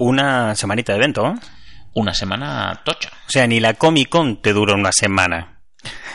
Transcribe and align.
una 0.00 0.54
semanita 0.56 0.92
de 0.92 0.98
evento. 0.98 1.26
¿eh? 1.26 1.34
Una 1.94 2.14
semana 2.14 2.80
tocha. 2.84 3.10
O 3.10 3.30
sea, 3.30 3.46
ni 3.46 3.60
la 3.60 3.74
Comic 3.74 4.08
Con 4.08 4.42
te 4.42 4.52
dura 4.52 4.74
una 4.74 4.92
semana. 4.92 5.62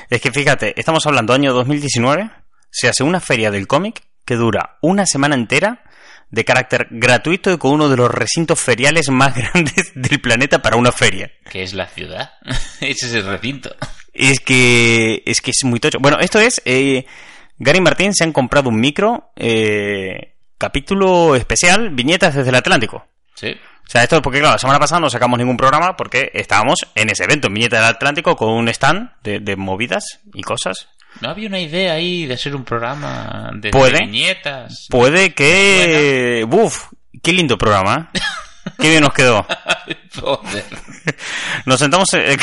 Es 0.09 0.21
que 0.21 0.31
fíjate, 0.31 0.79
estamos 0.79 1.05
hablando 1.05 1.33
año 1.33 1.53
2019, 1.53 2.29
se 2.69 2.87
hace 2.87 3.03
una 3.03 3.19
feria 3.19 3.51
del 3.51 3.67
cómic 3.67 4.03
que 4.25 4.35
dura 4.35 4.77
una 4.81 5.05
semana 5.05 5.35
entera 5.35 5.83
de 6.29 6.43
carácter 6.43 6.87
gratuito 6.91 7.51
y 7.51 7.57
con 7.57 7.71
uno 7.71 7.89
de 7.89 7.97
los 7.97 8.09
recintos 8.09 8.59
feriales 8.59 9.09
más 9.09 9.35
grandes 9.53 9.91
del 9.95 10.19
planeta 10.19 10.61
para 10.61 10.77
una 10.77 10.91
feria. 10.91 11.31
Que 11.49 11.63
es 11.63 11.73
la 11.73 11.87
ciudad. 11.87 12.31
Ese 12.81 13.05
es 13.07 13.13
el 13.13 13.25
recinto. 13.25 13.75
Es 14.13 14.39
que 14.39 15.23
es 15.25 15.41
que 15.41 15.51
es 15.51 15.63
muy 15.63 15.79
tocho. 15.79 15.99
Bueno, 15.99 16.17
esto 16.19 16.39
es 16.39 16.61
eh, 16.65 17.05
Gary 17.57 17.81
Martín 17.81 18.13
se 18.13 18.23
han 18.23 18.31
comprado 18.31 18.69
un 18.69 18.79
micro 18.79 19.31
eh, 19.35 20.37
capítulo 20.57 21.35
especial 21.35 21.91
viñetas 21.91 22.35
desde 22.35 22.49
el 22.49 22.55
Atlántico. 22.55 23.05
Sí. 23.35 23.55
O 23.87 23.91
sea, 23.91 24.03
esto 24.03 24.15
es 24.17 24.21
porque, 24.21 24.39
claro, 24.39 24.53
la 24.55 24.59
semana 24.59 24.79
pasada 24.79 24.99
no 25.01 25.09
sacamos 25.09 25.37
ningún 25.37 25.57
programa 25.57 25.95
porque 25.95 26.31
estábamos 26.33 26.79
en 26.95 27.09
ese 27.09 27.23
evento, 27.23 27.47
en 27.47 27.53
Viñeta 27.53 27.77
del 27.77 27.85
Atlántico, 27.85 28.35
con 28.35 28.49
un 28.49 28.67
stand 28.69 29.11
de, 29.23 29.39
de 29.39 29.55
movidas 29.55 30.19
y 30.33 30.41
cosas. 30.41 30.89
¿No 31.21 31.29
había 31.29 31.47
una 31.47 31.59
idea 31.59 31.93
ahí 31.93 32.25
de 32.25 32.33
hacer 32.33 32.55
un 32.55 32.65
programa 32.65 33.51
de, 33.55 33.69
¿Puede? 33.69 33.93
de 33.99 34.05
viñetas? 34.05 34.87
Puede 34.89 35.33
que... 35.33 36.45
¡Buf! 36.47 36.87
¡Qué 37.23 37.31
lindo 37.31 37.57
programa! 37.57 38.09
¿eh? 38.13 38.19
¡Qué 38.79 38.89
bien 38.89 39.01
nos 39.01 39.13
quedó! 39.13 39.45
Joder. 40.19 40.65
Nos 41.65 41.79
sentamos... 41.79 42.13
eh, 42.15 42.37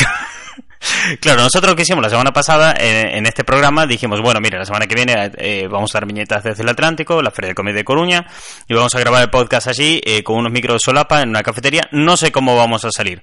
Claro, 1.20 1.42
nosotros 1.42 1.70
lo 1.70 1.76
que 1.76 1.82
hicimos 1.82 2.02
la 2.02 2.10
semana 2.10 2.32
pasada 2.32 2.74
en, 2.78 3.06
en 3.16 3.26
este 3.26 3.44
programa 3.44 3.86
dijimos, 3.86 4.20
bueno, 4.20 4.40
mira, 4.40 4.58
la 4.58 4.64
semana 4.64 4.86
que 4.86 4.94
viene 4.94 5.30
eh, 5.38 5.68
vamos 5.68 5.94
a 5.94 5.98
dar 5.98 6.06
viñetas 6.06 6.42
desde 6.42 6.62
el 6.62 6.68
Atlántico, 6.68 7.22
la 7.22 7.30
Feria 7.30 7.50
de 7.50 7.54
Comedia 7.54 7.78
de 7.78 7.84
Coruña, 7.84 8.26
y 8.68 8.74
vamos 8.74 8.94
a 8.94 9.00
grabar 9.00 9.22
el 9.22 9.30
podcast 9.30 9.68
allí 9.68 10.00
eh, 10.04 10.22
con 10.22 10.36
unos 10.36 10.52
micros 10.52 10.76
de 10.76 10.80
solapa 10.84 11.22
en 11.22 11.30
una 11.30 11.42
cafetería. 11.42 11.88
No 11.92 12.16
sé 12.16 12.32
cómo 12.32 12.56
vamos 12.56 12.84
a 12.84 12.90
salir. 12.90 13.22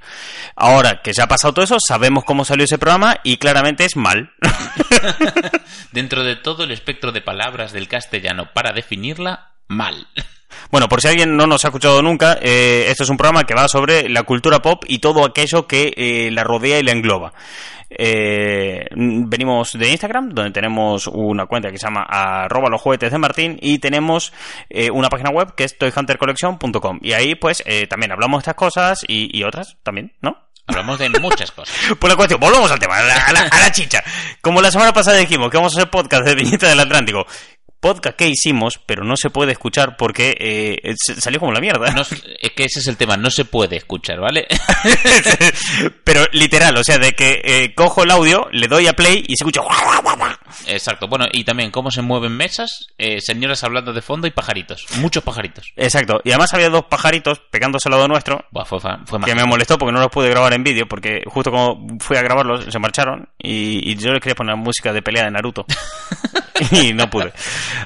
Ahora 0.56 1.02
que 1.02 1.12
ya 1.14 1.24
ha 1.24 1.28
pasado 1.28 1.54
todo 1.54 1.66
eso, 1.66 1.78
sabemos 1.86 2.24
cómo 2.24 2.46
salió 2.46 2.66
ese 2.66 2.78
programa 2.78 3.18
y 3.24 3.38
claramente 3.38 3.86
es 3.86 3.96
mal. 3.96 4.32
Dentro 5.92 6.24
de 6.24 6.36
todo 6.36 6.64
el 6.64 6.72
espectro 6.72 7.12
de 7.12 7.22
palabras 7.22 7.74
del 7.74 7.88
castellano 7.88 8.50
para 8.54 8.72
definirla, 8.72 9.49
mal. 9.70 10.08
Bueno, 10.72 10.88
por 10.90 11.02
si 11.02 11.08
alguien 11.08 11.36
no 11.38 11.48
nos 11.48 11.64
ha 11.64 11.70
escuchado 11.70 12.02
nunca, 12.02 12.38
eh, 12.42 12.86
esto 12.90 13.04
es 13.04 13.10
un 13.10 13.18
programa 13.18 13.44
que 13.46 13.54
va 13.56 13.68
sobre 13.68 14.10
la 14.10 14.24
cultura 14.24 14.60
pop 14.60 14.84
y 14.88 15.00
todo 15.00 15.24
aquello 15.26 15.66
que 15.68 15.94
eh, 15.96 16.30
la 16.32 16.44
rodea 16.44 16.80
y 16.80 16.84
la 16.84 16.92
engloba. 16.92 17.34
Eh, 17.92 18.86
venimos 18.96 19.72
de 19.74 19.90
Instagram, 19.90 20.30
donde 20.30 20.52
tenemos 20.52 21.08
una 21.08 21.48
cuenta 21.48 21.72
que 21.72 21.78
se 21.80 21.88
llama 21.88 22.04
arroba 22.08 22.70
los 22.70 22.80
juguetes 22.82 23.12
de 23.12 23.18
Martín 23.18 23.58
y 23.62 23.80
tenemos 23.80 24.32
eh, 24.70 24.92
una 24.92 25.10
página 25.10 25.32
web 25.32 25.56
que 25.56 25.64
es 25.64 25.76
toyhuntercollection.com 25.78 27.00
y 27.02 27.14
ahí 27.14 27.34
pues 27.34 27.64
eh, 27.66 27.88
también 27.88 28.12
hablamos 28.12 28.38
de 28.38 28.42
estas 28.42 28.56
cosas 28.56 29.04
y, 29.08 29.36
y 29.36 29.44
otras 29.44 29.78
también, 29.82 30.14
¿no? 30.22 30.38
Hablamos 30.68 31.00
de 31.00 31.10
muchas 31.20 31.52
cosas. 31.52 31.76
Pues 32.00 32.12
la 32.14 32.16
cuestión, 32.16 32.40
volvemos 32.40 32.72
al 32.72 32.78
tema, 32.78 32.98
a 33.00 33.04
la, 33.04 33.16
a 33.16 33.34
la- 33.34 33.40
a 33.52 33.60
la 33.60 33.72
chicha. 33.72 34.04
Como 34.40 34.62
la 34.62 34.70
semana 34.70 34.94
pasada 34.94 35.18
dijimos 35.18 35.50
que 35.50 35.58
vamos 35.58 35.74
a 35.76 35.80
hacer 35.80 35.90
podcast 35.90 36.24
de 36.26 36.36
Viñeta 36.36 36.68
del 36.70 36.80
Atlántico. 36.80 37.26
Podcast 37.80 38.18
que 38.18 38.28
hicimos, 38.28 38.80
pero 38.86 39.04
no 39.06 39.16
se 39.16 39.30
puede 39.30 39.54
escuchar 39.54 39.96
porque 39.98 40.36
eh, 40.40 40.96
salió 41.18 41.40
como 41.40 41.52
la 41.54 41.62
mierda. 41.62 41.92
No, 41.92 42.02
es 42.02 42.52
que 42.56 42.66
ese 42.66 42.80
es 42.80 42.88
el 42.88 42.98
tema, 42.98 43.16
no 43.16 43.30
se 43.32 43.46
puede 43.46 43.78
escuchar, 43.78 44.20
¿vale? 44.20 44.48
pero 46.04 46.26
literal, 46.34 46.76
o 46.78 46.84
sea, 46.84 46.98
de 46.98 47.14
que 47.14 47.42
eh, 47.44 47.74
cojo 47.76 48.04
el 48.04 48.12
audio, 48.12 48.48
le 48.52 48.68
doy 48.68 48.88
a 48.88 48.94
play 48.94 49.24
y 49.28 49.36
se 49.36 49.44
escucha. 49.44 49.62
Exacto. 50.68 51.08
Bueno, 51.08 51.26
y 51.32 51.44
también 51.44 51.72
cómo 51.72 51.92
se 51.92 52.02
mueven 52.02 52.36
mesas, 52.36 52.88
eh, 52.98 53.20
señoras 53.22 53.64
hablando 53.64 53.94
de 53.94 54.02
fondo 54.02 54.28
y 54.28 54.32
pajaritos. 54.32 54.86
Muchos 54.98 55.24
pajaritos. 55.24 55.72
Exacto. 55.76 56.22
Y 56.24 56.32
además 56.32 56.54
había 56.54 56.70
dos 56.70 56.84
pajaritos 56.90 57.40
pegándose 57.50 57.88
al 57.88 57.92
lado 57.94 58.08
nuestro. 58.08 58.46
Buah, 58.52 58.66
fue, 58.66 58.80
fa- 58.80 59.00
fue 59.06 59.20
Que 59.22 59.36
me 59.36 59.46
molestó 59.46 59.78
porque 59.78 59.94
no 59.94 60.00
los 60.00 60.10
pude 60.12 60.30
grabar 60.30 60.54
en 60.54 60.64
vídeo, 60.64 60.88
porque 60.88 61.24
justo 61.26 61.52
como 61.52 61.98
fui 62.00 62.18
a 62.18 62.22
grabarlos 62.22 62.66
se 62.70 62.80
marcharon 62.80 63.30
y, 63.38 63.90
y 63.92 63.96
yo 63.96 64.12
les 64.12 64.22
quería 64.22 64.36
poner 64.36 64.56
música 64.56 64.92
de 64.92 65.02
pelea 65.02 65.24
de 65.26 65.32
Naruto. 65.32 65.66
y 66.72 66.92
no 66.94 67.10
pude. 67.10 67.32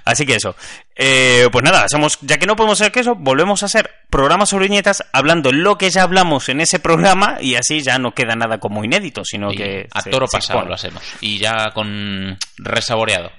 Así 0.05 0.25
que 0.25 0.35
eso. 0.35 0.55
Eh, 0.95 1.47
pues 1.51 1.63
nada, 1.63 1.83
hacemos, 1.83 2.19
ya 2.21 2.37
que 2.37 2.45
no 2.45 2.55
podemos 2.55 2.79
hacer 2.79 2.91
que 2.91 2.99
eso, 2.99 3.15
volvemos 3.15 3.63
a 3.63 3.65
hacer 3.65 3.89
programas 4.09 4.49
sobre 4.49 4.67
viñetas 4.67 5.03
hablando 5.11 5.51
lo 5.51 5.77
que 5.77 5.89
ya 5.89 6.03
hablamos 6.03 6.49
en 6.49 6.61
ese 6.61 6.79
programa 6.79 7.37
y 7.41 7.55
así 7.55 7.81
ya 7.81 7.97
no 7.97 8.13
queda 8.13 8.35
nada 8.35 8.59
como 8.59 8.83
inédito, 8.83 9.23
sino 9.25 9.51
Y 9.51 9.57
que... 9.57 9.87
a 9.91 10.01
se- 10.01 10.09
toro 10.11 10.27
se 10.27 10.37
pasado 10.37 10.59
expone. 10.59 10.69
lo 10.69 10.75
hacemos. 10.75 11.03
Y 11.21 11.39
ya 11.39 11.71
con 11.73 12.37
resaboreado. 12.57 13.31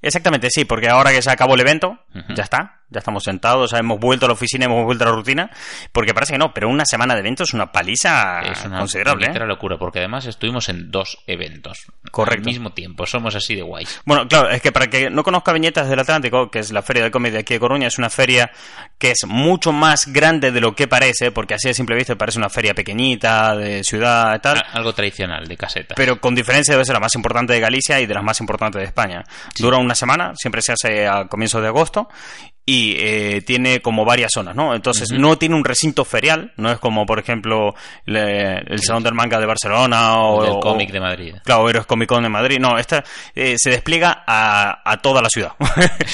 Exactamente, 0.00 0.48
sí, 0.50 0.64
porque 0.64 0.88
ahora 0.88 1.10
que 1.10 1.22
se 1.22 1.30
acabó 1.30 1.54
el 1.54 1.60
evento, 1.60 1.98
ya 2.34 2.44
está, 2.44 2.82
ya 2.90 2.98
estamos 3.00 3.22
sentados, 3.24 3.70
ya 3.70 3.78
hemos 3.78 3.98
vuelto 4.00 4.26
a 4.26 4.28
la 4.28 4.32
oficina, 4.34 4.64
hemos 4.66 4.84
vuelto 4.84 5.04
a 5.04 5.08
la 5.08 5.12
rutina, 5.14 5.50
porque 5.92 6.14
parece 6.14 6.32
que 6.32 6.38
no, 6.38 6.52
pero 6.54 6.68
una 6.68 6.84
semana 6.86 7.14
de 7.14 7.20
evento 7.20 7.42
es 7.44 7.52
una 7.54 7.70
paliza 7.70 8.40
es 8.40 8.64
una 8.64 8.78
considerable. 8.78 9.26
¿eh? 9.26 9.46
locura, 9.46 9.76
porque 9.78 9.98
además 10.00 10.26
estuvimos 10.26 10.68
en 10.68 10.90
dos 10.90 11.18
eventos. 11.26 11.86
Correcto. 12.10 12.40
Al 12.40 12.46
mismo 12.46 12.70
tiempo, 12.72 13.06
somos 13.06 13.34
así 13.34 13.54
de 13.54 13.62
guays. 13.62 14.00
Bueno, 14.04 14.26
claro, 14.28 14.50
es 14.50 14.60
que 14.62 14.72
para 14.72 14.88
que 14.88 15.10
no 15.10 15.22
conozca 15.22 15.52
Viñetas 15.52 15.88
del 15.88 15.98
Atlántico, 15.98 16.50
que 16.50 16.58
es 16.60 16.70
la 16.72 16.82
feria 16.82 17.02
de 17.04 17.10
cómic 17.10 17.32
de 17.32 17.38
aquí 17.40 17.54
de 17.54 17.60
Coruña, 17.60 17.86
es 17.88 17.98
una 17.98 18.10
feria 18.10 18.50
que 18.98 19.10
es 19.12 19.20
mucho 19.26 19.72
más 19.72 20.06
grande 20.12 20.50
de 20.50 20.60
lo 20.60 20.74
que 20.74 20.88
parece, 20.88 21.30
porque 21.30 21.54
así 21.54 21.68
de 21.68 21.74
simple 21.74 21.96
vista 21.96 22.16
parece 22.16 22.38
una 22.38 22.48
feria 22.50 22.74
pequeñita, 22.74 23.56
de 23.56 23.84
ciudad 23.84 24.34
y 24.36 24.38
tal. 24.40 24.58
A- 24.58 24.60
Algo 24.72 24.92
tradicional, 24.92 25.46
de 25.46 25.56
caseta. 25.56 25.94
Pero 25.96 26.20
con 26.20 26.34
diferencia 26.34 26.72
debe 26.74 26.84
ser 26.84 26.94
la 26.94 27.00
más 27.00 27.14
importante 27.14 27.52
de 27.52 27.60
Galicia 27.60 28.00
y 28.00 28.06
de 28.06 28.14
las 28.14 28.22
más 28.24 28.40
importantes 28.40 28.80
de 28.80 28.86
España. 28.86 29.24
Dura 29.58 29.78
una 29.78 29.94
semana, 29.94 30.32
siempre 30.36 30.62
se 30.62 30.72
hace 30.72 31.06
a 31.06 31.26
comienzos 31.26 31.62
de 31.62 31.68
agosto 31.68 32.08
y 32.70 32.96
eh, 32.98 33.40
tiene 33.46 33.80
como 33.80 34.04
varias 34.04 34.30
zonas, 34.34 34.54
¿no? 34.54 34.74
Entonces 34.74 35.10
no 35.12 35.38
tiene 35.38 35.54
un 35.54 35.64
recinto 35.64 36.04
ferial, 36.04 36.52
no 36.58 36.70
es 36.70 36.78
como 36.78 37.06
por 37.06 37.18
ejemplo 37.18 37.74
le- 38.04 38.58
el 38.58 38.82
Salón 38.82 39.02
del 39.02 39.14
Manga 39.14 39.38
de 39.40 39.46
Barcelona 39.46 40.18
o, 40.18 40.44
o- 40.56 40.60
cómic 40.60 40.90
de 40.92 41.00
Madrid. 41.00 41.34
Claro, 41.44 41.68
Héroes 41.70 41.86
Comic 41.86 42.08
Con 42.10 42.22
de 42.22 42.28
Madrid. 42.28 42.58
No, 42.60 42.76
esta 42.76 43.02
eh, 43.34 43.54
se 43.56 43.70
despliega 43.70 44.22
a, 44.26 44.82
a 44.84 44.96
toda 44.98 45.22
la 45.22 45.28
ciudad. 45.30 45.52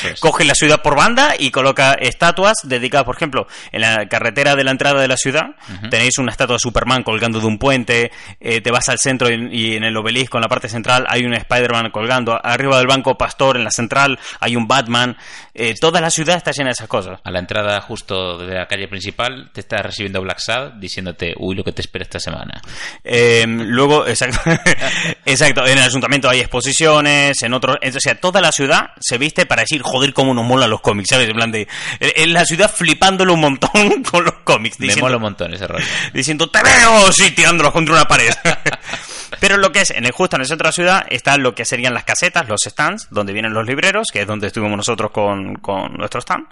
Es. 0.04 0.20
Coge 0.20 0.44
la 0.44 0.54
ciudad 0.54 0.80
por 0.80 0.96
banda 0.96 1.34
y 1.38 1.50
coloca 1.50 1.94
estatuas 1.94 2.58
dedicadas, 2.62 3.04
por 3.04 3.16
ejemplo, 3.16 3.46
en 3.72 3.80
la 3.80 4.06
carretera 4.08 4.54
de 4.54 4.62
la 4.64 4.70
entrada 4.70 5.00
de 5.00 5.08
la 5.08 5.16
ciudad. 5.16 5.56
Tenéis 5.90 6.18
una 6.18 6.30
estatua 6.30 6.54
de 6.54 6.60
Superman 6.60 7.02
colgando 7.02 7.40
de 7.40 7.46
un 7.46 7.58
puente. 7.58 8.12
eh, 8.40 8.60
te 8.60 8.70
vas 8.70 8.88
al 8.88 8.98
centro 8.98 9.28
y, 9.28 9.48
y 9.50 9.76
en 9.76 9.82
el 9.84 9.96
obelisco, 9.96 10.36
en 10.38 10.42
la 10.42 10.48
parte 10.48 10.68
central, 10.68 11.04
hay 11.08 11.24
un 11.24 11.34
Spider-Man 11.34 11.90
colgando. 11.90 12.38
Arriba 12.42 12.78
del 12.78 12.86
banco 12.86 13.16
Pastor, 13.18 13.56
en 13.56 13.64
la 13.64 13.70
central, 13.70 14.18
hay 14.40 14.54
un 14.56 14.68
Batman. 14.68 15.16
Eh, 15.54 15.74
toda 15.80 16.00
la 16.00 16.10
ciudad 16.10 16.36
está 16.44 16.52
llena 16.52 16.68
de 16.68 16.72
esas 16.72 16.88
cosas. 16.88 17.18
A 17.24 17.30
la 17.30 17.38
entrada 17.38 17.80
justo 17.80 18.36
de 18.38 18.54
la 18.54 18.66
calle 18.66 18.86
principal 18.86 19.50
te 19.52 19.60
está 19.60 19.78
recibiendo 19.78 20.20
Black 20.20 20.38
Sad 20.38 20.72
diciéndote, 20.74 21.34
uy, 21.38 21.56
lo 21.56 21.64
que 21.64 21.72
te 21.72 21.80
espera 21.80 22.02
esta 22.02 22.20
semana. 22.20 22.60
Eh, 23.02 23.44
luego, 23.48 24.06
exacto, 24.06 24.38
exacto, 25.24 25.66
en 25.66 25.78
el 25.78 25.84
ayuntamiento 25.84 26.28
hay 26.28 26.40
exposiciones, 26.40 27.42
en 27.42 27.54
otros, 27.54 27.76
o 27.82 28.00
sea, 28.00 28.20
toda 28.20 28.40
la 28.40 28.52
ciudad 28.52 28.90
se 29.00 29.16
viste 29.16 29.46
para 29.46 29.62
decir, 29.62 29.80
joder, 29.82 30.12
cómo 30.12 30.34
nos 30.34 30.44
molan 30.44 30.68
los 30.68 30.82
cómics, 30.82 31.08
¿sabes? 31.08 31.28
En 31.28 31.36
plan 31.36 31.50
de, 31.50 31.66
en 32.00 32.32
la 32.32 32.44
ciudad 32.44 32.70
flipándolo 32.70 33.34
un 33.34 33.40
montón 33.40 34.02
con 34.10 34.24
los 34.24 34.34
cómics, 34.44 34.78
Me 34.78 34.86
diciendo, 34.86 35.06
mola 35.06 35.16
un 35.16 35.22
montón 35.22 35.54
ese 35.54 35.66
rollo. 35.66 35.86
diciendo, 36.12 36.50
te 36.50 36.62
veo, 36.62 37.10
sí, 37.12 37.30
tirándolos 37.30 37.72
contra 37.72 37.94
una 37.94 38.04
pared. 38.04 38.30
Pero 39.40 39.56
lo 39.56 39.72
que 39.72 39.80
es, 39.80 39.90
en 39.90 40.04
el, 40.04 40.12
justo 40.12 40.36
en 40.36 40.42
el 40.42 40.48
centro 40.48 40.64
de 40.64 40.68
la 40.68 40.72
ciudad, 40.72 41.06
está 41.10 41.36
lo 41.36 41.54
que 41.54 41.64
serían 41.64 41.94
las 41.94 42.04
casetas, 42.04 42.48
los 42.48 42.60
stands, 42.60 43.08
donde 43.10 43.32
vienen 43.32 43.52
los 43.52 43.66
libreros, 43.66 44.08
que 44.12 44.22
es 44.22 44.26
donde 44.26 44.48
estuvimos 44.48 44.76
nosotros 44.76 45.10
con, 45.10 45.56
con 45.56 45.94
nuestro 45.94 46.20
stand. 46.20 46.46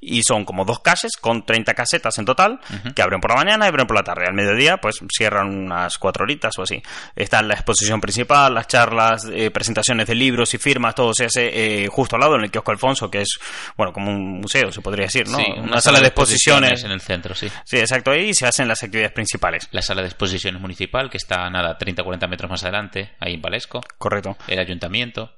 Y 0.00 0.22
son 0.22 0.44
como 0.44 0.64
dos 0.64 0.80
calles, 0.80 1.12
con 1.20 1.44
30 1.44 1.74
casetas 1.74 2.18
en 2.18 2.24
total, 2.24 2.60
que 2.94 3.02
abren 3.02 3.20
por 3.20 3.30
la 3.30 3.36
mañana 3.36 3.66
y 3.66 3.68
abren 3.68 3.86
por 3.86 3.96
la 3.96 4.02
tarde. 4.02 4.24
Al 4.26 4.34
mediodía, 4.34 4.76
pues 4.78 5.00
cierran 5.16 5.48
unas 5.48 5.98
cuatro 5.98 6.24
horitas 6.24 6.58
o 6.58 6.62
así. 6.62 6.82
Está 7.16 7.42
la 7.42 7.54
exposición 7.54 8.00
principal, 8.00 8.54
las 8.54 8.66
charlas, 8.68 9.26
eh, 9.32 9.50
presentaciones 9.50 10.06
de 10.06 10.14
libros 10.14 10.52
y 10.54 10.58
firmas, 10.58 10.94
todo 10.94 11.12
se 11.14 11.26
hace 11.26 11.84
eh, 11.84 11.88
justo 11.88 12.16
al 12.16 12.20
lado, 12.20 12.36
en 12.36 12.44
el 12.44 12.50
kiosco 12.50 12.70
Alfonso, 12.70 13.10
que 13.10 13.22
es, 13.22 13.38
bueno, 13.76 13.92
como 13.92 14.10
un 14.10 14.40
museo, 14.40 14.70
se 14.72 14.80
podría 14.80 15.06
decir, 15.06 15.28
¿no? 15.28 15.38
Sí, 15.38 15.44
una, 15.56 15.80
sala 15.80 16.00
de 16.00 16.08
exposiciones. 16.08 16.84
en 16.84 16.90
el 16.90 17.00
centro, 17.00 17.34
sí. 17.34 17.48
Sí, 17.64 17.78
exacto, 17.78 18.10
ahí 18.10 18.34
se 18.34 18.46
hacen 18.46 18.68
las 18.68 18.82
actividades 18.82 19.12
principales. 19.12 19.68
La 19.70 19.82
sala 19.82 20.02
de 20.02 20.08
exposiciones 20.08 20.60
municipal, 20.60 21.10
que 21.10 21.18
está 21.18 21.48
nada, 21.50 21.76
30-40 22.24 22.28
metros 22.28 22.50
más 22.50 22.62
adelante, 22.64 23.10
ahí 23.20 23.34
en 23.34 23.42
Valesco. 23.42 23.80
Correcto. 23.98 24.36
El 24.48 24.58
ayuntamiento. 24.58 25.32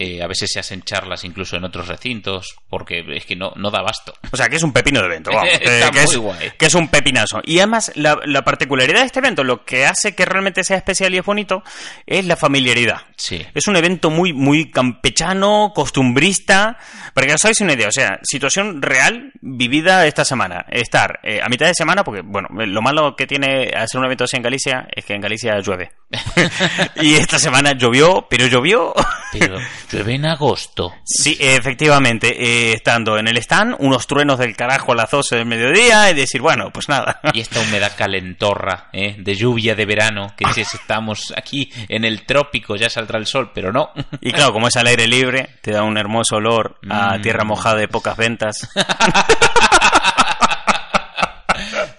Eh, 0.00 0.22
a 0.22 0.28
veces 0.28 0.48
se 0.52 0.60
hacen 0.60 0.82
charlas 0.82 1.24
incluso 1.24 1.56
en 1.56 1.64
otros 1.64 1.88
recintos, 1.88 2.54
porque 2.70 3.04
es 3.16 3.26
que 3.26 3.34
no, 3.34 3.52
no 3.56 3.68
da 3.72 3.80
abasto. 3.80 4.14
O 4.30 4.36
sea, 4.36 4.48
que 4.48 4.54
es 4.54 4.62
un 4.62 4.72
pepino 4.72 5.00
de 5.00 5.06
evento, 5.06 5.30
vamos. 5.34 5.52
Está 5.52 5.90
que, 5.90 5.98
que 5.98 6.04
muy 6.04 6.14
es, 6.14 6.16
guay. 6.16 6.52
que 6.56 6.66
es 6.66 6.74
un 6.74 6.88
pepinazo. 6.88 7.40
Y 7.42 7.58
además, 7.58 7.90
la, 7.96 8.16
la 8.24 8.44
particularidad 8.44 9.00
de 9.00 9.06
este 9.06 9.18
evento, 9.18 9.42
lo 9.42 9.64
que 9.64 9.86
hace 9.86 10.14
que 10.14 10.24
realmente 10.24 10.62
sea 10.62 10.76
especial 10.76 11.12
y 11.14 11.18
es 11.18 11.24
bonito, 11.24 11.64
es 12.06 12.24
la 12.26 12.36
familiaridad. 12.36 13.02
Sí. 13.16 13.44
Es 13.54 13.66
un 13.66 13.74
evento 13.74 14.10
muy, 14.10 14.32
muy 14.32 14.70
campechano, 14.70 15.72
costumbrista. 15.74 16.78
Para 17.12 17.26
que 17.26 17.34
os 17.34 17.44
hagáis 17.44 17.60
una 17.60 17.72
idea, 17.72 17.88
o 17.88 17.92
sea, 17.92 18.20
situación 18.22 18.80
real 18.80 19.32
vivida 19.40 20.06
esta 20.06 20.24
semana. 20.24 20.64
Estar 20.70 21.18
eh, 21.24 21.40
a 21.42 21.48
mitad 21.48 21.66
de 21.66 21.74
semana, 21.74 22.04
porque, 22.04 22.22
bueno, 22.22 22.48
lo 22.50 22.82
malo 22.82 23.16
que 23.16 23.26
tiene 23.26 23.72
hacer 23.74 23.98
un 23.98 24.04
evento 24.04 24.24
así 24.24 24.36
en 24.36 24.44
Galicia 24.44 24.86
es 24.94 25.04
que 25.04 25.14
en 25.14 25.20
Galicia 25.20 25.58
llueve. 25.58 25.90
y 26.96 27.14
esta 27.14 27.38
semana 27.38 27.72
llovió, 27.72 28.26
pero 28.28 28.46
llovió. 28.46 28.94
Pero, 29.32 29.58
Llueve 29.90 30.14
en 30.16 30.26
agosto. 30.26 30.94
Sí, 31.04 31.36
efectivamente, 31.40 32.28
eh, 32.38 32.72
estando 32.74 33.16
en 33.18 33.26
el 33.26 33.38
stand, 33.38 33.76
unos 33.78 34.06
truenos 34.06 34.38
del 34.38 34.54
carajo 34.54 34.92
a 34.92 34.94
las 34.94 35.10
12 35.10 35.36
del 35.36 35.46
mediodía 35.46 36.10
y 36.10 36.14
decir, 36.14 36.40
bueno, 36.42 36.70
pues 36.72 36.88
nada. 36.88 37.20
Y 37.32 37.40
esta 37.40 37.60
humedad 37.60 37.92
calentorra, 37.96 38.90
¿eh? 38.92 39.16
de 39.18 39.34
lluvia 39.34 39.74
de 39.74 39.86
verano, 39.86 40.34
que 40.36 40.44
dices, 40.46 40.74
estamos 40.74 41.32
aquí 41.36 41.72
en 41.88 42.04
el 42.04 42.26
trópico, 42.26 42.76
ya 42.76 42.90
saldrá 42.90 43.18
el 43.18 43.26
sol, 43.26 43.50
pero 43.54 43.72
no. 43.72 43.90
Y 44.20 44.30
claro, 44.32 44.52
como 44.52 44.68
es 44.68 44.76
al 44.76 44.86
aire 44.88 45.06
libre, 45.06 45.56
te 45.62 45.70
da 45.72 45.82
un 45.82 45.96
hermoso 45.96 46.36
olor 46.36 46.78
a 46.90 47.16
Mm. 47.18 47.22
tierra 47.22 47.44
mojada 47.44 47.76
de 47.76 47.88
pocas 47.88 48.16
ventas. 48.16 48.68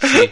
Sí. 0.01 0.31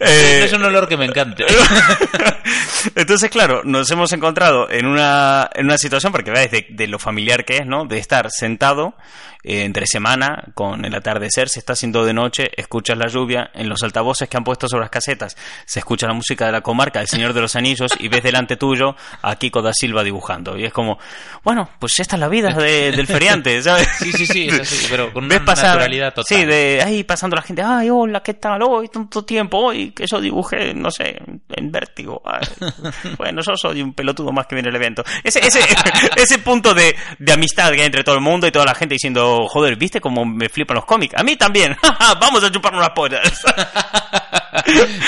Eh, 0.00 0.42
Es 0.44 0.52
un 0.52 0.64
olor 0.64 0.88
que 0.88 0.96
me 0.96 1.04
encanta. 1.04 1.44
Entonces, 2.96 3.30
claro, 3.30 3.62
nos 3.64 3.90
hemos 3.90 4.12
encontrado 4.12 4.70
en 4.70 4.86
una, 4.86 5.48
en 5.54 5.66
una 5.66 5.78
situación, 5.78 6.12
porque 6.12 6.30
veáis 6.30 6.50
de, 6.50 6.66
de 6.70 6.86
lo 6.86 6.98
familiar 6.98 7.44
que 7.44 7.58
es, 7.58 7.66
¿no? 7.66 7.84
De 7.86 7.98
estar 7.98 8.30
sentado 8.30 8.94
eh, 9.42 9.64
entre 9.64 9.86
semana 9.86 10.44
con 10.54 10.84
el 10.84 10.94
atardecer, 10.94 11.48
se 11.48 11.58
está 11.58 11.74
haciendo 11.74 12.04
de 12.04 12.12
noche, 12.14 12.50
escuchas 12.56 12.96
la 12.96 13.08
lluvia, 13.08 13.50
en 13.54 13.68
los 13.68 13.82
altavoces 13.82 14.28
que 14.28 14.36
han 14.36 14.44
puesto 14.44 14.68
sobre 14.68 14.82
las 14.82 14.90
casetas 14.90 15.36
se 15.66 15.78
escucha 15.80 16.06
la 16.06 16.14
música 16.14 16.46
de 16.46 16.52
la 16.52 16.60
comarca, 16.62 17.00
El 17.00 17.08
Señor 17.08 17.32
de 17.34 17.40
los 17.42 17.54
Anillos, 17.56 17.92
y 17.98 18.08
ves 18.08 18.22
delante 18.22 18.56
tuyo 18.56 18.96
a 19.22 19.36
Kiko 19.36 19.60
da 19.62 19.72
Silva 19.74 20.02
dibujando. 20.02 20.56
Y 20.56 20.64
es 20.64 20.72
como, 20.72 20.98
bueno, 21.42 21.68
pues 21.78 21.98
esta 22.00 22.16
es 22.16 22.20
la 22.20 22.28
vida 22.28 22.50
de- 22.54 22.92
del 22.92 23.06
feriante, 23.06 23.62
¿sabes? 23.62 23.88
Sí, 23.98 24.12
sí, 24.12 24.26
sí, 24.26 24.48
es 24.48 24.60
así, 24.60 24.86
pero 24.90 25.12
con 25.12 25.28
Ves 25.28 25.38
una 25.40 25.46
pasar- 25.46 25.68
naturalidad 25.74 26.14
total. 26.14 26.38
Sí, 26.38 26.44
de 26.44 26.82
ahí 26.84 27.04
pasando 27.04 27.36
la 27.36 27.42
gente, 27.42 27.62
ay, 27.62 27.90
hola, 27.90 28.22
¿qué 28.22 28.34
tal? 28.34 28.62
Hoy 28.62 28.88
tanto 28.88 29.24
tiempo, 29.34 29.58
hoy 29.58 29.90
que 29.90 30.06
yo 30.06 30.20
dibujé, 30.20 30.72
no 30.74 30.92
sé, 30.92 31.20
en 31.56 31.72
vértigo. 31.72 32.22
Ay, 32.24 32.46
bueno, 33.18 33.42
yo 33.42 33.56
soy 33.56 33.82
un 33.82 33.92
pelotudo 33.92 34.30
más 34.30 34.46
que 34.46 34.54
viene 34.54 34.68
el 34.68 34.76
evento. 34.76 35.02
Ese, 35.24 35.44
ese, 35.44 35.60
ese 36.16 36.38
punto 36.38 36.72
de, 36.72 36.94
de 37.18 37.32
amistad 37.32 37.72
que 37.72 37.80
hay 37.80 37.86
entre 37.86 38.04
todo 38.04 38.14
el 38.14 38.20
mundo 38.20 38.46
y 38.46 38.52
toda 38.52 38.64
la 38.64 38.76
gente 38.76 38.94
diciendo, 38.94 39.48
joder, 39.48 39.76
¿viste 39.76 40.00
cómo 40.00 40.24
me 40.24 40.48
flipan 40.48 40.76
los 40.76 40.84
cómics? 40.84 41.16
A 41.16 41.24
mí 41.24 41.34
también, 41.34 41.76
vamos 42.20 42.44
a 42.44 42.52
chuparnos 42.52 42.80
las 42.80 42.90
pollas. 42.90 43.42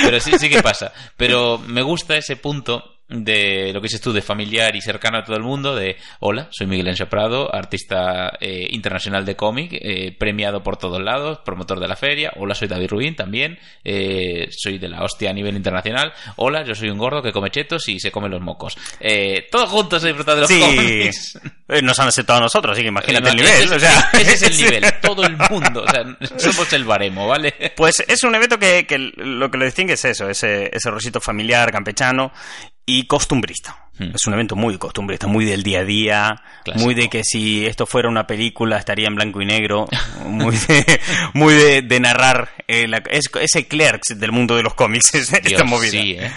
Pero 0.03 0.19
sí, 0.19 0.33
sí 0.39 0.51
que 0.51 0.61
pasa. 0.61 0.93
Pero 1.17 1.59
me 1.59 1.83
gusta 1.83 2.17
ese 2.17 2.35
punto 2.35 2.96
de 3.09 3.71
lo 3.73 3.81
que 3.81 3.85
dices 3.87 4.01
tú, 4.01 4.13
de 4.13 4.21
familiar 4.23 4.75
y 4.75 4.81
cercano 4.81 5.19
a 5.19 5.25
todo 5.25 5.37
el 5.37 5.43
mundo, 5.43 5.77
de 5.77 5.97
hola, 6.21 6.49
soy 6.51 6.67
Miguel 6.67 6.89
Ángel 6.89 7.07
Prado, 7.09 7.55
artista 7.55 8.33
eh, 8.41 8.67
internacional 8.71 9.25
de 9.25 9.37
cómic, 9.37 9.71
eh, 9.75 10.15
premiado 10.19 10.63
por 10.63 10.77
todos 10.77 11.01
lados, 11.01 11.39
promotor 11.45 11.79
de 11.79 11.87
la 11.87 11.95
feria, 11.97 12.33
hola, 12.37 12.55
soy 12.57 12.67
David 12.69 12.89
Rubín 12.91 13.15
también, 13.15 13.59
eh, 13.85 14.49
soy 14.51 14.79
de 14.79 14.89
la 14.89 15.03
hostia 15.05 15.31
a 15.31 15.33
nivel 15.33 15.55
internacional, 15.57 16.13
hola, 16.37 16.65
yo 16.65 16.75
soy 16.75 16.89
un 16.91 16.99
gordo 16.99 17.23
que 17.23 17.31
come 17.33 17.51
chetos 17.51 17.89
y 17.89 18.01
se 18.01 18.11
come 18.11 18.29
los 18.29 18.41
mocos. 18.41 18.77
Eh, 18.99 19.47
todos 19.53 19.69
juntos 19.71 20.03
a 20.03 20.07
disfrutar 20.09 20.35
de 20.35 20.41
los 20.41 20.51
Sí, 20.51 20.61
cómics. 20.61 21.41
Eh, 21.69 21.83
nos 21.83 21.99
han 22.01 22.09
aceptado 22.09 22.39
a 22.41 22.43
nosotros, 22.43 22.73
así 22.73 22.83
que 22.83 22.89
imagínate 22.89 23.29
el 23.29 23.37
nivel. 23.37 23.51
es- 23.53 23.71
o 23.71 23.79
sea, 23.79 24.11
ese 24.15 24.33
es 24.33 24.43
el 24.43 24.57
nivel, 24.57 24.85
todo 25.01 25.23
el 25.25 25.37
mundo, 25.51 25.85
o 25.85 25.89
sea, 25.91 26.05
somos 26.39 26.73
el 26.73 26.85
baremo, 26.85 27.29
¿vale? 27.29 27.55
Pues 27.77 28.03
es 28.07 28.25
un 28.25 28.35
evento 28.35 28.59
que, 28.59 28.85
que 28.85 28.99
lo 28.99 29.49
que 29.51 29.59
lo 29.59 29.65
distingue 29.65 29.95
es 29.95 30.05
eso, 30.05 30.29
ese, 30.29 30.71
ese 30.75 30.91
rosito 30.91 31.21
familiar, 31.21 31.71
campechano 31.71 32.33
y 32.87 33.07
costumbrista. 33.07 33.77
Hmm. 33.99 34.11
Es 34.15 34.27
un 34.27 34.35
evento 34.35 34.57
muy 34.57 34.79
costumbrista, 34.79 35.27
muy 35.27 35.45
del 35.45 35.63
día 35.63 35.81
a 35.81 35.85
día, 35.85 36.43
Clásico. 36.65 36.85
muy 36.85 36.95
de 36.95 37.09
que 37.09 37.25
si 37.25 37.67
esto 37.67 37.87
fuera 37.87 38.09
una 38.09 38.27
película 38.27 38.77
estaría 38.79 39.09
en 39.09 39.15
blanco 39.17 39.41
y 39.43 39.47
negro, 39.47 39.87
muy 40.27 40.55
de, 40.57 41.01
muy 41.35 41.55
de, 41.55 41.83
de 41.83 42.01
narrar 42.01 42.51
eh, 42.69 42.87
la- 42.87 43.03
es- 43.11 43.31
ese 43.41 43.67
clerks 43.67 44.19
del 44.21 44.33
mundo 44.33 44.55
de 44.57 44.63
los 44.63 44.75
cómics, 44.75 45.15
esta 45.15 45.65
movida. 45.65 45.91
sí, 45.91 46.17
¿eh? 46.19 46.31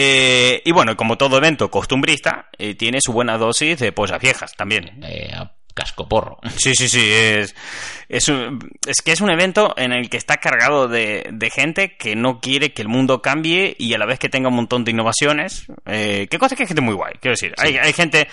Eh, 0.00 0.62
y 0.64 0.70
bueno, 0.70 0.96
como 0.96 1.18
todo 1.18 1.38
evento 1.38 1.70
costumbrista, 1.70 2.48
eh, 2.56 2.74
tiene 2.76 3.00
su 3.00 3.12
buena 3.12 3.36
dosis 3.36 3.78
de 3.80 3.90
pollas 3.90 4.20
viejas 4.20 4.52
también. 4.56 5.02
Eh, 5.04 5.32
a 5.34 5.52
cascoporro. 5.78 6.38
Sí, 6.56 6.74
sí, 6.74 6.88
sí. 6.88 7.00
Es, 7.12 7.54
es, 8.08 8.28
un- 8.28 8.58
es 8.86 9.00
que 9.00 9.12
es 9.12 9.20
un 9.20 9.30
evento 9.30 9.74
en 9.76 9.92
el 9.92 10.10
que 10.10 10.16
está 10.16 10.38
cargado 10.38 10.88
de, 10.88 11.28
de 11.32 11.50
gente 11.50 11.96
que 11.96 12.16
no 12.16 12.40
quiere 12.40 12.72
que 12.72 12.82
el 12.82 12.88
mundo 12.88 13.22
cambie 13.22 13.76
y 13.78 13.94
a 13.94 13.98
la 13.98 14.06
vez 14.06 14.18
que 14.18 14.28
tenga 14.28 14.48
un 14.48 14.56
montón 14.56 14.84
de 14.84 14.90
innovaciones. 14.90 15.66
Eh, 15.86 16.26
¿Qué 16.30 16.38
cosa 16.38 16.56
que 16.56 16.64
hay 16.64 16.66
gente 16.66 16.82
muy 16.82 16.94
guay? 16.94 17.14
Quiero 17.20 17.32
decir, 17.34 17.54
hay, 17.58 17.76
hay 17.76 17.92
gente. 17.92 18.26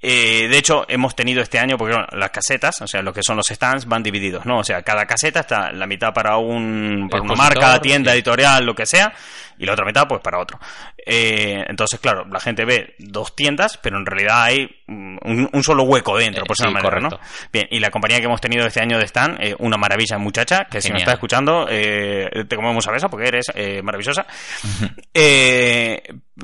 eh, 0.00 0.46
de 0.48 0.58
hecho, 0.58 0.84
hemos 0.88 1.16
tenido 1.16 1.42
este 1.42 1.58
año, 1.58 1.76
porque 1.76 1.94
bueno, 1.94 2.08
las 2.12 2.30
casetas, 2.30 2.80
o 2.82 2.86
sea, 2.86 3.02
lo 3.02 3.12
que 3.12 3.22
son 3.26 3.36
los 3.36 3.46
stands, 3.48 3.86
van 3.86 4.02
divididos, 4.02 4.46
¿no? 4.46 4.58
O 4.58 4.64
sea, 4.64 4.82
cada 4.82 5.04
caseta 5.06 5.40
está 5.40 5.72
la 5.72 5.86
mitad 5.86 6.12
para, 6.12 6.36
un, 6.36 7.08
para 7.10 7.22
una 7.22 7.34
marca, 7.34 7.80
tienda, 7.80 8.12
sí. 8.12 8.16
editorial, 8.18 8.64
lo 8.64 8.74
que 8.74 8.86
sea, 8.86 9.12
y 9.58 9.66
la 9.66 9.72
otra 9.72 9.84
mitad, 9.84 10.06
pues 10.08 10.20
para 10.20 10.38
otro. 10.40 10.58
Eh, 11.04 11.64
entonces, 11.68 11.98
claro, 12.00 12.24
la 12.30 12.40
gente 12.40 12.64
ve 12.64 12.94
dos 12.98 13.34
tiendas, 13.36 13.76
pero 13.78 13.96
en 13.98 14.06
realidad 14.06 14.42
hay 14.44 14.68
mm, 14.86 15.18
un, 15.22 15.50
un 15.52 15.62
solo 15.62 15.82
hueco 15.84 16.16
dentro, 16.16 16.44
Eh, 16.44 16.46
por 16.46 16.56
sí, 16.56 16.62
una 16.64 16.72
manera, 16.72 17.00
¿no? 17.00 17.08
Bien, 17.52 17.66
y 17.70 17.80
la 17.80 17.90
compañía 17.90 18.18
que 18.18 18.24
hemos 18.26 18.40
tenido 18.40 18.66
este 18.66 18.80
año 18.80 18.98
de 18.98 19.04
Stan, 19.04 19.36
eh, 19.40 19.54
una 19.58 19.76
maravilla 19.76 20.18
muchacha, 20.18 20.66
que 20.70 20.80
si 20.80 20.88
me 20.88 20.94
Genial. 20.94 21.00
está 21.02 21.12
escuchando, 21.14 21.66
eh, 21.70 22.44
te 22.48 22.56
comemos 22.56 22.86
a 22.86 22.92
beso 22.92 23.08
porque 23.08 23.28
eres 23.28 23.46
eh, 23.54 23.82
maravillosa. 23.82 24.26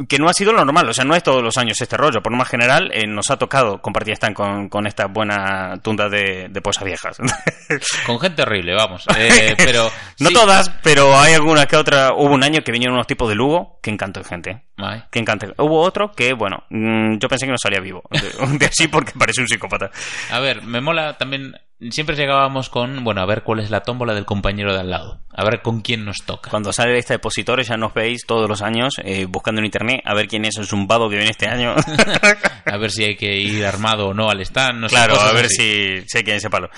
Que 0.07 0.19
no 0.19 0.29
ha 0.29 0.35
sido 0.35 0.53
lo 0.53 0.65
normal, 0.65 0.91
o 0.91 0.93
sea, 0.93 1.05
no 1.05 1.15
es 1.15 1.23
todos 1.23 1.43
los 1.43 1.57
años 1.57 1.81
este 1.81 1.97
rollo. 1.97 2.21
Por 2.23 2.33
lo 2.33 2.39
más 2.39 2.49
general, 2.49 2.91
eh, 2.93 3.07
nos 3.07 3.31
ha 3.31 3.39
tocado 3.39 3.81
compartir 3.81 4.13
Stan 4.13 4.35
con, 4.35 4.69
con 4.69 4.87
esta 4.87 5.07
buena 5.07 5.79
tunda 5.83 6.11
de, 6.11 6.49
de 6.51 6.61
posas 6.61 6.85
viejas. 6.85 7.17
Con 8.07 8.19
gente 8.21 8.43
horrible, 8.43 8.75
vamos. 8.75 9.05
Eh, 9.19 9.55
pero. 9.57 9.91
no 10.21 10.29
sí. 10.29 10.35
todas, 10.35 10.71
pero 10.83 11.19
hay 11.19 11.35
algunas 11.35 11.67
que 11.67 11.77
otra. 11.77 12.13
Hubo 12.15 12.33
un 12.33 12.45
año 12.45 12.61
que 12.63 12.73
vinieron 12.73 12.95
unos 12.95 13.07
tipos 13.07 13.29
de 13.29 13.35
Lugo 13.35 13.79
que 13.83 13.91
encantó 13.91 14.23
gente. 14.23 14.65
Ay. 14.77 15.03
Que 15.11 15.19
encanta. 15.19 15.49
Hubo 15.59 15.81
otro 15.81 16.13
que, 16.13 16.33
bueno, 16.35 16.65
mm, 16.71 17.19
yo 17.19 17.29
pensé 17.29 17.47
que 17.47 17.53
no 17.53 17.59
salía 17.59 17.81
vivo. 17.81 18.03
De, 18.11 18.59
de 18.59 18.67
así 18.67 18.89
porque 18.89 19.13
parece 19.19 19.41
un 19.41 19.49
psicópata. 19.49 19.91
A 20.31 20.41
ver, 20.41 20.63
me 20.63 20.81
mola 20.81 21.17
también. 21.19 21.55
Siempre 21.91 22.17
llegábamos 22.17 22.71
con, 22.71 23.05
bueno, 23.05 23.21
a 23.21 23.27
ver 23.27 23.45
cuál 23.45 23.61
es 23.61 23.71
la 23.71 23.83
tómbola 23.83 24.13
del 24.13 24.25
compañero 24.25 24.75
de 24.75 24.81
al 24.81 24.91
lado. 24.91 25.21
A 25.33 25.45
ver 25.45 25.63
con 25.63 25.81
quién 25.81 26.05
nos 26.05 26.25
toca. 26.27 26.51
Cuando 26.51 26.73
sale 26.73 26.91
la 26.91 26.97
lista 26.97 27.15
de 27.15 27.19
depositores 27.19 27.69
ya 27.69 27.77
nos 27.77 27.95
veis 27.95 28.27
todos 28.27 28.49
los 28.49 28.63
años 28.63 28.95
eh, 29.05 29.27
buscando 29.27 29.61
en 29.61 29.67
internet 29.67 30.01
a 30.05 30.13
ver 30.13 30.27
quién 30.27 30.45
es 30.45 30.57
el 30.57 30.67
zumbado 30.67 31.09
que 31.09 31.17
viene 31.17 31.31
este 31.31 31.47
año. 31.47 31.77
A 32.65 32.77
ver 32.77 32.91
si 32.91 33.05
hay 33.05 33.17
que 33.17 33.35
ir 33.37 33.65
armado 33.65 34.09
o 34.09 34.15
no 34.15 34.29
al 34.29 34.41
stand. 34.41 34.81
No 34.81 34.89
claro, 34.89 35.19
a 35.19 35.33
ver 35.33 35.47
así. 35.47 36.01
si, 36.01 36.03
si 36.07 36.19
hay 36.19 36.25
quien 36.25 36.37
ese 36.37 36.51
palo. 36.51 36.69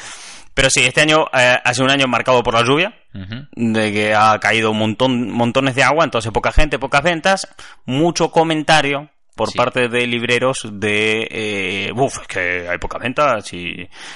Pero 0.55 0.71
sí, 0.71 0.85
este 0.85 1.01
año 1.01 1.25
eh, 1.33 1.57
ha 1.63 1.75
sido 1.75 1.87
un 1.87 1.91
año 1.91 2.07
marcado 2.07 2.43
por 2.43 2.55
la 2.55 2.63
lluvia, 2.63 2.95
de 3.13 3.93
que 3.93 4.15
ha 4.15 4.39
caído 4.39 4.71
un 4.71 4.79
montón, 4.79 5.31
montones 5.31 5.75
de 5.75 5.83
agua, 5.83 6.05
entonces 6.05 6.31
poca 6.33 6.53
gente, 6.53 6.79
pocas 6.79 7.03
ventas, 7.03 7.49
mucho 7.87 8.31
comentario 8.31 9.11
por 9.35 9.51
Sí. 9.51 9.57
parte 9.59 9.89
de 9.89 10.07
libreros 10.07 10.67
de, 10.71 11.27
eh, 11.31 11.93
es 11.97 12.19
que 12.29 12.69
hay 12.69 12.79
pocas 12.79 13.01
ventas 13.01 13.53
y, 13.53 13.59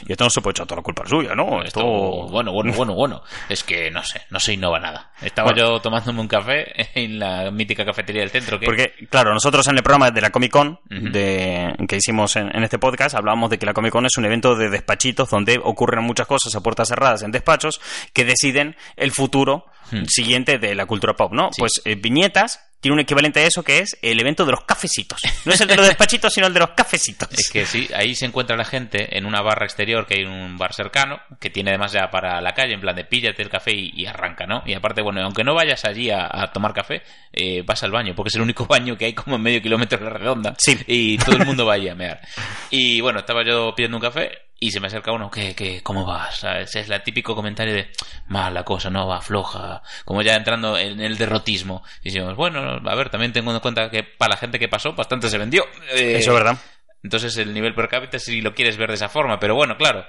y 0.07 0.13
esto 0.13 0.25
no 0.25 0.31
se 0.31 0.41
puede 0.41 0.53
echar 0.53 0.67
toda 0.67 0.79
la 0.81 0.83
culpa 0.83 1.07
suya, 1.07 1.35
¿no? 1.35 1.63
Esto, 1.63 1.81
Esto, 1.81 2.29
bueno, 2.31 2.53
bueno, 2.53 2.73
bueno, 2.73 2.95
bueno. 2.95 3.23
Es 3.49 3.63
que 3.65 3.91
no 3.91 4.03
sé, 4.03 4.23
no 4.31 4.39
se 4.41 4.53
innova 4.53 4.79
nada. 4.81 5.13
Estaba 5.23 5.51
Bueno. 5.53 5.73
yo 5.75 5.81
tomándome 5.81 6.21
un 6.21 6.29
café 6.29 6.65
en 6.95 7.19
la 7.19 7.51
mítica 7.51 7.85
cafetería 7.85 8.23
del 8.23 8.31
centro. 8.31 8.59
Que 8.59 8.67
Porque, 8.67 8.93
claro, 9.11 9.33
nosotros 9.33 9.67
en 9.69 9.77
el 9.77 9.83
programa 9.83 10.11
de 10.11 10.21
la 10.21 10.31
Comic 10.31 10.51
Con 10.51 10.81
de, 10.91 11.75
que 11.89 11.97
hicimos 11.97 12.37
en, 12.37 12.55
en 12.55 12.63
este 12.65 12.79
podcast 12.79 13.15
hablábamos 13.15 13.51
de 13.51 13.59
que 13.59 13.67
la 13.67 13.73
Comic 13.75 13.93
Con 13.93 14.07
es 14.07 14.17
un 14.17 14.25
evento 14.25 14.57
de 14.57 14.69
despachitos 14.71 15.31
donde 15.31 15.59
ocurren 15.63 16.05
muchas 16.05 16.27
cosas 16.27 16.55
a 16.55 16.61
puertas 16.61 16.89
cerradas 16.89 17.23
en 17.23 17.31
despachos 17.31 17.81
que 18.13 18.25
deciden 18.25 18.77
el 18.97 19.11
futuro 19.13 19.67
Hmm. 19.91 20.05
siguiente 20.07 20.59
de 20.59 20.75
la 20.75 20.87
cultura 20.87 21.13
pop, 21.13 21.31
¿no? 21.35 21.51
Sí. 21.53 21.61
Pues 21.61 21.83
eh, 21.85 21.95
Viñetas 21.95 22.59
tiene 22.85 22.97
un 22.97 23.01
equivalente 23.01 23.41
a 23.41 23.47
eso 23.47 23.63
que 23.63 23.79
es 23.79 23.97
el 24.03 24.21
evento 24.21 24.45
de 24.45 24.53
los 24.53 24.65
cafecitos. 24.67 25.19
No 25.47 25.55
es 25.55 25.61
el 25.63 25.69
de 25.69 25.75
los 25.75 25.87
despachitos, 25.87 26.31
sino 26.31 26.49
el 26.49 26.53
de 26.53 26.61
los 26.61 26.73
cafecitos. 26.73 27.31
Es 27.33 27.49
que 27.49 27.65
sí, 27.65 27.89
ahí 27.97 28.15
se 28.15 28.27
encuentra 28.27 28.59
la 28.59 28.67
gente 28.67 29.17
en 29.17 29.25
una 29.25 29.41
barra 29.41 29.65
exterior 29.65 30.05
que 30.05 30.19
hay 30.19 30.25
un 30.27 30.59
bar 30.59 30.75
cercano, 30.75 31.19
que 31.41 31.49
tiene 31.49 31.71
además 31.71 31.93
ya 31.93 32.11
para 32.11 32.43
la 32.43 32.53
calle, 32.53 32.75
en 32.75 32.83
plan 32.83 32.95
de 32.95 33.07
píllate 33.07 33.41
el 33.41 33.49
café 33.49 33.73
y, 33.73 33.91
y 33.95 34.05
arranca, 34.05 34.45
¿no? 34.45 34.63
Y 34.67 34.75
aparte, 34.75 35.01
bueno, 35.01 35.23
aunque 35.23 35.45
no 35.45 35.55
vayas 35.55 35.83
allí 35.87 36.11
a, 36.11 36.29
a 36.31 36.53
tomar 36.53 36.75
café, 36.75 37.01
eh, 37.33 37.63
vas 37.63 37.83
al 37.85 37.91
baño, 37.91 38.15
porque 38.15 38.29
es 38.29 38.35
el 38.35 38.43
único 38.43 38.67
baño 38.69 38.99
que 38.99 39.07
hay 39.07 39.15
como 39.15 39.37
en 39.37 39.43
medio 39.43 39.63
kilómetro 39.63 39.99
de 39.99 40.05
la 40.05 40.11
redonda. 40.11 40.55
Sí. 40.59 40.79
Y 40.87 41.17
todo 41.17 41.37
el 41.37 41.47
mundo 41.47 41.65
va 41.65 41.77
allí 41.77 41.89
a 41.89 41.95
mear. 41.95 42.21
Y 42.69 43.01
bueno, 43.01 43.21
estaba 43.21 43.43
yo 43.47 43.75
pidiendo 43.75 43.97
un 43.97 44.03
café 44.03 44.31
y 44.65 44.71
se 44.71 44.81
me 44.81 44.87
acerca 44.87 45.13
uno, 45.13 45.31
¿qué, 45.31 45.55
qué, 45.55 45.83
cómo 45.83 46.07
vas? 46.07 46.39
¿Sabes? 46.39 46.75
Es 46.75 46.89
el 46.89 47.03
típico 47.03 47.35
comentario 47.35 47.75
de, 47.75 47.91
mala 48.29 48.65
cosa, 48.65 48.89
no, 48.89 49.07
va 49.07 49.21
floja, 49.21 49.83
como 50.07 50.23
ya 50.23 50.37
entrando 50.37 50.79
en 50.79 51.01
el 51.01 51.19
derrotismo. 51.19 51.83
Y 52.03 52.09
decimos, 52.09 52.35
bueno, 52.35 52.81
a 52.83 52.95
ver, 52.95 53.11
también 53.11 53.35
tengo 53.35 53.53
en 53.53 53.61
cuenta 53.61 53.91
que 53.91 54.05
para 54.05 54.31
la 54.31 54.37
gente 54.39 54.59
que 54.59 54.69
pasó, 54.69 54.95
bastante 54.95 55.29
se 55.29 55.37
vendió. 55.37 55.65
Eh, 55.93 56.17
Eso 56.17 56.31
es 56.31 56.37
verdad. 56.39 56.57
entonces 57.03 57.37
el 57.37 57.53
nivel 57.53 57.75
per 57.75 57.89
cápita 57.91 58.19
si 58.19 58.41
lo 58.41 58.55
quieres 58.55 58.79
ver 58.79 58.89
de 58.89 58.95
esa 58.95 59.11
forma, 59.11 59.39
pero 59.39 59.55
bueno, 59.55 59.77
claro, 59.77 60.07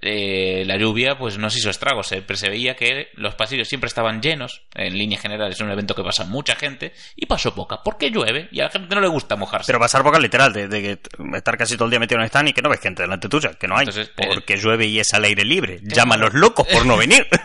eh, 0.00 0.64
la 0.66 0.76
lluvia 0.76 1.18
pues 1.18 1.38
nos 1.38 1.56
hizo 1.56 1.70
estragos, 1.70 2.08
se 2.08 2.48
veía 2.48 2.76
que 2.76 3.08
los 3.14 3.34
pasillos 3.34 3.68
siempre 3.68 3.88
estaban 3.88 4.20
llenos, 4.22 4.62
en 4.74 4.96
línea 4.96 5.18
general 5.18 5.50
es 5.50 5.60
un 5.60 5.70
evento 5.70 5.94
que 5.94 6.02
pasa 6.02 6.24
mucha 6.24 6.54
gente 6.54 6.92
y 7.16 7.26
pasó 7.26 7.54
poca, 7.54 7.82
porque 7.84 8.10
llueve 8.10 8.48
y 8.52 8.60
a 8.60 8.64
la 8.64 8.70
gente 8.70 8.94
no 8.94 9.00
le 9.00 9.08
gusta 9.08 9.36
mojarse. 9.36 9.66
Pero 9.66 9.78
pasar 9.78 10.02
boca 10.02 10.18
literal, 10.18 10.52
de, 10.52 10.68
de 10.68 10.98
estar 11.34 11.56
casi 11.56 11.76
todo 11.76 11.86
el 11.86 11.90
día 11.90 12.00
metido 12.00 12.18
en 12.18 12.22
el 12.22 12.28
stand 12.28 12.48
y 12.48 12.52
que 12.52 12.62
no 12.62 12.70
ves 12.70 12.80
gente 12.80 13.02
delante 13.02 13.28
tuya, 13.28 13.54
que 13.54 13.66
no 13.66 13.76
hay. 13.76 13.86
Entonces, 13.86 14.12
eh, 14.16 14.28
porque 14.34 14.56
llueve 14.56 14.86
y 14.86 14.98
es 15.00 15.12
al 15.14 15.24
aire 15.24 15.44
libre. 15.44 15.80
Llama 15.82 16.14
a 16.14 16.18
los 16.18 16.34
locos 16.34 16.66
por 16.66 16.86
no 16.86 16.96
venir. 16.96 17.26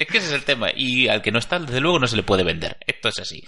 Es 0.00 0.06
que 0.06 0.16
ese 0.16 0.28
es 0.28 0.32
el 0.32 0.44
tema 0.44 0.68
y 0.74 1.08
al 1.08 1.20
que 1.20 1.30
no 1.30 1.38
está 1.38 1.58
desde 1.58 1.78
luego 1.78 1.98
no 1.98 2.06
se 2.06 2.16
le 2.16 2.22
puede 2.22 2.42
vender, 2.42 2.78
esto 2.86 3.10
es 3.10 3.18
así. 3.18 3.44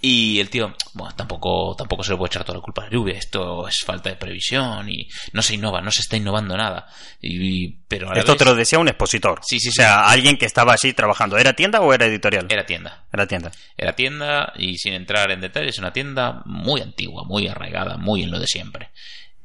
Y 0.00 0.38
el 0.40 0.50
tío, 0.50 0.74
bueno, 0.92 1.14
tampoco, 1.16 1.74
tampoco 1.76 2.04
se 2.04 2.12
le 2.12 2.18
puede 2.18 2.28
echar 2.28 2.44
toda 2.44 2.58
la 2.58 2.62
culpa 2.62 2.82
a 2.82 2.84
la 2.84 2.90
lluvia. 2.90 3.14
Esto 3.16 3.66
es 3.66 3.78
falta 3.84 4.10
de 4.10 4.16
previsión 4.16 4.88
y 4.90 5.08
no 5.32 5.42
se 5.42 5.54
innova, 5.54 5.80
no 5.80 5.90
se 5.90 6.02
está 6.02 6.16
innovando 6.16 6.56
nada. 6.56 6.86
Y, 7.20 7.70
pero 7.88 8.12
Esto 8.12 8.32
vez- 8.32 8.38
te 8.38 8.44
lo 8.44 8.54
decía 8.54 8.78
un 8.78 8.88
expositor. 8.88 9.40
Sí, 9.42 9.58
sí, 9.58 9.68
O 9.68 9.72
sí. 9.72 9.76
sea, 9.76 10.06
alguien 10.06 10.36
que 10.36 10.44
estaba 10.46 10.74
allí 10.74 10.92
trabajando. 10.92 11.38
¿Era 11.38 11.54
tienda 11.54 11.80
o 11.80 11.92
era 11.94 12.06
editorial? 12.06 12.46
era 12.50 12.66
tienda. 12.66 13.04
Era 13.12 13.26
tienda. 13.26 13.50
Era 13.76 13.94
tienda 13.94 14.52
y 14.56 14.76
sin 14.76 14.92
entrar 14.92 15.30
en 15.30 15.40
detalles, 15.40 15.78
una 15.78 15.92
tienda 15.92 16.42
muy 16.44 16.82
antigua, 16.82 17.24
muy 17.24 17.48
arraigada, 17.48 17.96
muy 17.96 18.22
en 18.22 18.30
lo 18.30 18.38
de 18.38 18.46
siempre. 18.46 18.90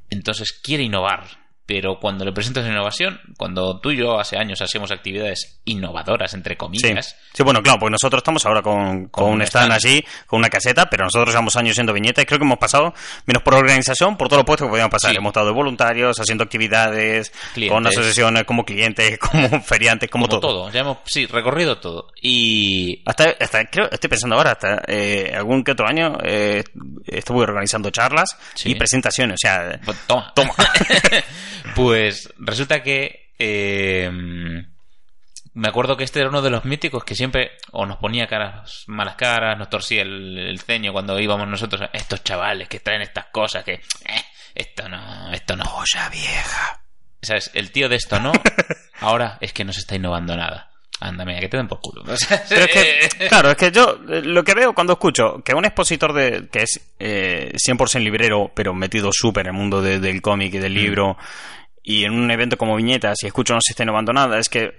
Entonces 0.10 0.52
quiere 0.52 0.84
innovar, 0.84 1.26
pero 1.74 1.98
cuando 2.02 2.26
le 2.26 2.34
presentas 2.34 2.66
innovación, 2.68 3.22
cuando 3.38 3.80
tú 3.80 3.92
y 3.92 3.98
yo 3.98 4.20
hace 4.20 4.36
años 4.38 4.62
hacíamos 4.62 4.92
actividades 4.92 5.62
innovadoras, 5.64 6.34
entre 6.34 6.56
Sí. 6.56 6.58
comillas, 6.58 7.16
sí, 7.34 7.44
bueno, 7.44 7.62
claro, 7.64 7.80
porque 7.80 7.92
nosotros 7.94 8.20
estamos 8.20 8.46
ahora 8.46 8.62
con, 8.62 9.06
con 9.08 9.24
Con 9.24 9.34
un 9.36 9.42
stand 9.44 9.72
stand. 9.72 9.86
allí, 9.94 10.04
con 10.28 10.40
una 10.40 10.50
caseta, 10.50 10.90
pero 10.90 11.06
nosotros 11.06 11.30
llevamos 11.30 11.56
años 11.56 11.76
siendo 11.76 11.94
viñeta 11.94 12.22
y 12.22 12.26
creo 12.26 12.40
que 12.40 12.44
hemos 12.44 12.58
pasado, 12.58 12.94
menos 13.26 13.42
por 13.42 13.54
organización, 13.54 14.18
por 14.18 14.28
todos 14.28 14.40
los 14.40 14.46
puestos 14.46 14.68
que 14.68 14.70
podíamos 14.72 14.92
pasar. 14.92 15.12
Sí. 15.12 15.18
Hemos 15.18 15.30
estado 15.30 15.46
de 15.46 15.54
voluntarios, 15.54 16.20
haciendo 16.20 16.44
actividades, 16.44 17.32
Clientes. 17.54 17.74
con 17.74 17.88
asociaciones, 17.88 18.44
como 18.44 18.66
clientes, 18.66 19.18
como 19.32 19.62
feriantes, 19.62 20.10
como, 20.10 20.28
como 20.28 20.42
todo. 20.42 20.70
Ya 20.72 20.82
hemos, 20.82 20.98
sí, 21.06 21.26
recorrido 21.26 21.78
todo. 21.78 22.08
Y 22.22 23.02
Hasta, 23.06 23.34
hasta 23.40 23.64
creo, 23.68 23.90
estoy 23.90 24.10
pensando 24.10 24.36
ahora, 24.36 24.52
hasta 24.52 24.82
eh, 24.88 25.32
algún 25.34 25.64
que 25.64 25.72
otro 25.72 25.88
año 25.88 26.18
eh, 26.22 26.66
estuve 27.06 27.44
organizando 27.44 27.90
charlas 27.92 28.38
Sí. 28.56 28.72
y 28.72 28.76
presentaciones. 28.76 29.36
O 29.36 29.38
sea, 29.48 29.80
Pues, 29.86 29.98
toma. 30.06 30.34
Toma. 30.36 30.54
pues 31.76 32.34
resulta 32.38 32.84
que 32.84 33.34
eh, 33.40 34.10
me 35.54 35.68
acuerdo 35.68 35.98
que 35.98 36.04
este 36.04 36.20
era 36.20 36.30
uno 36.30 36.42
de 36.42 36.50
los 36.50 36.66
míticos 36.66 37.04
que 37.04 37.16
siempre 37.16 37.52
o 37.72 37.86
nos 37.86 37.98
ponía 37.98 38.28
caras, 38.28 38.84
malas 38.88 39.16
caras, 39.16 39.58
nos 39.58 39.70
torcía 39.70 40.02
el, 40.04 40.38
el 40.38 40.60
ceño 40.60 40.94
cuando 40.94 41.20
íbamos 41.20 41.48
nosotros. 41.48 41.90
Estos 41.94 42.24
chavales 42.24 42.68
que 42.68 42.80
traen 42.80 43.02
estas 43.02 43.26
cosas 43.28 43.64
que... 43.64 43.74
eh, 43.74 44.26
esto 44.56 44.88
no, 44.90 45.32
esto 45.32 45.56
no. 45.56 45.64
polla 45.64 46.10
vieja. 46.10 46.82
¿Sabes? 47.22 47.52
El 47.54 47.72
tío 47.72 47.88
de 47.90 47.98
esto 47.98 48.20
no. 48.20 48.32
Ahora 49.00 49.38
es 49.42 49.54
que 49.54 49.64
no 49.64 49.74
se 49.74 49.80
está 49.80 49.96
innovando 49.96 50.36
nada. 50.36 50.71
Ándame, 51.04 51.40
que 51.40 51.50
te 51.50 51.58
den 51.58 51.68
por 51.68 51.82
culo. 51.82 52.04
Pero 52.04 52.16
es 52.66 52.72
que, 52.72 53.28
claro, 53.28 53.50
es 53.50 53.58
que 53.58 53.72
yo 53.72 54.00
eh, 54.08 54.22
lo 54.24 54.44
que 54.44 54.54
veo 54.54 54.74
cuando 54.74 54.94
escucho 54.94 55.42
que 55.44 55.54
un 55.56 55.66
expositor 55.66 56.14
de 56.14 56.48
que 56.52 56.60
es 56.60 56.80
eh, 57.00 57.52
100% 57.56 58.00
librero, 58.04 58.52
pero 58.56 58.74
metido 58.76 59.10
súper 59.12 59.48
en 59.48 59.56
el 59.56 59.60
mundo 59.60 59.82
de- 59.82 60.00
del 60.00 60.22
cómic 60.22 60.54
y 60.54 60.60
del 60.60 60.76
libro, 60.76 61.18
y 61.82 62.04
en 62.06 62.14
un 62.14 62.30
evento 62.30 62.56
como 62.56 62.76
Viñetas 62.76 63.18
y 63.24 63.28
escucho 63.28 63.56
no 63.56 63.60
se 63.62 63.74
está 63.74 63.82
innovando 63.82 64.14
nada, 64.14 64.38
es 64.38 64.48
que 64.48 64.76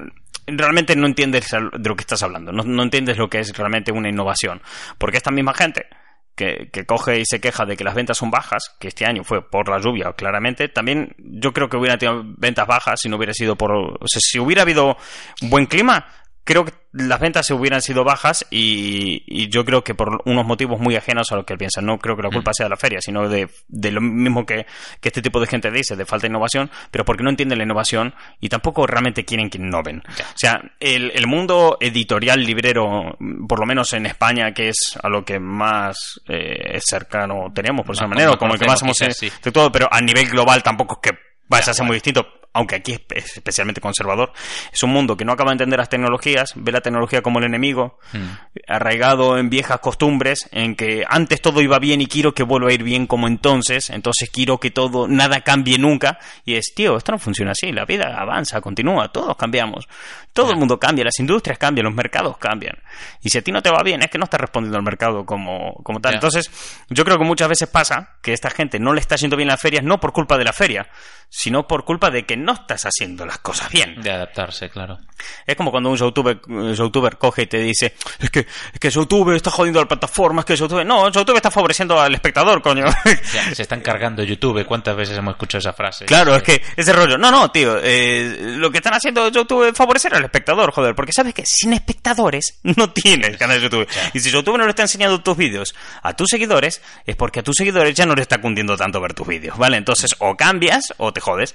realmente 0.47 0.95
no 0.95 1.09
entiendes 1.09 1.51
de 1.51 1.89
lo 1.89 1.97
que 1.97 2.03
estás 2.03 2.23
hablando, 2.23 2.53
no, 2.53 2.63
no 2.63 2.83
entiendes 2.85 3.19
lo 3.19 3.29
que 3.29 3.41
es 3.41 3.57
realmente 3.57 3.91
una 3.91 4.09
innovación. 4.09 4.63
Porque 4.99 5.17
esta 5.17 5.33
misma 5.33 5.55
gente 5.55 5.87
que, 6.35 6.71
que 6.73 6.87
coge 6.87 7.21
y 7.21 7.25
se 7.27 7.41
queja 7.41 7.65
de 7.65 7.77
que 7.77 7.85
las 7.85 7.95
ventas 7.95 8.19
son 8.19 8.31
bajas, 8.31 8.75
que 8.79 8.89
este 8.89 9.05
año 9.05 9.25
fue 9.25 9.49
por 9.49 9.69
la 9.69 9.79
lluvia, 9.79 10.13
claramente, 10.13 10.69
también 10.69 11.15
yo 11.19 11.53
creo 11.53 11.69
que 11.69 11.77
hubiera 11.77 11.99
tenido 11.99 12.23
ventas 12.37 12.67
bajas 12.67 13.01
si 13.01 13.09
no 13.09 13.17
hubiera 13.17 13.35
sido 13.35 13.57
por... 13.57 13.73
O 13.73 14.07
sea, 14.07 14.21
si 14.21 14.39
hubiera 14.39 14.63
habido 14.63 14.97
buen 15.43 15.67
clima, 15.67 16.07
creo 16.45 16.65
que 16.65 16.73
las 16.93 17.21
ventas 17.21 17.47
se 17.47 17.55
hubieran 17.55 17.81
sido 17.81 18.05
bajas 18.05 18.45
y, 18.51 19.23
y 19.27 19.49
yo 19.49 19.65
creo 19.65 19.83
que 19.83 19.95
por 19.95 20.23
unos 20.27 20.45
motivos 20.45 20.79
muy 20.81 20.97
ajenos 20.97 21.33
a 21.33 21.37
lo 21.37 21.47
que 21.47 21.55
él 21.55 21.59
piensa. 21.59 21.81
No 21.81 21.99
creo 21.99 22.17
que 22.17 22.23
la 22.23 22.31
culpa 22.31 22.53
sea 22.53 22.67
de 22.67 22.71
la 22.71 22.77
feria, 22.77 23.01
sino 23.01 23.29
de, 23.29 23.49
de 23.69 23.91
lo 23.91 24.01
mismo 24.01 24.45
que, 24.45 24.67
que 25.01 25.09
este 25.09 25.23
tipo 25.23 25.41
de 25.41 25.47
gente 25.47 25.71
dice, 25.71 25.97
de 25.97 26.05
falta 26.05 26.27
de 26.27 26.31
innovación, 26.31 26.71
pero 26.91 27.05
porque 27.05 27.23
no 27.23 27.31
entienden 27.31 27.59
la 27.59 27.65
innovación 27.65 28.15
y 28.41 28.49
tampoco 28.49 28.87
realmente 28.87 29.25
quieren 29.25 29.49
que 29.49 29.59
innoven. 29.59 30.03
O 30.07 30.39
sea, 30.39 30.61
el, 30.81 31.13
el 31.15 31.27
mundo 31.27 31.79
editorial 31.81 32.45
librero, 32.45 33.17
por 33.49 33.61
lo 33.61 33.67
menos 33.67 33.93
en 33.93 34.07
España, 34.07 34.53
que 34.53 34.69
es 34.69 34.99
a 35.03 35.09
lo 35.09 35.25
que 35.25 35.39
más 35.39 36.21
eh, 36.29 36.79
cercano 36.81 37.53
tenemos, 37.55 37.87
por 37.87 37.95
esa 37.95 38.07
manera, 38.07 38.37
como 38.37 38.55
el 38.55 38.61
que 38.61 38.67
más 38.67 38.83
hemos 38.83 38.97
sí. 38.97 39.31
de 39.43 39.53
todo, 39.53 39.71
pero 39.71 39.89
a 39.91 40.01
nivel 40.01 40.29
global 40.29 40.63
tampoco 40.63 41.01
es 41.03 41.11
que 41.11 41.19
vaya 41.49 41.71
a 41.71 41.75
ser 41.75 41.87
muy 41.87 41.97
distinto, 41.97 42.27
aunque 42.53 42.77
aquí 42.77 42.93
es 42.93 43.01
es 43.15 43.37
especialmente 43.37 43.81
conservador. 43.81 44.33
Es 44.73 44.83
un 44.83 44.91
mundo 44.91 45.17
que 45.17 45.25
no 45.25 45.33
acaba 45.33 45.51
de 45.51 45.55
entender 45.55 45.79
las 45.79 45.89
tecnologías, 45.89 46.53
ve 46.57 46.73
la 46.73 46.81
tecnología 46.81 47.23
como 47.23 47.39
el 47.39 47.45
enemigo, 47.47 47.99
Hmm. 48.13 48.37
arraigado 48.69 49.39
en 49.39 49.49
viejas 49.49 49.79
costumbres, 49.81 50.49
en 50.53 50.77
que 50.77 51.05
antes 51.09 51.41
todo 51.41 51.61
iba 51.61 51.79
bien 51.79 52.01
y 52.01 52.07
quiero 52.07 52.35
que 52.35 52.43
vuelva 52.43 52.71
a 52.71 52.73
ir 52.73 52.83
bien 52.83 53.07
como 53.07 53.27
entonces, 53.27 53.91
entonces 53.91 54.31
quiero 54.31 54.59
que 54.59 54.71
todo, 54.71 55.09
nada 55.09 55.41
cambie 55.41 55.79
nunca. 55.79 56.19
Y 56.45 56.55
es, 56.55 56.75
tío, 56.75 56.97
esto 56.97 57.13
no 57.13 57.19
funciona 57.19 57.53
así, 57.53 57.73
la 57.73 57.85
vida 57.85 58.17
avanza, 58.19 58.61
continúa, 58.61 59.09
todos 59.09 59.37
cambiamos. 59.37 59.89
Todo 60.33 60.51
el 60.51 60.57
mundo 60.57 60.79
cambia, 60.79 61.05
las 61.05 61.19
industrias 61.21 61.59
cambian, 61.59 61.85
los 61.85 61.95
mercados 61.95 62.39
cambian. 62.39 62.79
Y 63.23 63.29
si 63.29 63.39
a 63.39 63.43
ti 63.43 63.53
no 63.53 63.63
te 63.63 63.71
va 63.71 63.83
bien, 63.83 64.03
es 64.03 64.11
que 64.11 64.19
no 64.19 64.25
estás 64.25 64.41
respondiendo 64.41 64.79
al 64.79 64.85
mercado 64.85 65.27
como, 65.27 65.75
como 65.83 66.01
tal. 66.01 66.15
Entonces, 66.15 66.51
yo 66.89 67.05
creo 67.05 67.19
que 67.19 67.25
muchas 67.25 67.49
veces 67.49 67.69
pasa 67.69 68.17
que 68.23 68.33
esta 68.33 68.51
gente 68.51 68.79
no 68.79 68.95
le 68.95 69.01
está 69.01 69.17
yendo 69.17 69.37
bien 69.37 69.49
las 69.49 69.61
ferias, 69.61 69.85
no 69.85 70.01
por 70.01 70.13
culpa 70.13 70.39
de 70.39 70.45
la 70.45 70.53
feria, 70.53 70.89
sino 71.29 71.67
por 71.67 71.85
culpa 71.85 72.11
de 72.11 72.25
que 72.25 72.37
no 72.43 72.53
estás 72.53 72.85
haciendo 72.85 73.25
las 73.25 73.39
cosas 73.39 73.71
bien. 73.71 74.01
De 74.03 74.11
adaptarse, 74.11 74.69
claro. 74.69 74.99
Es 75.47 75.57
como 75.57 75.71
cuando 75.71 75.91
un 75.91 75.97
youtuber, 75.97 76.41
youtuber 76.75 77.17
coge 77.17 77.43
y 77.43 77.47
te 77.47 77.59
dice, 77.59 77.95
es 78.19 78.31
que, 78.31 78.41
es 78.41 78.81
que 78.81 78.91
YouTube 78.91 79.35
está 79.35 79.51
jodiendo 79.51 79.79
a 79.81 79.85
la 79.85 79.89
plataforma, 79.89 80.41
es 80.41 80.45
que 80.47 80.57
YouTube... 80.57 80.85
No, 80.85 81.11
YouTube 81.11 81.37
está 81.37 81.51
favoreciendo 81.51 82.01
al 82.01 82.15
espectador, 82.15 82.61
coño. 82.63 82.85
Ya, 83.33 83.55
se 83.55 83.63
están 83.63 83.81
cargando 83.81 84.23
YouTube. 84.23 84.67
¿Cuántas 84.67 84.97
veces 84.97 85.17
hemos 85.17 85.33
escuchado 85.35 85.61
esa 85.61 85.73
frase? 85.73 86.05
Claro, 86.07 86.35
es 86.35 86.43
que 86.43 86.63
ese 86.77 86.93
rollo. 86.93 87.17
No, 87.17 87.31
no, 87.31 87.51
tío. 87.51 87.79
eh, 87.83 88.37
lo 88.59 88.71
que 88.71 88.79
están 88.79 88.95
haciendo 88.95 89.29
YouTube 89.29 89.69
es 89.69 89.77
favorecer 89.77 90.15
al 90.15 90.25
espectador, 90.25 90.73
joder. 90.73 90.95
Porque 90.95 91.13
sabes 91.13 91.33
que 91.35 91.47
sin 91.47 91.73
espectadores 91.73 92.59
no 92.63 92.91
tienes 92.91 93.37
canal 93.37 93.59
de 93.61 93.69
YouTube. 93.69 93.89
Y 94.13 94.21
si 94.21 94.31
YouTube 94.31 94.59
no 94.59 94.65
le 94.65 94.71
está 94.71 94.83
enseñando 94.83 95.21
tus 95.23 95.37
vídeos 95.37 95.75
a 96.03 96.15
tus 96.15 96.29
seguidores, 96.29 96.83
es 97.07 97.17
porque 97.17 97.41
a 97.41 97.43
tus 97.43 97.57
seguidores 97.57 97.95
ya 97.95 98.07
no 98.07 98.15
les 98.15 98.23
está 98.23 98.41
cundiendo 98.41 98.77
tanto 98.77 99.01
ver 99.01 99.15
tus 99.15 99.27
vídeos, 99.27 99.57
¿vale? 99.57 99.77
Entonces, 99.77 100.15
o 100.19 100.37
cambias 100.37 100.93
o 100.99 101.13
te 101.13 101.21
jodes. 101.21 101.55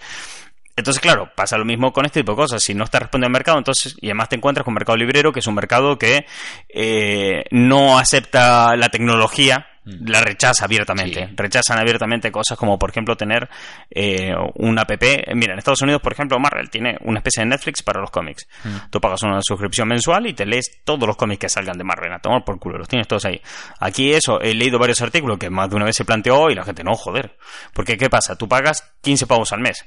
Entonces, 0.77 1.01
claro, 1.01 1.31
pasa 1.33 1.57
lo 1.57 1.65
mismo 1.65 1.91
con 1.91 2.05
este 2.05 2.19
tipo 2.19 2.33
de 2.33 2.37
cosas. 2.37 2.61
Si 2.61 2.75
no 2.75 2.83
estás 2.83 3.01
respondiendo 3.01 3.25
al 3.25 3.39
mercado, 3.39 3.57
entonces, 3.57 3.97
y 3.99 4.07
además 4.07 4.29
te 4.29 4.35
encuentras 4.35 4.63
con 4.63 4.75
Mercado 4.75 4.95
Librero, 4.95 5.33
que 5.33 5.39
es 5.39 5.47
un 5.47 5.55
mercado 5.55 5.97
que 5.97 6.27
eh, 6.69 7.45
no 7.49 7.97
acepta 7.97 8.75
la 8.75 8.89
tecnología, 8.89 9.65
la 9.87 10.21
rechaza 10.21 10.65
abiertamente. 10.65 11.27
Sí. 11.27 11.33
Rechazan 11.35 11.79
abiertamente 11.79 12.31
cosas 12.31 12.57
como, 12.57 12.77
por 12.77 12.89
ejemplo, 12.89 13.15
tener 13.15 13.49
eh, 13.89 14.33
una 14.55 14.81
app. 14.81 14.91
Mira, 15.33 15.53
en 15.53 15.59
Estados 15.59 15.81
Unidos, 15.81 16.01
por 16.01 16.13
ejemplo, 16.13 16.37
Marvel 16.39 16.69
tiene 16.69 16.97
una 17.01 17.19
especie 17.19 17.43
de 17.43 17.49
Netflix 17.49 17.83
para 17.83 18.01
los 18.01 18.11
cómics. 18.11 18.47
Tú 18.89 18.99
pagas 18.99 19.23
una 19.23 19.39
suscripción 19.41 19.87
mensual 19.87 20.27
y 20.27 20.33
te 20.33 20.45
lees 20.45 20.81
todos 20.83 21.07
los 21.07 21.15
cómics 21.15 21.39
que 21.39 21.49
salgan 21.49 21.77
de 21.77 21.83
Marvel. 21.83 22.11
A 22.13 22.19
tomar 22.19 22.43
por 22.43 22.59
culo, 22.59 22.77
los 22.77 22.87
tienes 22.87 23.07
todos 23.07 23.25
ahí. 23.25 23.41
Aquí 23.79 24.11
eso, 24.11 24.41
he 24.41 24.53
leído 24.53 24.79
varios 24.79 25.01
artículos 25.01 25.37
que 25.37 25.49
más 25.49 25.69
de 25.69 25.75
una 25.75 25.85
vez 25.85 25.95
se 25.95 26.05
planteó 26.05 26.49
y 26.49 26.55
la 26.55 26.63
gente, 26.63 26.83
no, 26.83 26.95
joder. 26.95 27.37
Porque, 27.73 27.97
¿qué 27.97 28.09
pasa? 28.09 28.35
Tú 28.35 28.47
pagas 28.47 28.83
15 29.01 29.27
pavos 29.27 29.51
al 29.53 29.61
mes. 29.61 29.85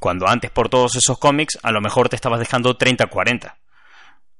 Cuando 0.00 0.28
antes 0.28 0.50
por 0.50 0.68
todos 0.68 0.96
esos 0.96 1.18
cómics, 1.18 1.58
a 1.62 1.70
lo 1.70 1.80
mejor 1.80 2.08
te 2.08 2.16
estabas 2.16 2.38
dejando 2.38 2.76
30 2.76 3.06
40. 3.06 3.56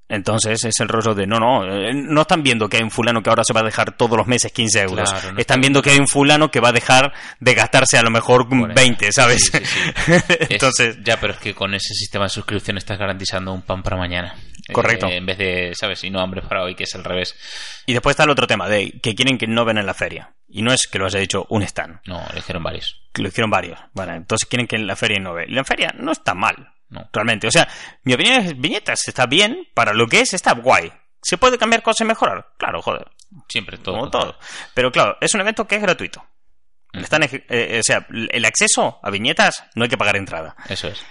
Entonces 0.08 0.62
es 0.64 0.78
el 0.80 0.88
rollo 0.88 1.14
de 1.14 1.26
no, 1.26 1.38
no, 1.40 1.64
eh, 1.64 1.92
no 1.94 2.20
están 2.22 2.42
viendo 2.42 2.68
que 2.68 2.76
hay 2.76 2.82
un 2.82 2.90
fulano 2.90 3.22
que 3.22 3.30
ahora 3.30 3.42
se 3.42 3.54
va 3.54 3.60
a 3.60 3.64
dejar 3.64 3.96
todos 3.96 4.16
los 4.18 4.26
meses 4.26 4.52
15 4.52 4.82
euros. 4.82 5.10
Claro, 5.10 5.32
no 5.32 5.38
están 5.40 5.60
viendo 5.60 5.80
que 5.80 5.90
hay 5.90 5.98
un 5.98 6.06
fulano 6.06 6.50
que 6.50 6.60
va 6.60 6.68
a 6.68 6.72
dejar 6.72 7.12
de 7.40 7.54
gastarse 7.54 7.96
a 7.96 8.02
lo 8.02 8.10
mejor 8.10 8.46
Bueno, 8.46 8.74
20, 8.74 9.10
¿sabes? 9.12 9.44
sí, 9.50 9.58
sí, 9.58 9.64
sí. 9.64 10.12
Entonces, 10.50 10.96
Es- 10.98 11.04
ya, 11.04 11.18
pero 11.18 11.32
es 11.32 11.38
que 11.38 11.54
con 11.54 11.74
ese 11.74 11.94
sistema 11.94 12.24
de 12.26 12.30
suscripción 12.30 12.76
estás 12.76 12.98
garantizando 12.98 13.52
un 13.52 13.62
pan 13.62 13.82
para 13.82 13.96
mañana. 13.96 14.34
Correcto. 14.72 15.06
Eh, 15.06 15.16
en 15.16 15.26
vez 15.26 15.38
de, 15.38 15.72
¿sabes? 15.74 16.04
Y 16.04 16.10
no 16.10 16.20
hambre 16.20 16.42
para 16.42 16.62
hoy, 16.64 16.74
que 16.74 16.84
es 16.84 16.94
al 16.94 17.04
revés. 17.04 17.34
y 17.86 17.92
después 17.92 18.12
está 18.12 18.24
el 18.24 18.30
otro 18.30 18.46
tema 18.46 18.68
de 18.68 18.92
que 19.02 19.14
quieren 19.14 19.36
que 19.38 19.46
no 19.46 19.64
ven 19.64 19.78
en 19.78 19.86
la 19.86 19.94
feria. 19.94 20.32
Y 20.48 20.62
no 20.62 20.72
es 20.72 20.86
que 20.86 20.98
lo 20.98 21.06
haya 21.06 21.18
dicho 21.18 21.46
un 21.48 21.62
stand, 21.62 21.98
No, 22.06 22.22
le 22.28 22.36
dijeron 22.36 22.62
varios. 22.62 23.00
lo 23.14 23.26
hicieron 23.28 23.50
varios. 23.50 23.78
Vale, 23.92 24.14
entonces 24.14 24.48
quieren 24.48 24.66
que 24.68 24.76
en 24.76 24.86
la 24.86 24.94
feria 24.96 25.18
no 25.18 25.34
ve. 25.34 25.46
Y 25.48 25.52
la 25.54 25.64
feria 25.64 25.92
no 25.98 26.12
está 26.12 26.32
mal, 26.34 26.68
No. 26.94 27.08
realmente. 27.12 27.46
O 27.48 27.50
sea, 27.50 27.68
mi 28.04 28.14
opinión 28.14 28.40
es, 28.40 28.58
viñetas 28.58 29.06
está 29.08 29.26
bien, 29.26 29.68
para 29.74 29.92
lo 29.92 30.06
que 30.06 30.20
es, 30.20 30.32
está 30.32 30.52
guay. 30.54 30.92
¿Se 31.22 31.38
puede 31.38 31.58
cambiar 31.58 31.82
cosas 31.82 32.02
y 32.02 32.04
mejorar? 32.04 32.52
Claro, 32.58 32.80
joder. 32.82 33.10
Siempre 33.48 33.78
todo. 33.78 33.96
como 33.96 34.10
todo. 34.10 34.38
Pero 34.74 34.92
claro, 34.92 35.16
es 35.20 35.34
un 35.34 35.40
evento 35.40 35.66
que 35.66 35.76
es 35.76 35.82
gratuito. 35.82 36.24
Mm. 36.92 36.98
Están, 37.00 37.22
eh, 37.24 37.78
o 37.80 37.82
sea, 37.82 38.06
el 38.10 38.44
acceso 38.44 39.00
a 39.02 39.10
viñetas 39.10 39.64
no 39.74 39.84
hay 39.84 39.90
que 39.90 39.96
pagar 39.98 40.16
entrada. 40.16 40.54
Eso 40.68 40.88
es. 40.88 41.02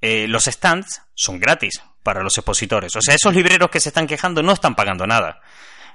Eh, 0.00 0.26
los 0.28 0.44
stands 0.44 1.02
son 1.14 1.38
gratis 1.40 1.82
para 2.02 2.22
los 2.22 2.36
expositores. 2.36 2.94
O 2.96 3.00
sea, 3.00 3.14
esos 3.14 3.34
libreros 3.34 3.70
que 3.70 3.80
se 3.80 3.88
están 3.88 4.06
quejando 4.06 4.42
no 4.42 4.52
están 4.52 4.74
pagando 4.74 5.06
nada. 5.06 5.40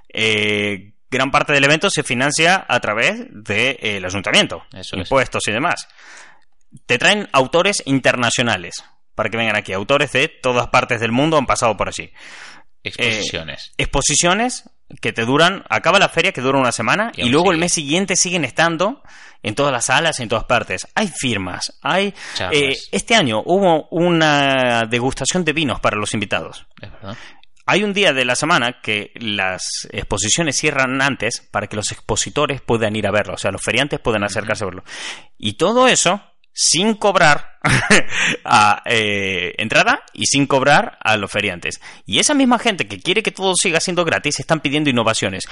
Eh, 0.10 0.94
gran 1.10 1.32
parte 1.32 1.54
del 1.54 1.64
evento 1.64 1.90
se 1.90 2.04
financia 2.04 2.66
a 2.68 2.80
través 2.80 3.26
del 3.30 4.04
ayuntamiento, 4.04 4.64
Eso 4.74 4.96
es. 4.96 5.02
impuestos 5.02 5.48
y 5.48 5.52
demás. 5.52 5.88
Te 6.86 6.98
traen 6.98 7.30
autores 7.32 7.84
internacionales 7.86 8.84
para 9.18 9.32
que 9.32 9.38
vengan 9.38 9.56
aquí. 9.56 9.74
Autores 9.74 10.12
de 10.12 10.28
todas 10.28 10.68
partes 10.68 11.02
del 11.02 11.12
mundo 11.12 11.38
han 11.40 11.48
pasado 11.48 11.76
por 11.76 11.88
allí. 11.88 12.14
Exposiciones. 12.84 13.74
exposiciones 13.78 14.70
que 15.02 15.12
te 15.12 15.26
duran, 15.26 15.66
acaba 15.70 15.98
la 15.98 16.08
feria 16.08 16.32
que 16.32 16.40
dura 16.40 16.60
una 16.60 16.72
semana 16.72 17.12
Y 17.16 17.28
luego 17.28 17.52
el 17.52 17.58
mes 17.58 17.74
siguiente 17.74 18.16
siguen 18.16 18.46
estando 18.46 19.02
en 19.42 19.56
todas 19.56 19.74
las 19.74 19.86
salas, 19.86 20.20
en 20.20 20.30
todas 20.30 20.46
partes. 20.46 20.88
Hay 20.94 21.08
firmas, 21.08 21.80
hay... 21.82 22.14
Eh, 22.52 22.76
este 22.92 23.16
año 23.16 23.42
hubo 23.44 23.88
una 23.90 24.86
degustación 24.86 25.44
de 25.44 25.54
vinos 25.54 25.80
para 25.80 25.98
los 25.98 26.14
invitados. 26.14 26.68
es 26.80 26.92
verdad. 26.92 27.18
hay 27.66 27.84
un 27.84 27.94
día 27.94 28.14
de 28.14 28.24
la 28.24 28.36
semana 28.36 28.80
que 28.84 29.12
las 29.16 29.88
exposiciones 29.92 30.56
cierran 30.56 31.02
antes 31.02 31.42
para 31.52 31.66
que 31.66 31.76
los 31.76 31.92
expositores 31.92 32.62
puedan 32.62 32.96
ir 32.96 33.08
a 33.08 33.12
verlo, 33.12 33.34
o 33.34 33.38
sea, 33.38 33.52
los 33.52 33.64
feriantes 33.64 34.00
puedan 34.00 34.24
acercarse 34.24 34.64
a 34.64 34.68
verlo. 34.68 34.84
Y 35.40 35.54
todo 35.54 35.88
eso 35.88 36.22
sin 36.60 36.96
cobrar 36.96 37.60
a, 38.44 38.82
eh, 38.86 39.54
entrada 39.60 40.02
y 40.12 40.26
sin 40.26 40.48
cobrar 40.48 40.98
a 41.04 41.16
los 41.16 41.32
feriantes. 41.32 41.80
Y 42.08 42.18
esa 42.18 42.34
misma 42.34 42.58
gente 42.58 42.88
que 42.88 43.00
quiere 43.00 43.22
que 43.22 43.32
todo 43.32 43.54
siga 43.56 43.80
siendo 43.80 44.04
gratis 44.04 44.40
están 44.40 44.60
pidiendo 44.60 44.90
innovaciones. 44.90 45.44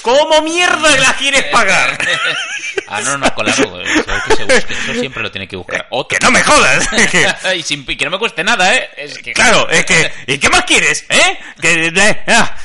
¿Cómo 0.00 0.40
mierda 0.42 0.96
la 0.96 1.12
quieres 1.14 1.42
pagar? 1.46 1.98
ah, 2.86 3.00
no, 3.00 3.18
no, 3.18 3.34
claro, 3.34 3.52
que 3.52 4.36
se 4.36 4.44
busque, 4.44 4.74
eso 4.74 4.94
siempre 4.94 5.24
lo 5.24 5.30
tiene 5.32 5.48
que 5.48 5.56
buscar. 5.56 5.88
¡Que 6.08 6.18
no 6.22 6.30
me 6.30 6.40
jodas! 6.40 6.88
y, 7.56 7.62
sin, 7.64 7.84
y 7.88 7.96
que 7.96 8.04
no 8.04 8.12
me 8.12 8.18
cueste 8.20 8.44
nada, 8.44 8.72
¿eh? 8.76 8.90
Es 8.96 9.18
que... 9.18 9.32
Claro, 9.32 9.68
es 9.68 9.84
que... 9.84 10.12
¿Y 10.28 10.38
qué 10.38 10.48
más 10.50 10.62
quieres? 10.62 11.04
¿Eh? 11.08 11.38
Que... 11.60 11.88
eh, 11.88 12.24
ah, 12.28 12.56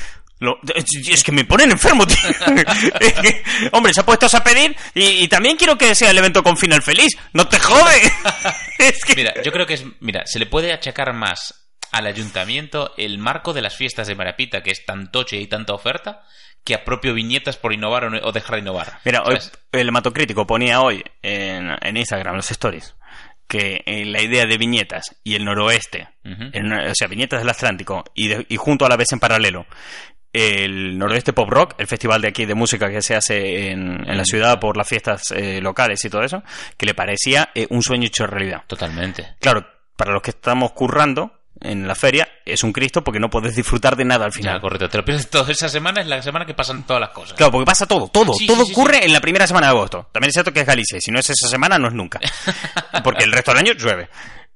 lo- 0.43 0.59
es 0.75 1.23
que 1.23 1.31
me 1.31 1.45
ponen 1.45 1.71
enfermo, 1.71 2.05
tío. 2.05 2.17
Hombre, 3.71 3.93
se 3.93 4.01
ha 4.01 4.05
puesto 4.05 4.25
a 4.35 4.43
pedir 4.43 4.75
y, 4.93 5.23
y 5.23 5.27
también 5.27 5.57
quiero 5.57 5.77
que 5.77 5.95
sea 5.95 6.11
el 6.11 6.17
evento 6.17 6.43
con 6.43 6.57
final 6.57 6.81
feliz. 6.81 7.17
¡No 7.33 7.47
te 7.47 7.59
jode! 7.59 8.01
Es 8.79 9.05
que... 9.05 9.15
Mira, 9.15 9.33
yo 9.43 9.51
creo 9.51 9.65
que 9.65 9.75
es. 9.75 9.85
Mira, 10.01 10.23
se 10.25 10.39
le 10.39 10.45
puede 10.45 10.73
achacar 10.73 11.13
más 11.13 11.69
al 11.91 12.07
ayuntamiento 12.07 12.93
el 12.97 13.17
marco 13.19 13.53
de 13.53 13.61
las 13.61 13.75
fiestas 13.75 14.07
de 14.07 14.15
Marapita, 14.15 14.61
que 14.63 14.71
es 14.71 14.83
tan 14.85 15.11
toche 15.11 15.37
y 15.37 15.47
tanta 15.47 15.73
oferta, 15.73 16.23
que 16.65 16.73
a 16.73 16.83
propio 16.83 17.13
viñetas 17.13 17.55
por 17.55 17.71
innovar 17.71 18.05
o, 18.05 18.09
no- 18.09 18.19
o 18.23 18.31
dejar 18.31 18.55
de 18.55 18.61
innovar. 18.61 18.99
Mira, 19.05 19.21
hoy 19.25 19.37
el 19.71 19.87
hematocrítico 19.87 20.45
ponía 20.47 20.81
hoy 20.81 21.03
en, 21.21 21.69
en 21.81 21.97
Instagram 21.97 22.35
los 22.35 22.49
stories 22.51 22.95
que 23.47 23.83
eh, 23.85 24.05
la 24.05 24.21
idea 24.21 24.45
de 24.45 24.57
viñetas 24.57 25.15
y 25.23 25.35
el 25.35 25.45
noroeste, 25.45 26.07
o 26.25 26.95
sea, 26.95 27.07
viñetas 27.07 27.39
del 27.41 27.49
Atlántico 27.49 28.03
y, 28.15 28.29
de- 28.29 28.45
y 28.49 28.55
junto 28.57 28.85
a 28.85 28.89
la 28.89 28.95
vez 28.97 29.11
en 29.11 29.19
paralelo, 29.19 29.67
el 30.33 30.97
noroeste 30.97 31.31
pop 31.33 31.47
rock, 31.49 31.75
el 31.77 31.87
festival 31.87 32.21
de 32.21 32.27
aquí 32.29 32.45
de 32.45 32.55
música 32.55 32.89
que 32.89 33.01
se 33.01 33.15
hace 33.15 33.69
en, 33.69 34.09
en 34.09 34.17
la 34.17 34.25
ciudad 34.25 34.59
por 34.59 34.75
las 34.75 34.87
fiestas 34.87 35.31
eh, 35.31 35.61
locales 35.61 36.03
y 36.03 36.09
todo 36.09 36.23
eso, 36.23 36.41
que 36.75 36.85
le 36.87 36.93
parecía 36.95 37.51
eh, 37.53 37.67
un 37.69 37.83
sueño 37.83 38.07
hecho 38.07 38.25
realidad. 38.27 38.63
Totalmente. 38.67 39.35
Claro, 39.39 39.65
para 39.95 40.11
los 40.11 40.21
que 40.23 40.31
estamos 40.31 40.71
currando 40.71 41.39
en 41.61 41.87
la 41.87 41.95
feria 41.95 42.27
es 42.45 42.63
un 42.63 42.73
Cristo 42.73 43.03
porque 43.03 43.19
no 43.21 43.29
puedes 43.29 43.55
disfrutar 43.55 43.95
de 43.95 44.03
nada 44.03 44.25
al 44.25 44.31
Ya, 44.31 44.37
final. 44.37 44.59
correcto. 44.59 44.89
Te 44.89 44.97
lo 44.97 45.05
pierdes 45.05 45.29
toda 45.29 45.49
esa 45.51 45.69
semana, 45.69 46.01
es 46.01 46.07
la 46.07 46.21
semana 46.21 46.45
que 46.45 46.53
pasan 46.53 46.83
todas 46.85 46.99
las 46.99 47.11
cosas. 47.11 47.37
Claro, 47.37 47.51
porque 47.53 47.65
pasa 47.65 47.85
todo, 47.85 48.07
todo, 48.09 48.33
Sí, 48.33 48.47
todo 48.47 48.65
sí, 48.65 48.65
sí, 48.65 48.71
ocurre 48.73 49.05
en 49.05 49.13
la 49.13 49.21
primera 49.21 49.45
semana 49.47 49.67
de 49.67 49.71
agosto. 49.73 50.09
También 50.11 50.29
es 50.29 50.33
cierto 50.33 50.51
que 50.51 50.61
es 50.61 50.65
Galicia, 50.65 50.97
y 50.97 51.01
si 51.01 51.11
no 51.11 51.19
es 51.19 51.29
esa 51.29 51.47
semana, 51.47 51.77
no 51.77 51.87
es 51.87 51.93
nunca. 51.93 52.19
Porque 53.03 53.23
el 53.23 53.31
resto 53.31 53.51
del 53.51 53.59
año 53.59 53.73
llueve. 53.73 54.09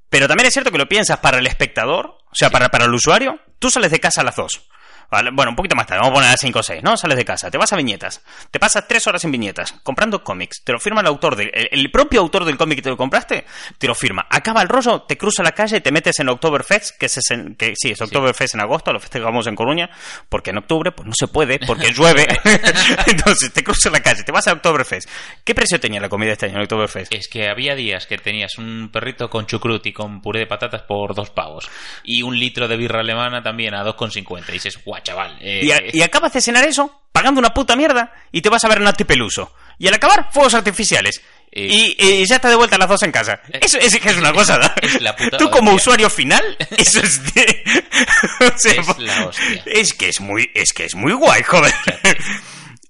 Pero 0.10 0.27
también 0.27 0.48
es 0.48 0.53
cierto 0.53 0.72
que 0.72 0.77
lo 0.77 0.88
piensas 0.89 1.19
para 1.19 1.38
el 1.38 1.48
espectador, 1.48 2.17
o 2.29 2.36
sea, 2.36 2.50
para, 2.50 2.69
para 2.69 2.86
el 2.86 2.93
usuario, 2.93 3.39
tú 3.60 3.69
sales 3.69 3.91
de 3.91 4.00
casa 4.00 4.22
a 4.22 4.24
las 4.24 4.36
2. 4.36 4.62
Bueno, 5.10 5.52
un 5.52 5.56
poquito 5.56 5.76
más 5.76 5.88
tarde, 5.88 6.00
vamos 6.02 6.12
a 6.12 6.14
poner 6.16 6.28
a 6.28 6.32
las 6.32 6.40
5 6.42 6.60
o 6.60 6.64
6, 6.64 6.84
¿no? 6.84 6.98
Sales 6.98 7.18
de 7.18 7.24
casa, 7.26 7.50
te 7.50 7.58
vas 7.58 7.72
a 7.72 7.78
viñetas, 7.78 8.22
te 8.52 8.60
pasas 8.60 8.88
3 8.88 9.08
horas 9.08 9.24
en 9.24 9.32
viñetas, 9.32 9.74
comprando 9.84 10.24
cómics, 10.24 10.62
te 10.64 10.74
lo 10.74 10.80
firma 10.80 11.02
el 11.02 11.08
autor, 11.08 11.36
del, 11.36 11.50
el, 11.54 11.70
el 11.72 11.92
propio 11.92 12.20
autor 12.20 12.44
del 12.44 12.58
cómic 12.58 12.78
que 12.80 12.82
te 12.82 12.90
lo 12.90 12.98
compraste, 12.98 13.46
te 13.78 13.88
lo 13.88 13.96
firma. 13.96 14.28
Acaba 14.30 14.62
el 14.62 14.68
rollo, 14.70 15.04
te 15.04 15.18
cruza 15.18 15.44
la 15.44 15.54
calle, 15.54 15.80
te 15.80 15.92
metes 15.92 16.20
en 16.20 16.28
Oktoberfest, 16.30 16.98
que, 16.98 17.06
es 17.06 17.32
en- 17.32 17.56
que 17.56 17.74
sí, 17.78 17.92
es 17.92 18.02
Oktoberfest 18.02 18.56
en 18.56 18.62
agosto, 18.62 18.92
lo 18.92 19.00
festejamos 19.00 19.48
en 19.48 19.56
Coruña, 19.56 19.90
porque 20.30 20.50
en 20.50 20.58
octubre 20.58 20.92
pues 20.92 21.08
no 21.08 21.14
se 21.16 21.28
puede, 21.28 21.60
porque 21.60 21.92
llueve. 21.94 22.28
Entonces 23.08 23.54
te 23.54 23.64
cruzas 23.64 23.92
la 23.92 24.02
calle, 24.02 24.24
te 24.24 24.32
vas 24.32 24.48
a 24.48 24.54
Oktoberfest. 24.54 25.10
¿Qué 25.44 25.56
precio 25.56 25.80
tenía 25.80 26.02
la 26.02 26.10
comida 26.10 26.34
este 26.34 26.48
año 26.48 26.56
en 26.58 26.64
Oktoberfest? 26.64 27.14
Es 27.14 27.28
que 27.30 27.48
había 27.50 27.76
días 27.76 28.08
que 28.08 28.18
tenías 28.18 28.58
un 28.58 28.90
perrito 28.92 29.30
con 29.30 29.46
chucrut 29.46 29.86
y 29.86 29.94
con 29.94 30.22
puré 30.22 30.42
de 30.42 30.48
patatas 30.48 30.82
por 30.84 31.16
dos 31.16 31.30
pavos. 31.30 31.70
Y 32.04 32.24
un 32.24 32.38
litro 32.38 32.68
de 32.68 32.76
birra 32.78 33.00
alemana 33.00 33.42
también 33.42 33.74
a 33.74 33.84
2,50. 33.86 34.50
Y 34.50 34.52
dices, 34.54 34.84
guau, 34.84 34.97
chaval. 35.04 35.38
eh, 35.42 35.62
Y, 35.63 35.72
a- 35.72 35.82
y 35.92 36.01
acabas 36.01 36.34
de 36.34 36.42
cenar 36.42 36.66
eso, 36.66 37.01
pagando 37.12 37.39
una 37.39 37.54
puta 37.54 37.75
mierda, 37.75 38.13
y 38.32 38.42
te 38.42 38.50
vas 38.50 38.63
a 38.63 38.68
ver 38.70 38.82
Nati 38.82 39.04
Peluso. 39.04 39.54
Y 39.80 39.88
al 39.88 39.94
acabar, 39.94 40.30
fuegos 40.32 40.54
artificiales. 40.54 41.22
Eh. 41.51 41.68
Y, 41.70 41.96
y 42.22 42.25
ya 42.25 42.36
está 42.36 42.50
de 42.50 42.56
vuelta 42.56 42.75
a 42.75 42.80
las 42.80 42.89
dos 42.89 43.04
en 43.04 43.12
casa. 43.12 43.39
Eso 43.62 43.77
es 43.80 44.18
una 44.18 44.34
cosa. 44.34 44.58
¿no? 44.58 44.70
Es 44.82 45.01
la 45.01 45.16
puta 45.16 45.38
Tú 45.38 45.50
como 45.50 45.72
usuario 45.74 46.10
final, 46.10 46.44
eso 46.77 47.00
es 47.00 47.34
de... 47.34 47.63
o 48.42 48.58
sea, 48.58 48.74
Es 48.74 48.98
la 49.00 49.25
hostia. 49.27 49.63
Es 49.66 49.94
que 49.94 50.10
es 50.10 50.20
muy, 50.20 50.50
es 50.54 50.74
que 50.74 50.86
es 50.86 50.96
muy 50.96 51.13
guay, 51.13 51.44
joder. 51.44 51.74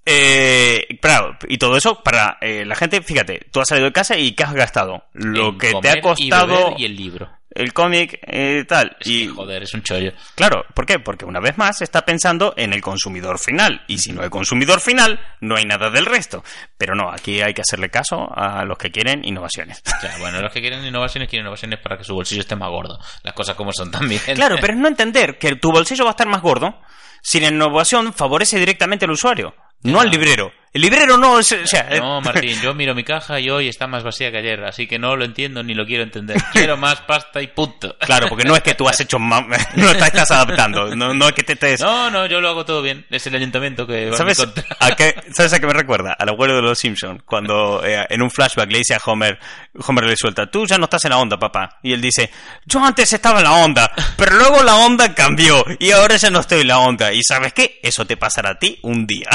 Eh, 0.10 0.86
claro, 1.02 1.38
y 1.50 1.58
todo 1.58 1.76
eso 1.76 2.02
para 2.02 2.38
eh, 2.40 2.64
la 2.66 2.76
gente, 2.76 3.02
fíjate, 3.02 3.42
tú 3.52 3.60
has 3.60 3.68
salido 3.68 3.88
de 3.88 3.94
casa 3.94 4.16
y 4.18 4.32
¿qué 4.34 4.44
has 4.44 4.54
gastado? 4.54 5.04
Lo 5.14 5.50
en 5.50 5.58
que 5.58 5.74
te 5.82 5.90
ha 5.90 6.02
costado 6.02 6.46
Y, 6.46 6.64
beber 6.64 6.80
y 6.80 6.86
el 6.86 6.96
libro. 6.96 7.30
El 7.58 7.74
cómic 7.74 8.20
y 8.28 8.64
tal. 8.66 8.96
Es 9.00 9.08
y 9.08 9.28
que, 9.28 9.34
joder, 9.34 9.64
es 9.64 9.74
un 9.74 9.82
chollo. 9.82 10.12
Claro, 10.36 10.66
¿por 10.74 10.86
qué? 10.86 11.00
Porque 11.00 11.26
una 11.26 11.40
vez 11.40 11.58
más 11.58 11.82
está 11.82 12.06
pensando 12.06 12.54
en 12.56 12.74
el 12.74 12.82
consumidor 12.82 13.40
final. 13.40 13.84
Y 13.88 13.98
si 13.98 14.14
no 14.14 14.22
hay 14.22 14.30
consumidor 14.30 14.80
final, 14.80 15.20
no 15.42 15.56
hay 15.56 15.66
nada 15.66 15.90
del 15.90 16.06
resto. 16.06 16.44
Pero 16.78 16.96
no, 16.96 17.12
aquí 17.12 17.42
hay 17.42 17.54
que 17.54 17.62
hacerle 17.62 17.90
caso 17.90 18.28
a 18.34 18.64
los 18.66 18.78
que 18.78 18.92
quieren 18.92 19.26
innovaciones. 19.26 19.82
O 19.86 20.02
sea, 20.02 20.18
bueno, 20.20 20.42
los 20.42 20.54
que 20.54 20.62
quieren 20.62 20.86
innovaciones 20.86 21.30
quieren 21.30 21.46
innovaciones 21.46 21.80
para 21.80 21.98
que 21.98 22.04
su 22.04 22.14
bolsillo 22.14 22.42
esté 22.42 22.56
más 22.56 22.70
gordo. 22.70 23.00
Las 23.24 23.34
cosas 23.34 23.56
como 23.56 23.72
son 23.74 23.92
también. 23.92 24.22
Claro, 24.36 24.58
pero 24.62 24.74
es 24.74 24.80
no 24.80 24.88
entender 24.88 25.38
que 25.38 25.56
tu 25.56 25.72
bolsillo 25.72 26.04
va 26.04 26.12
a 26.12 26.18
estar 26.18 26.28
más 26.28 26.42
gordo 26.42 26.80
si 27.22 27.40
la 27.40 27.48
innovación 27.48 28.14
favorece 28.14 28.60
directamente 28.60 29.06
al 29.06 29.12
usuario, 29.12 29.54
no 29.84 30.00
al 30.00 30.10
librero. 30.10 30.52
El 30.78 30.82
librero 30.84 31.18
no 31.18 31.40
es... 31.40 31.52
O 31.54 31.66
sea, 31.66 31.90
No, 32.00 32.22
Martín, 32.22 32.56
yo 32.62 32.72
miro 32.76 32.94
mi 32.94 33.04
caja 33.04 33.40
y 33.40 33.50
hoy 33.50 33.68
está 33.68 33.88
más 33.88 34.04
vacía 34.04 34.30
que 34.32 34.38
ayer, 34.38 34.64
así 34.64 34.86
que 34.86 35.00
no 35.00 35.16
lo 35.16 35.26
entiendo 35.26 35.64
ni 35.64 35.74
lo 35.74 35.88
quiero 35.88 36.04
entender. 36.04 36.38
Quiero 36.54 36.78
más 36.78 37.02
pasta 37.02 37.42
y 37.42 37.48
punto. 37.48 37.98
Claro, 38.00 38.28
porque 38.30 38.44
no 38.44 38.56
es 38.56 38.62
que 38.62 38.76
tú 38.76 38.88
has 38.88 39.00
hecho... 39.00 39.18
ma- 39.18 39.42
No 39.76 39.92
te 39.96 40.06
estás 40.06 40.30
adaptando. 40.30 40.96
No, 40.96 41.16
no 41.16 41.28
es 41.30 41.34
que 41.34 41.42
te 41.42 41.54
estés... 41.54 41.82
No, 41.82 42.12
no, 42.12 42.28
yo 42.28 42.40
lo 42.42 42.50
hago 42.50 42.64
todo 42.64 42.84
bien. 42.84 43.08
Es 43.10 43.26
el 43.26 43.34
ayuntamiento 43.36 43.88
que 43.88 44.12
va 44.12 44.18
¿Sabes 44.18 44.38
a, 44.80 44.96
qué, 44.96 45.16
¿Sabes 45.34 45.52
a 45.54 45.60
qué 45.60 45.66
me 45.66 45.74
recuerda? 45.74 46.14
Al 46.14 46.30
abuelo 46.30 46.56
de 46.58 46.62
los 46.62 46.78
Simpsons, 46.78 47.24
cuando 47.26 47.84
eh, 47.84 48.06
en 48.12 48.22
un 48.22 48.30
flashback 48.30 48.70
le 48.72 48.78
dice 48.78 48.94
a 48.94 49.00
Homer, 49.04 49.40
Homer 49.84 50.06
le 50.06 50.16
suelta, 50.16 50.46
tú 50.46 50.68
ya 50.68 50.78
no 50.78 50.84
estás 50.84 51.04
en 51.06 51.10
la 51.10 51.18
onda, 51.18 51.40
papá. 51.40 51.80
Y 51.82 51.92
él 51.94 52.02
dice, 52.02 52.30
yo 52.68 52.86
antes 52.86 53.12
estaba 53.14 53.40
en 53.40 53.46
la 53.46 53.54
onda, 53.54 53.92
pero 54.16 54.36
luego 54.36 54.62
la 54.62 54.76
onda 54.76 55.16
cambió 55.16 55.66
y 55.80 55.90
ahora 55.90 56.18
ya 56.18 56.30
no 56.30 56.42
estoy 56.42 56.62
en 56.62 56.68
la 56.68 56.78
onda. 56.78 57.12
¿Y 57.14 57.24
sabes 57.24 57.54
qué? 57.54 57.80
Eso 57.82 58.06
te 58.06 58.16
pasará 58.16 58.52
a 58.52 58.60
ti 58.60 58.78
un 58.84 59.08
día. 59.08 59.28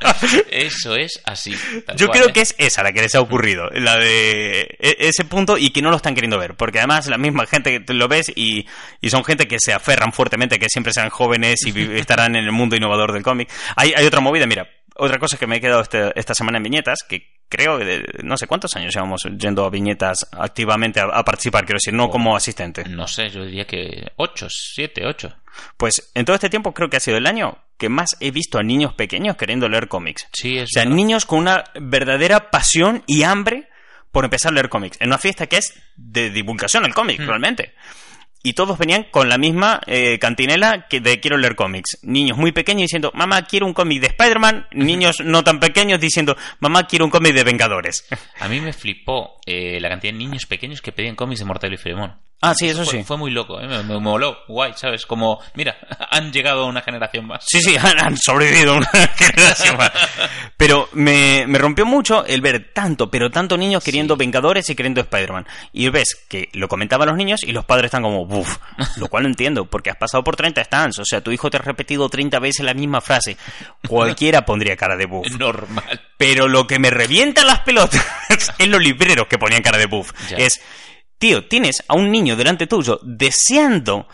Eso 0.50 0.96
es 0.96 1.20
así. 1.24 1.54
Yo 1.96 2.06
cual, 2.06 2.18
creo 2.18 2.28
¿eh? 2.28 2.32
que 2.32 2.40
es 2.40 2.54
esa 2.58 2.82
la 2.82 2.92
que 2.92 3.02
les 3.02 3.14
ha 3.14 3.20
ocurrido, 3.20 3.68
la 3.70 3.96
de 3.96 4.62
e- 4.78 4.96
ese 4.98 5.24
punto 5.24 5.58
y 5.58 5.70
que 5.70 5.82
no 5.82 5.90
lo 5.90 5.96
están 5.96 6.14
queriendo 6.14 6.38
ver, 6.38 6.54
porque 6.54 6.78
además 6.78 7.06
la 7.06 7.18
misma 7.18 7.46
gente 7.46 7.84
que 7.84 7.94
lo 7.94 8.08
ves 8.08 8.32
y, 8.34 8.66
y 9.00 9.10
son 9.10 9.24
gente 9.24 9.48
que 9.48 9.56
se 9.58 9.72
aferran 9.72 10.12
fuertemente, 10.12 10.58
que 10.58 10.68
siempre 10.68 10.92
sean 10.92 11.10
jóvenes 11.10 11.60
y 11.66 11.72
estarán 11.98 12.36
en 12.36 12.44
el 12.44 12.52
mundo 12.52 12.76
innovador 12.76 13.12
del 13.12 13.22
cómic. 13.22 13.50
Hay, 13.76 13.92
hay 13.96 14.06
otra 14.06 14.20
movida, 14.20 14.46
mira, 14.46 14.68
otra 14.98 15.18
cosa 15.18 15.36
que 15.38 15.46
me 15.46 15.56
he 15.56 15.60
quedado 15.60 15.80
este- 15.80 16.12
esta 16.18 16.34
semana 16.34 16.58
en 16.58 16.64
viñetas, 16.64 17.00
que 17.08 17.38
creo 17.48 17.78
que 17.78 18.04
no 18.22 18.36
sé 18.36 18.46
cuántos 18.46 18.76
años 18.76 18.94
llevamos 18.94 19.22
yendo 19.38 19.64
a 19.64 19.70
viñetas 19.70 20.18
activamente 20.32 21.00
a, 21.00 21.04
a 21.04 21.24
participar, 21.24 21.64
quiero 21.64 21.76
decir, 21.76 21.94
no 21.94 22.10
como 22.10 22.36
asistente. 22.36 22.84
No 22.84 23.06
sé, 23.08 23.30
yo 23.30 23.44
diría 23.44 23.66
que 23.66 24.12
8, 24.16 24.48
7, 24.50 25.06
8. 25.06 25.34
Pues 25.76 26.10
en 26.14 26.24
todo 26.24 26.34
este 26.34 26.50
tiempo 26.50 26.72
creo 26.74 26.90
que 26.90 26.98
ha 26.98 27.00
sido 27.00 27.16
el 27.16 27.26
año 27.26 27.58
que 27.78 27.88
más 27.88 28.16
he 28.20 28.30
visto 28.30 28.58
a 28.58 28.62
niños 28.62 28.92
pequeños 28.94 29.36
queriendo 29.36 29.68
leer 29.68 29.88
cómics. 29.88 30.28
Sí, 30.32 30.58
es 30.58 30.64
O 30.64 30.66
sea, 30.72 30.82
verdad. 30.84 30.96
niños 30.96 31.24
con 31.26 31.38
una 31.40 31.64
verdadera 31.80 32.50
pasión 32.50 33.02
y 33.06 33.22
hambre 33.22 33.68
por 34.12 34.24
empezar 34.24 34.50
a 34.52 34.54
leer 34.54 34.68
cómics. 34.68 34.98
En 35.00 35.08
una 35.08 35.18
fiesta 35.18 35.46
que 35.46 35.58
es 35.58 35.74
de 35.96 36.30
divulgación 36.30 36.84
al 36.84 36.94
cómic, 36.94 37.20
Hmm. 37.20 37.26
realmente. 37.26 37.74
Y 38.42 38.52
todos 38.52 38.78
venían 38.78 39.04
con 39.10 39.28
la 39.28 39.36
misma 39.36 39.80
eh, 39.86 40.18
cantinela 40.20 40.86
que 40.88 41.00
de 41.00 41.18
quiero 41.20 41.36
leer 41.36 41.56
cómics. 41.56 41.98
Niños 42.02 42.38
muy 42.38 42.52
pequeños 42.52 42.82
diciendo, 42.82 43.10
mamá, 43.14 43.42
quiero 43.46 43.66
un 43.66 43.74
cómic 43.74 44.00
de 44.00 44.06
Spider-Man. 44.08 44.68
Niños 44.72 45.16
no 45.24 45.42
tan 45.42 45.58
pequeños 45.60 46.00
diciendo, 46.00 46.36
mamá, 46.60 46.86
quiero 46.86 47.04
un 47.04 47.10
cómic 47.10 47.34
de 47.34 47.44
Vengadores. 47.44 48.06
A 48.40 48.48
mí 48.48 48.60
me 48.60 48.72
flipó 48.72 49.40
eh, 49.44 49.78
la 49.80 49.88
cantidad 49.88 50.12
de 50.12 50.18
niños 50.18 50.46
pequeños 50.46 50.80
que 50.80 50.92
pedían 50.92 51.16
cómics 51.16 51.40
de 51.40 51.46
Mortadelo 51.46 51.74
y 51.74 51.78
Filemón. 51.78 52.14
ah, 52.40 52.54
sí, 52.54 52.68
eso 52.68 52.84
Fue, 52.84 52.98
sí. 52.98 53.04
fue 53.04 53.16
muy 53.16 53.32
loco, 53.32 53.60
¿eh? 53.60 53.66
me, 53.66 53.82
me 53.82 53.98
moló, 53.98 54.38
guay, 54.46 54.72
¿sabes? 54.76 55.04
Como, 55.04 55.40
mira, 55.54 55.76
han 56.10 56.32
llegado 56.32 56.62
a 56.62 56.66
una 56.66 56.82
generación 56.82 57.26
más. 57.26 57.44
Sí, 57.46 57.60
sí, 57.60 57.76
han, 57.76 57.98
han 57.98 58.16
sobrevivido 58.16 58.76
una 58.76 58.86
generación 59.16 59.76
más. 59.76 59.90
Pero 60.56 60.88
me, 60.92 61.44
me 61.48 61.58
rompió 61.58 61.84
mucho 61.86 62.24
el 62.24 62.40
ver 62.40 62.70
tanto, 62.72 63.10
pero 63.10 63.30
tanto 63.30 63.56
niños 63.56 63.82
queriendo 63.82 64.16
Vengadores 64.16 64.68
y 64.70 64.76
queriendo 64.76 65.00
Spider-Man. 65.00 65.46
Y 65.72 65.88
ves 65.88 66.14
que 66.28 66.48
lo 66.52 66.68
comentaban 66.68 67.08
los 67.08 67.16
niños 67.16 67.42
y 67.42 67.52
los 67.52 67.64
padres 67.64 67.86
están 67.86 68.02
como, 68.02 68.24
uff, 68.28 68.58
lo 68.96 69.08
cual 69.08 69.24
no 69.24 69.28
entiendo, 69.28 69.64
porque 69.64 69.90
has 69.90 69.96
pasado 69.96 70.22
por 70.22 70.36
30 70.36 70.64
stands, 70.64 70.98
o 70.98 71.04
sea, 71.04 71.20
tu 71.20 71.30
hijo 71.30 71.50
te 71.50 71.56
ha 71.56 71.60
repetido 71.60 72.08
30 72.08 72.38
veces 72.38 72.64
la 72.64 72.74
misma 72.74 73.00
frase. 73.00 73.36
Cualquiera 73.88 74.44
pondría 74.44 74.76
cara 74.76 74.96
de 74.96 75.06
buff. 75.06 75.26
Normal. 75.38 76.00
Pero 76.16 76.48
lo 76.48 76.66
que 76.66 76.78
me 76.78 76.90
revienta 76.90 77.44
las 77.44 77.60
pelotas 77.60 78.04
es 78.58 78.68
los 78.68 78.82
libreros 78.82 79.26
que 79.26 79.38
ponían 79.38 79.62
cara 79.62 79.78
de 79.78 79.86
buff. 79.86 80.12
Ya. 80.30 80.36
Es, 80.36 80.60
tío, 81.18 81.46
tienes 81.46 81.82
a 81.88 81.94
un 81.94 82.10
niño 82.10 82.36
delante 82.36 82.66
tuyo 82.66 83.00
deseando 83.02 84.08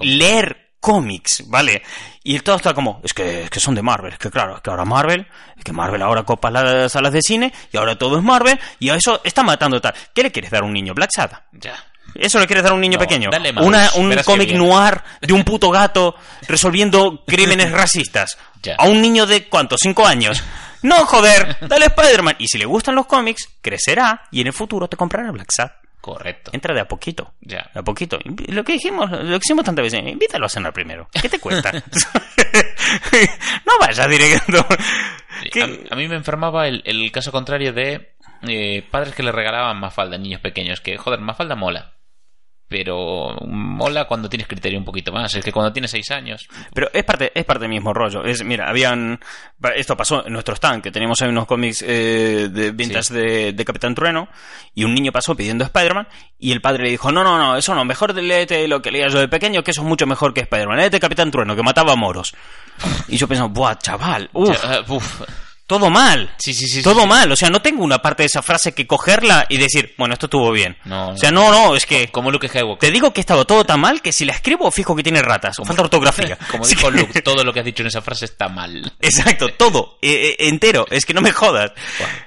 leer 0.00 0.68
cómics, 0.80 1.44
¿vale? 1.48 1.82
Y 2.22 2.34
el 2.34 2.42
todo 2.42 2.56
está 2.56 2.74
como, 2.74 3.00
es 3.02 3.14
que, 3.14 3.44
es 3.44 3.50
que 3.50 3.60
son 3.60 3.74
de 3.74 3.82
Marvel, 3.82 4.12
es 4.12 4.18
que 4.18 4.30
claro, 4.30 4.56
es 4.56 4.62
que 4.62 4.70
ahora 4.70 4.84
Marvel, 4.84 5.26
es 5.56 5.64
que 5.64 5.72
Marvel 5.72 6.02
ahora 6.02 6.22
copa 6.24 6.50
las 6.50 6.92
salas 6.92 7.12
de 7.12 7.22
cine 7.22 7.52
y 7.72 7.76
ahora 7.76 7.96
todo 7.96 8.18
es 8.18 8.22
Marvel 8.22 8.58
y 8.78 8.90
a 8.90 8.96
eso 8.96 9.20
está 9.24 9.42
matando 9.42 9.80
tal. 9.80 9.94
¿Qué 10.14 10.22
le 10.22 10.32
quieres 10.32 10.50
dar 10.50 10.62
a 10.62 10.66
un 10.66 10.72
niño? 10.72 10.94
Black 10.94 11.10
Sada. 11.14 11.46
Ya. 11.52 11.74
¿Eso 12.14 12.38
le 12.40 12.46
quieres 12.46 12.62
dar 12.64 12.72
a 12.72 12.74
un 12.74 12.80
niño 12.80 12.94
No, 12.98 13.00
pequeño? 13.00 13.30
dale 13.30 13.52
más. 13.52 13.64
Una- 13.64 13.90
un 13.96 14.14
cómic 14.24 14.52
noir 14.52 15.02
de 15.20 15.32
un 15.32 15.44
puto 15.44 15.70
gato 15.70 16.14
resolviendo 16.48 17.22
crímenes 17.26 17.70
racistas. 17.70 18.38
Ya. 18.62 18.74
A 18.76 18.84
un 18.86 19.00
niño 19.00 19.26
de, 19.26 19.48
¿cuánto? 19.48 19.76
¿Cinco 19.78 20.06
años? 20.06 20.42
No, 20.82 21.06
joder, 21.06 21.56
dale 21.68 21.86
Spider-Man. 21.86 22.36
Y 22.38 22.46
si 22.48 22.58
le 22.58 22.64
gustan 22.64 22.94
los 22.94 23.06
cómics, 23.06 23.48
crecerá 23.60 24.22
y 24.30 24.40
en 24.40 24.46
el 24.48 24.52
futuro 24.52 24.88
te 24.88 24.96
comprará 24.96 25.30
Black 25.32 25.50
Sad. 25.50 25.70
Correcto. 26.00 26.50
Entra 26.54 26.72
de 26.74 26.80
a 26.80 26.88
poquito. 26.88 27.34
Ya. 27.40 27.68
De 27.74 27.80
a 27.80 27.82
poquito. 27.82 28.18
Lo 28.48 28.64
que 28.64 28.72
dijimos, 28.74 29.10
lo 29.10 29.38
que 29.38 29.44
hicimos 29.44 29.64
tantas 29.64 29.82
veces, 29.82 30.00
invítalo 30.06 30.46
a 30.46 30.48
cenar 30.48 30.72
primero. 30.72 31.08
¿Qué 31.20 31.28
te 31.28 31.38
cuesta? 31.40 31.72
no 33.66 33.72
vayas 33.80 34.08
directo. 34.08 34.58
A, 34.60 35.94
a 35.94 35.96
mí 35.96 36.08
me 36.08 36.16
enfermaba 36.16 36.66
el, 36.68 36.82
el 36.84 37.10
caso 37.12 37.30
contrario 37.32 37.72
de 37.72 38.14
eh, 38.46 38.86
padres 38.90 39.14
que 39.14 39.22
le 39.22 39.32
regalaban 39.32 39.78
Mafalda 39.78 40.16
a 40.16 40.18
niños 40.18 40.40
pequeños. 40.40 40.80
Que, 40.80 40.96
joder, 40.96 41.20
Mafalda 41.20 41.54
mola. 41.56 41.92
Pero 42.68 43.34
mola 43.46 44.04
cuando 44.06 44.28
tienes 44.28 44.46
criterio 44.46 44.78
un 44.78 44.84
poquito 44.84 45.10
más. 45.10 45.34
Es 45.34 45.42
que 45.42 45.52
cuando 45.52 45.72
tienes 45.72 45.90
seis 45.90 46.10
años. 46.10 46.46
Pero 46.74 46.90
es 46.92 47.02
parte, 47.02 47.32
es 47.34 47.44
parte 47.46 47.62
del 47.62 47.70
mismo 47.70 47.94
rollo. 47.94 48.22
Es, 48.24 48.44
mira, 48.44 48.68
habían. 48.68 49.18
Esto 49.74 49.96
pasó 49.96 50.26
en 50.26 50.32
nuestro 50.34 50.54
stand, 50.54 50.82
que 50.82 50.90
teníamos 50.90 51.20
ahí 51.22 51.28
unos 51.30 51.46
cómics 51.46 51.82
eh, 51.86 52.48
de 52.50 52.70
ventas 52.72 53.06
Sí. 53.06 53.14
de, 53.14 53.52
de 53.54 53.64
Capitán 53.64 53.94
Trueno, 53.94 54.28
y 54.74 54.84
un 54.84 54.94
niño 54.94 55.12
pasó 55.12 55.34
pidiendo 55.34 55.64
Spider-Man, 55.64 56.08
y 56.38 56.52
el 56.52 56.60
padre 56.60 56.84
le 56.84 56.90
dijo: 56.90 57.10
No, 57.10 57.24
no, 57.24 57.38
no, 57.38 57.56
eso 57.56 57.74
no, 57.74 57.84
mejor 57.86 58.14
léete 58.14 58.68
lo 58.68 58.82
que 58.82 58.90
leías 58.90 59.12
yo 59.14 59.18
de 59.20 59.28
pequeño, 59.28 59.62
que 59.64 59.70
eso 59.70 59.80
es 59.80 59.86
mucho 59.88 60.06
mejor 60.06 60.34
que 60.34 60.40
Spider-Man. 60.42 60.76
Léete 60.76 61.00
Capitán 61.00 61.30
Trueno, 61.30 61.56
que 61.56 61.62
mataba 61.62 61.92
a 61.94 61.96
moros. 61.96 62.34
Y 63.08 63.16
yo 63.16 63.26
pensaba, 63.26 63.48
¡buah, 63.48 63.76
chaval! 63.76 64.28
¡Uf! 64.34 64.62
Ya, 64.62 64.80
uh, 64.86 64.94
uf. 64.94 65.22
Todo 65.68 65.90
mal. 65.90 66.34
Sí, 66.38 66.54
sí, 66.54 66.66
sí, 66.66 66.82
Todo 66.82 67.02
sí, 67.02 67.06
mal. 67.06 67.30
O 67.30 67.36
sea, 67.36 67.50
no 67.50 67.60
tengo 67.60 67.84
una 67.84 67.98
parte 67.98 68.22
de 68.22 68.26
esa 68.28 68.40
frase 68.42 68.72
que 68.72 68.86
cogerla 68.86 69.44
y 69.50 69.58
decir, 69.58 69.94
bueno, 69.98 70.14
esto 70.14 70.24
estuvo 70.26 70.50
bien. 70.50 70.76
No, 70.86 71.10
o 71.10 71.16
sea, 71.18 71.30
no, 71.30 71.50
no, 71.52 71.76
es 71.76 71.84
que. 71.84 72.08
Como 72.08 72.30
Luke 72.30 72.48
Skywalker. 72.48 72.78
Te 72.88 72.90
digo 72.90 73.12
que 73.12 73.20
estaba 73.20 73.44
todo 73.44 73.64
tan 73.64 73.78
mal 73.78 74.00
que 74.00 74.10
si 74.10 74.24
la 74.24 74.32
escribo, 74.32 74.70
fijo 74.70 74.96
que 74.96 75.02
tiene 75.02 75.20
ratas. 75.20 75.58
O 75.58 75.66
falta 75.66 75.82
ortografía. 75.82 76.38
Como 76.50 76.64
Sí. 76.64 76.74
dijo 76.74 76.90
Luke, 76.90 77.20
todo 77.20 77.44
lo 77.44 77.52
que 77.52 77.60
has 77.60 77.66
dicho 77.66 77.82
en 77.82 77.88
esa 77.88 78.00
frase 78.00 78.24
está 78.24 78.48
mal. 78.48 78.90
Exacto, 79.00 79.50
todo, 79.50 79.98
eh, 80.00 80.36
eh, 80.38 80.48
entero, 80.48 80.86
es 80.90 81.04
que 81.04 81.12
no 81.12 81.20
me 81.20 81.32
jodas. 81.32 81.72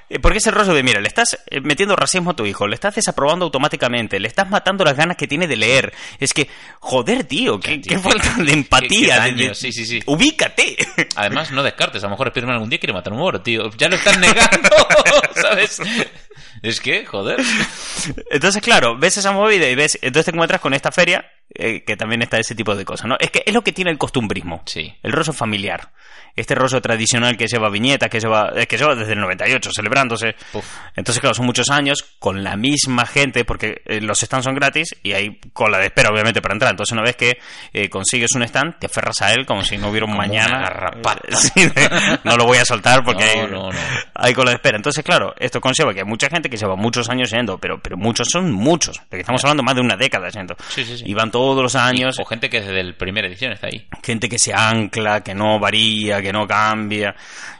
Eh, 0.08 0.20
Porque 0.20 0.38
es 0.38 0.46
el 0.46 0.52
rollo 0.54 0.72
de, 0.72 0.84
mira, 0.84 1.00
le 1.00 1.08
estás 1.08 1.36
metiendo 1.62 1.96
racismo 1.96 2.30
a 2.30 2.36
tu 2.36 2.46
hijo, 2.46 2.68
le 2.68 2.74
estás 2.74 2.94
desaprobando 2.94 3.44
automáticamente, 3.46 4.20
le 4.20 4.28
estás 4.28 4.48
matando 4.50 4.84
las 4.84 4.96
ganas 4.96 5.16
que 5.16 5.26
tiene 5.26 5.48
de 5.48 5.56
leer. 5.56 5.92
Es 6.20 6.32
que, 6.32 6.48
joder, 6.78 7.24
tío, 7.24 7.58
qué, 7.58 7.78
tío, 7.78 7.96
qué 7.96 7.98
falta 7.98 8.34
de 8.40 8.52
empatía. 8.52 9.24
qué 9.24 9.32
de- 9.48 9.54
sí, 9.56 9.72
sí, 9.72 9.84
sí. 9.84 10.00
Ubícate. 10.06 10.76
Además, 11.16 11.50
no 11.50 11.64
descartes, 11.64 12.04
a 12.04 12.06
lo 12.06 12.10
mejor 12.12 12.28
Spiderman 12.28 12.54
algún 12.54 12.70
día 12.70 12.78
quiere 12.78 12.92
matar 12.92 13.12
a 13.12 13.16
un 13.16 13.22
tío. 13.40 13.70
Ya 13.76 13.88
lo 13.88 13.96
están 13.96 14.20
negando, 14.20 14.68
¿sabes? 15.40 15.80
Es 16.62 16.80
que, 16.80 17.06
joder. 17.06 17.40
Entonces, 18.30 18.62
claro, 18.62 18.98
ves 18.98 19.16
esa 19.16 19.32
movida 19.32 19.68
y 19.68 19.74
ves, 19.74 19.98
entonces 20.02 20.26
te 20.26 20.30
encuentras 20.32 20.60
con 20.60 20.74
esta 20.74 20.92
feria 20.92 21.24
eh, 21.54 21.84
que 21.84 21.96
también 21.96 22.22
está 22.22 22.38
ese 22.38 22.54
tipo 22.54 22.74
de 22.74 22.84
cosas, 22.84 23.06
¿no? 23.06 23.16
Es 23.18 23.30
que 23.30 23.42
es 23.46 23.54
lo 23.54 23.62
que 23.62 23.72
tiene 23.72 23.90
el 23.90 23.98
costumbrismo. 23.98 24.62
Sí. 24.66 24.94
El 25.02 25.12
rollo 25.12 25.32
familiar. 25.32 25.92
Este 26.34 26.54
rollo 26.54 26.80
tradicional 26.80 27.36
que 27.36 27.46
lleva 27.46 27.68
viñetas, 27.68 28.08
que 28.08 28.20
lleva, 28.20 28.52
eh, 28.56 28.66
que 28.66 28.76
lleva 28.78 28.94
desde 28.94 29.12
el 29.12 29.20
98 29.20 29.70
celebrándose. 29.74 30.34
Uf. 30.52 30.64
Entonces, 30.96 31.20
claro, 31.20 31.34
son 31.34 31.46
muchos 31.46 31.70
años 31.70 32.02
con 32.18 32.42
la 32.42 32.56
misma 32.56 33.06
gente, 33.06 33.44
porque 33.44 33.82
eh, 33.86 34.00
los 34.00 34.18
stands 34.20 34.44
son 34.44 34.54
gratis 34.54 34.88
y 35.02 35.12
hay 35.12 35.38
cola 35.52 35.78
de 35.78 35.86
espera, 35.86 36.10
obviamente, 36.10 36.40
para 36.40 36.54
entrar. 36.54 36.70
Entonces, 36.72 36.92
una 36.92 37.02
vez 37.02 37.16
que 37.16 37.38
eh, 37.72 37.88
consigues 37.88 38.32
un 38.34 38.42
stand, 38.44 38.78
te 38.78 38.86
aferras 38.86 39.20
a 39.22 39.32
él 39.32 39.44
como 39.46 39.62
si 39.62 39.76
no 39.78 39.88
hubiera 39.90 40.06
un 40.06 40.16
mañana. 40.16 40.90
Eh, 41.28 41.34
sí, 41.34 41.68
no 42.24 42.36
lo 42.36 42.44
voy 42.44 42.58
a 42.58 42.64
soltar 42.64 43.04
porque 43.04 43.24
No, 43.24 43.30
hay, 43.42 43.50
no, 43.50 43.70
no. 43.72 43.78
hay 44.14 44.32
cola 44.34 44.50
de 44.50 44.56
espera. 44.56 44.76
Entonces, 44.76 45.04
claro, 45.04 45.34
esto 45.38 45.60
conlleva 45.60 45.92
que 45.92 46.00
hay 46.00 46.06
mucha 46.06 46.28
gente 46.28 46.48
que 46.48 46.56
lleva 46.56 46.76
muchos 46.76 47.08
años 47.10 47.30
yendo, 47.30 47.58
pero, 47.58 47.78
pero 47.80 47.96
muchos 47.96 48.28
son 48.30 48.50
muchos. 48.52 48.98
Porque 49.00 49.20
estamos 49.20 49.42
hablando 49.44 49.62
más 49.62 49.74
de 49.74 49.80
una 49.80 49.96
década 49.96 50.28
yendo. 50.30 50.56
Sí, 50.68 50.84
sí. 50.84 51.02
Y 51.04 51.14
van 51.14 51.30
todos 51.30 51.62
los 51.62 51.74
años 51.76 52.18
O 52.18 52.24
gente 52.24 52.48
que 52.48 52.60
desde 52.60 52.82
la 52.82 52.92
primera 52.96 53.28
edición 53.28 53.52
está 53.52 53.66
ahí. 53.66 53.86
gente 54.02 54.28
que 54.28 54.38
se 54.38 54.52
ancla, 54.54 55.22
que 55.22 55.34
no 55.34 55.58
varía, 55.58 56.21
que 56.22 56.32
no 56.32 56.46
cambia. 56.46 57.14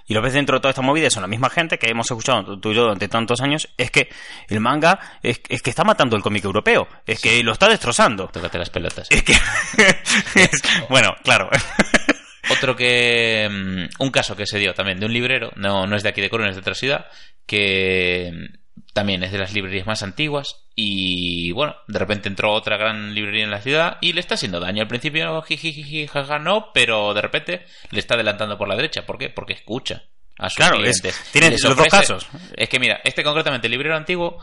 Y 0.06 0.14
lo 0.14 0.22
ves 0.22 0.32
dentro 0.34 0.56
de 0.56 0.60
toda 0.60 0.70
esta 0.70 0.82
movida, 0.82 1.10
son 1.10 1.22
la 1.22 1.26
misma 1.28 1.50
gente 1.50 1.78
que 1.78 1.88
hemos 1.90 2.10
escuchado 2.10 2.58
tú 2.58 2.72
y 2.72 2.74
yo 2.74 2.82
durante 2.82 3.08
tantos 3.08 3.40
años, 3.40 3.68
es 3.76 3.90
que 3.90 4.08
el 4.48 4.60
manga 4.60 4.98
es, 5.22 5.40
es 5.48 5.62
que 5.62 5.70
está 5.70 5.84
matando 5.84 6.16
el 6.16 6.22
cómic 6.22 6.44
europeo, 6.44 6.86
es 7.06 7.20
que 7.20 7.42
lo 7.42 7.52
está 7.52 7.68
destrozando. 7.68 8.28
Tócate 8.28 8.58
las 8.58 8.70
pelotas. 8.70 9.06
Es 9.10 9.22
que... 9.22 9.32
es- 10.34 10.62
bueno, 10.88 11.14
claro. 11.22 11.48
Otro 12.50 12.74
que. 12.76 13.48
mm, 13.50 14.02
Un 14.02 14.10
caso 14.10 14.34
que 14.36 14.46
se 14.46 14.58
dio 14.58 14.74
también 14.74 14.98
de 14.98 15.06
un 15.06 15.12
librero, 15.12 15.52
no, 15.56 15.86
no 15.86 15.96
es 15.96 16.02
de 16.02 16.08
aquí 16.08 16.20
de 16.20 16.28
Coruña, 16.28 16.50
es 16.50 16.56
de 16.56 16.60
otra 16.60 16.74
ciudad, 16.74 17.06
que 17.46 18.30
mm, 18.34 18.58
también 18.94 19.22
es 19.22 19.32
de 19.32 19.38
las 19.38 19.52
librerías 19.52 19.86
más 19.86 20.02
antiguas. 20.02 20.64
Y 20.74 21.52
bueno, 21.52 21.76
de 21.88 21.98
repente 21.98 22.28
entró 22.28 22.52
otra 22.52 22.76
gran 22.76 23.14
librería 23.14 23.44
en 23.44 23.50
la 23.50 23.60
ciudad 23.60 23.98
y 24.00 24.12
le 24.12 24.20
está 24.20 24.34
haciendo 24.34 24.60
daño. 24.60 24.82
Al 24.82 24.88
principio, 24.88 25.40
jijiji, 25.42 26.06
jaja, 26.06 26.38
no, 26.38 26.72
pero 26.72 27.14
de 27.14 27.20
repente 27.22 27.66
le 27.90 27.98
está 27.98 28.14
adelantando 28.14 28.56
por 28.58 28.68
la 28.68 28.76
derecha. 28.76 29.04
¿Por 29.06 29.18
qué? 29.18 29.28
Porque 29.30 29.52
escucha 29.54 30.04
a 30.38 30.48
sus 30.48 30.56
Claro, 30.56 30.76
es- 30.84 31.00
clientes. 31.00 31.30
tiene 31.32 31.48
Y 31.48 31.50
les 31.52 31.64
los 31.64 31.76
dos 31.76 31.88
casos. 31.88 32.26
Es 32.56 32.68
que 32.68 32.78
mira, 32.80 33.00
este 33.04 33.22
concretamente, 33.22 33.66
el 33.66 33.72
librero 33.72 33.96
antiguo, 33.96 34.42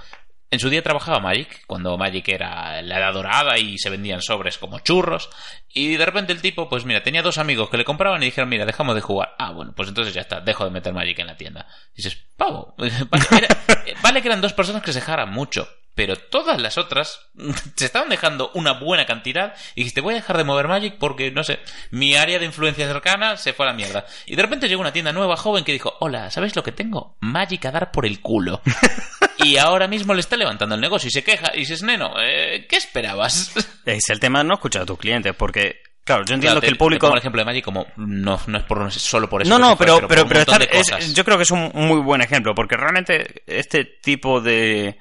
en 0.52 0.60
su 0.60 0.70
día 0.70 0.82
trabajaba 0.82 1.20
Magic, 1.20 1.64
cuando 1.68 1.96
Magic 1.98 2.28
era 2.30 2.82
la 2.82 2.98
edad 2.98 3.14
dorada 3.14 3.58
y 3.60 3.78
se 3.78 3.90
vendían 3.92 4.22
sobres 4.22 4.58
como 4.58 4.80
churros. 4.80 5.30
Y 5.72 5.98
de 5.98 6.06
repente 6.06 6.34
el 6.34 6.42
tipo, 6.42 6.68
pues 6.68 6.86
mira, 6.86 7.04
tenía 7.04 7.22
dos 7.22 7.38
amigos 7.38 7.70
que 7.70 7.78
le 7.78 7.86
compraban 7.86 8.22
y 8.24 8.26
dijeron, 8.26 8.50
mira, 8.50 8.66
dejamos 8.66 8.96
de 8.96 9.02
jugar. 9.02 9.36
Ah, 9.38 9.52
bueno, 9.52 9.74
pues 9.76 9.88
entonces 9.90 10.14
ya 10.14 10.22
está, 10.22 10.42
dejo 10.42 10.66
de 10.66 10.72
meter 10.72 10.94
Magic 10.94 11.20
en 11.20 11.28
la 11.28 11.38
tienda. 11.38 11.68
Y 11.94 12.02
dices, 12.02 12.18
pavo, 12.38 12.74
vale, 12.78 12.92
era- 13.38 13.58
vale 14.02 14.22
que 14.22 14.28
eran 14.28 14.42
dos 14.42 14.54
personas 14.54 14.82
que 14.82 14.94
se 14.94 15.00
dejaran 15.00 15.30
mucho. 15.32 15.68
Pero 15.96 16.16
todas 16.16 16.62
las 16.62 16.78
otras 16.78 17.20
se 17.76 17.86
estaban 17.86 18.08
dejando 18.10 18.52
una 18.54 18.72
buena 18.74 19.06
cantidad 19.06 19.54
y 19.76 19.82
dijiste, 19.82 20.00
voy 20.02 20.14
a 20.14 20.18
dejar 20.18 20.38
de 20.38 20.44
mover 20.46 20.68
Magic 20.70 20.96
porque, 20.98 21.30
no 21.30 21.44
sé, 21.44 21.60
mi 21.92 22.16
área 22.16 22.40
de 22.40 22.46
influencia 22.46 22.88
cercana 22.88 23.36
se 23.38 23.52
fue 23.54 23.66
a 23.66 23.70
la 23.70 23.76
mierda. 23.76 24.06
Y 24.26 24.36
de 24.36 24.42
repente 24.42 24.70
llegó 24.70 24.82
una 24.82 24.94
tienda 24.94 25.12
nueva, 25.12 25.36
joven, 25.36 25.64
que 25.66 25.74
dijo, 25.74 25.94
hola, 26.00 26.32
¿sabes 26.32 26.56
lo 26.56 26.64
que 26.64 26.72
tengo? 26.72 27.18
Magic 27.20 27.66
a 27.66 27.72
dar 27.72 27.92
por 27.92 28.06
el 28.06 28.22
culo. 28.22 28.62
y 29.40 29.58
ahora 29.58 29.88
mismo 29.90 30.14
le 30.14 30.22
está 30.22 30.38
levantando 30.38 30.76
el 30.76 30.82
negocio 30.82 31.08
y 31.10 31.12
se 31.12 31.24
queja 31.24 31.52
y 31.54 31.60
dices, 31.60 31.84
neno, 31.84 32.14
eh, 32.22 32.66
¿qué 32.70 32.78
esperabas? 32.78 33.54
Es 33.86 34.10
el 34.10 34.20
tema 34.22 34.40
de 34.40 34.46
no 34.46 34.54
escuchar 34.54 34.84
a 34.84 34.86
tus 34.86 35.00
clientes, 35.00 35.34
porque, 35.36 35.59
claro, 36.04 36.24
yo 36.26 36.34
entiendo 36.36 36.56
Claro, 36.56 36.62
que 36.62 36.68
el 36.68 36.78
público... 36.78 37.08
pongo 37.08 37.16
el 37.16 37.20
ejemplo 37.20 37.42
de 37.42 37.46
Magic 37.46 37.64
como 37.66 37.86
no, 37.98 38.40
no 38.48 38.58
es 38.58 38.64
por, 38.64 38.92
solo 38.92 39.30
por 39.30 39.42
eso. 39.42 39.50
No, 39.50 39.60
no, 39.60 39.76
fue, 39.78 39.86
pero, 39.86 40.08
pero, 40.08 40.28
pero 40.28 40.40
es- 40.42 40.90
cosas. 40.90 41.14
yo 41.14 41.24
creo 41.24 41.38
que 41.38 41.44
es 41.44 41.52
un 41.52 41.72
muy 41.74 42.00
buen 42.02 42.22
ejemplo, 42.22 42.54
porque 42.56 42.76
realmente 42.78 43.44
este 43.46 43.86
tipo 43.86 44.42
de, 44.42 44.98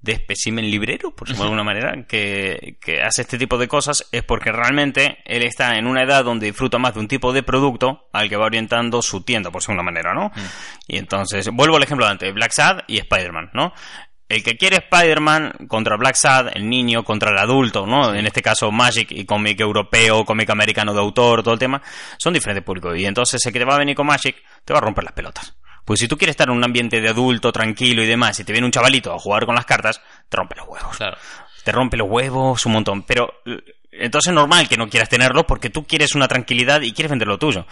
de 0.00 0.12
espécimen 0.12 0.70
librero, 0.70 1.14
por 1.14 1.28
decirlo 1.28 1.44
de 1.44 1.50
alguna 1.52 1.64
manera, 1.72 2.04
que, 2.08 2.78
que 2.80 3.00
hace 3.02 3.22
este 3.22 3.38
tipo 3.38 3.58
de 3.58 3.68
cosas, 3.68 4.08
es 4.12 4.22
porque 4.24 4.50
realmente 4.50 5.18
él 5.24 5.42
está 5.42 5.76
en 5.76 5.86
una 5.86 6.02
edad 6.02 6.24
donde 6.24 6.46
disfruta 6.46 6.78
más 6.78 6.94
de 6.94 7.00
un 7.00 7.08
tipo 7.08 7.32
de 7.32 7.42
producto 7.42 8.08
al 8.12 8.28
que 8.28 8.36
va 8.36 8.46
orientando 8.46 9.02
su 9.02 9.22
tienda, 9.22 9.50
por 9.50 9.60
decirlo 9.60 9.76
de 9.76 9.82
una 9.82 9.90
manera, 9.92 10.14
¿no? 10.14 10.28
Mm. 10.34 10.46
Y 10.88 10.96
entonces, 10.98 11.48
vuelvo 11.52 11.76
al 11.76 11.82
ejemplo 11.84 12.06
de 12.06 12.12
antes, 12.12 12.34
Black 12.34 12.52
Sad 12.52 12.78
y 12.88 12.98
Spider-Man, 12.98 13.50
¿no? 13.52 13.72
El 14.30 14.44
que 14.44 14.56
quiere 14.56 14.76
Spider-Man 14.76 15.66
contra 15.66 15.96
Black 15.96 16.14
Sad, 16.14 16.50
el 16.54 16.70
niño 16.70 17.02
contra 17.02 17.32
el 17.32 17.38
adulto, 17.38 17.84
¿no? 17.84 18.14
En 18.14 18.24
este 18.28 18.42
caso 18.42 18.70
Magic 18.70 19.10
y 19.10 19.24
cómic 19.24 19.58
europeo, 19.58 20.24
cómic 20.24 20.48
americano 20.50 20.94
de 20.94 21.00
autor, 21.00 21.42
todo 21.42 21.54
el 21.54 21.58
tema, 21.58 21.82
son 22.16 22.32
diferentes 22.32 22.64
públicos. 22.64 22.96
Y 22.96 23.06
entonces 23.06 23.44
el 23.44 23.52
que 23.52 23.58
te 23.58 23.64
va 23.64 23.74
a 23.74 23.78
venir 23.78 23.96
con 23.96 24.06
Magic 24.06 24.36
te 24.64 24.72
va 24.72 24.78
a 24.78 24.82
romper 24.82 25.02
las 25.02 25.14
pelotas. 25.14 25.56
Pues 25.84 25.98
si 25.98 26.06
tú 26.06 26.16
quieres 26.16 26.34
estar 26.34 26.48
en 26.48 26.54
un 26.54 26.62
ambiente 26.62 27.00
de 27.00 27.08
adulto, 27.08 27.50
tranquilo 27.50 28.04
y 28.04 28.06
demás, 28.06 28.38
y 28.38 28.44
te 28.44 28.52
viene 28.52 28.66
un 28.66 28.70
chavalito 28.70 29.12
a 29.12 29.18
jugar 29.18 29.46
con 29.46 29.56
las 29.56 29.66
cartas, 29.66 30.00
te 30.28 30.36
rompe 30.36 30.54
los 30.54 30.68
huevos. 30.68 30.96
Claro. 30.96 31.16
Te 31.64 31.72
rompe 31.72 31.96
los 31.96 32.08
huevos 32.08 32.64
un 32.66 32.72
montón. 32.72 33.02
Pero 33.02 33.32
entonces 33.92 34.28
es 34.30 34.34
normal 34.34 34.68
que 34.68 34.76
no 34.76 34.88
quieras 34.88 35.08
tenerlo 35.08 35.46
porque 35.46 35.70
tú 35.70 35.84
quieres 35.86 36.14
una 36.14 36.28
tranquilidad 36.28 36.80
y 36.82 36.92
quieres 36.92 37.10
vender 37.10 37.28
lo 37.28 37.38
tuyo. 37.38 37.66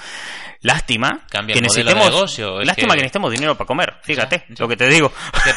Lástima 0.61 1.25
Cambia 1.31 1.53
que 1.55 1.61
el 1.61 1.63
de 1.65 1.69
necesitemos, 1.69 2.05
negocio, 2.11 2.61
es 2.61 2.67
lástima 2.67 2.89
que... 2.95 2.99
que- 2.99 3.03
necesitemos 3.03 3.31
dinero 3.33 3.57
para 3.57 3.67
comer. 3.67 3.95
Fíjate 4.03 4.45
lo 4.59 4.67
que 4.67 4.77
te 4.77 4.89
digo. 4.89 5.13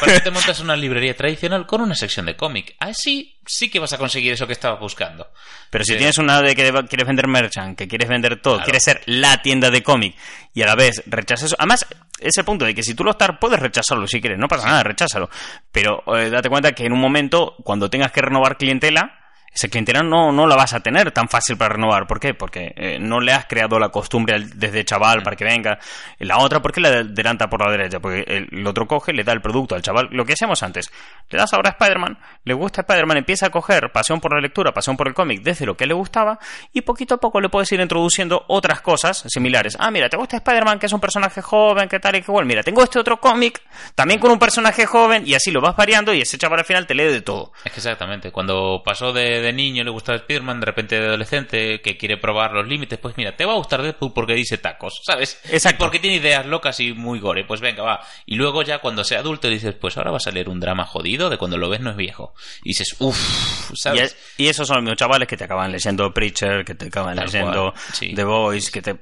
Qué 0.06 0.20
te 0.24 0.30
montas 0.32 0.60
una 0.60 0.76
librería 0.76 1.16
tradicional 1.16 1.66
con 1.66 1.82
una 1.82 1.96
sección 1.96 2.28
de 2.28 2.36
cómic. 2.36 2.76
Así 2.80 3.40
sí 3.46 3.70
que 3.72 3.80
vas 3.80 3.94
a 3.94 3.98
conseguir 3.98 4.34
eso 4.34 4.46
que 4.46 4.54
estabas 4.54 4.80
buscando. 4.80 5.28
Pero 5.72 5.84
si 5.84 5.94
Sí. 5.94 5.98
tienes 5.98 6.18
una 6.20 6.40
de 6.42 6.56
que 6.56 6.72
quieres 6.88 7.08
vender 7.08 7.28
merchant, 7.28 7.76
que 7.78 7.88
quieres 7.88 8.08
vender 8.08 8.40
todo, 8.42 8.56
Claro. 8.58 8.66
quieres 8.66 8.84
ser 8.84 9.02
la 9.08 9.42
tienda 9.42 9.72
de 9.72 9.82
cómic 9.82 10.16
y 10.54 10.62
a 10.62 10.68
la 10.68 10.76
vez 10.76 11.02
rechazas 11.08 11.48
eso. 11.48 11.56
Además, 11.58 11.86
ese 12.20 12.44
punto 12.44 12.66
de 12.66 12.76
que 12.76 12.84
si 12.84 12.94
tú 12.94 13.04
lo 13.04 13.12
estás, 13.12 13.32
puedes 13.40 13.60
rechazarlo 13.60 14.06
si 14.06 14.22
quieres, 14.22 14.38
no 14.38 14.48
pasa 14.48 14.68
nada, 14.68 14.84
recházalo. 14.84 15.30
Pero 15.72 16.04
eh, 16.16 16.30
date 16.30 16.50
cuenta 16.50 16.74
que 16.74 16.86
en 16.86 16.94
un 16.94 17.00
momento, 17.02 17.56
cuando 17.64 17.90
tengas 17.90 18.12
que 18.12 18.22
renovar 18.22 18.58
clientela, 18.58 19.18
esa 19.54 19.68
clientela 19.68 20.02
no, 20.02 20.32
no 20.32 20.48
la 20.48 20.56
vas 20.56 20.74
a 20.74 20.80
tener 20.80 21.12
tan 21.12 21.28
fácil 21.28 21.58
para 21.58 21.76
renovar. 21.76 22.08
¿Por 22.08 22.20
qué? 22.20 22.34
Porque 22.34 22.74
eh, 22.76 22.98
no 23.00 23.20
le 23.20 23.34
has 23.34 23.46
creado 23.46 23.80
la 23.80 23.90
costumbre 23.90 24.38
desde 24.56 24.86
chaval 24.86 25.24
para 25.24 25.36
que 25.36 25.44
venga. 25.44 25.78
La 26.20 26.38
otra, 26.38 26.62
¿por 26.62 26.72
qué 26.72 26.82
le 26.82 26.88
adelanta 26.88 27.50
por 27.50 27.66
la 27.66 27.72
derecha? 27.72 28.00
Porque 28.00 28.24
el, 28.28 28.48
el 28.52 28.68
otro 28.68 28.88
coge, 28.88 29.14
le 29.14 29.24
da 29.24 29.34
el 29.34 29.42
producto 29.42 29.76
al 29.76 29.82
chaval. 29.82 30.08
Lo 30.12 30.26
que 30.26 30.34
hacíamos 30.34 30.64
antes. 30.64 30.92
Le 31.30 31.38
das 31.38 31.54
ahora 31.54 31.70
a 31.70 31.72
Spider-Man, 31.74 32.18
le 32.44 32.54
gusta 32.54 32.82
Spider-Man, 32.82 33.18
empieza 33.18 33.48
a 33.48 33.50
coger 33.50 33.92
pasión 33.92 34.20
por 34.20 34.34
la 34.34 34.42
lectura, 34.42 34.74
pasión 34.74 34.98
por 34.98 35.08
el 35.08 35.14
cómic 35.14 35.42
desde 35.42 35.66
lo 35.66 35.76
que 35.76 35.86
le 35.86 35.94
gustaba 35.94 36.40
y 36.74 36.82
poquito 36.82 37.16
a 37.16 37.18
poco 37.20 37.40
le 37.40 37.50
puedes 37.50 37.72
ir 37.72 37.80
introduciendo 37.80 38.44
otras 38.48 38.82
cosas 38.82 39.24
similares. 39.28 39.78
Ah, 39.80 39.92
mira, 39.92 40.10
¿te 40.10 40.18
gusta 40.18 40.38
Spider-Man 40.38 40.80
que 40.80 40.88
es 40.88 40.94
un 40.94 41.00
personaje 41.00 41.42
joven, 41.42 41.88
que 41.88 42.00
tal 42.00 42.16
y 42.16 42.22
que 42.22 42.32
igual? 42.32 42.46
Mira, 42.46 42.64
tengo 42.64 42.84
este 42.84 43.00
otro 43.00 43.20
cómic 43.20 43.62
también 43.96 44.20
con 44.20 44.32
un 44.32 44.40
personaje 44.40 44.86
joven 44.86 45.24
y 45.26 45.34
así 45.34 45.52
lo 45.52 45.62
vas 45.62 45.76
variando 45.76 46.14
y 46.14 46.22
ese 46.22 46.38
chaval 46.38 46.60
al 46.60 46.66
final 46.66 46.86
te 46.86 46.96
lee 46.96 47.06
de 47.06 47.22
todo. 47.22 47.54
Es 47.64 47.72
que 47.72 47.80
exactamente, 47.80 48.32
cuando 48.32 48.82
pasó 48.84 49.14
de, 49.14 49.41
de 49.42 49.54
niño 49.54 49.84
le 49.84 49.90
gustaba 49.92 50.18
Spider-Man, 50.18 50.60
de 50.60 50.66
repente 50.66 51.00
de 51.00 51.08
adolescente 51.08 51.82
que 51.82 51.98
quiere 51.98 52.18
probar 52.18 52.52
los 52.54 52.68
límites, 52.68 53.00
pues 53.00 53.16
mira, 53.18 53.36
te 53.36 53.46
va 53.46 53.54
a 53.54 53.58
gustar 53.58 53.82
Deadpool 53.82 54.14
porque 54.14 54.34
dice 54.34 54.58
tacos, 54.58 55.02
¿sabes? 55.04 55.40
Exacto. 55.50 55.86
Porque 55.86 56.00
tiene 56.00 56.18
ideas 56.18 56.46
locas 56.46 56.80
y 56.80 56.94
muy 56.94 57.20
gore, 57.20 57.46
pues 57.46 57.62
venga, 57.62 57.84
va. 57.84 58.02
Y 58.26 58.36
luego 58.36 58.62
ya 58.64 58.80
cuando 58.80 59.04
sea 59.04 59.20
adulto 59.20 59.48
dices, 59.50 59.76
pues 59.76 59.98
ahora 59.98 60.12
va 60.12 60.18
a 60.18 60.22
salir 60.22 60.50
un 60.50 60.60
drama 60.60 60.86
jodido 60.86 61.30
de 61.30 61.38
cuando 61.38 61.58
lo 61.58 61.70
ves 61.70 61.82
no 61.82 61.92
es 61.92 61.96
viejo. 61.98 62.34
Y 62.64 62.70
dices, 62.70 62.96
uff, 63.00 63.72
Y, 63.72 63.76
¿sabes? 63.78 64.02
es- 64.02 64.18
y 64.38 64.48
esos 64.48 64.68
son 64.68 64.78
los 64.78 64.84
mismos 64.84 64.98
chavales 64.98 65.28
que 65.28 65.38
te 65.38 65.44
acaban 65.46 65.72
leyendo 65.72 66.14
Preacher, 66.14 66.64
que 66.66 66.76
te 66.76 66.88
acaban 66.88 67.16
Tal 67.16 67.26
leyendo 67.26 67.74
sí. 67.94 68.14
The 68.14 68.24
Voice, 68.24 68.72
que 68.72 68.82
te... 68.82 68.96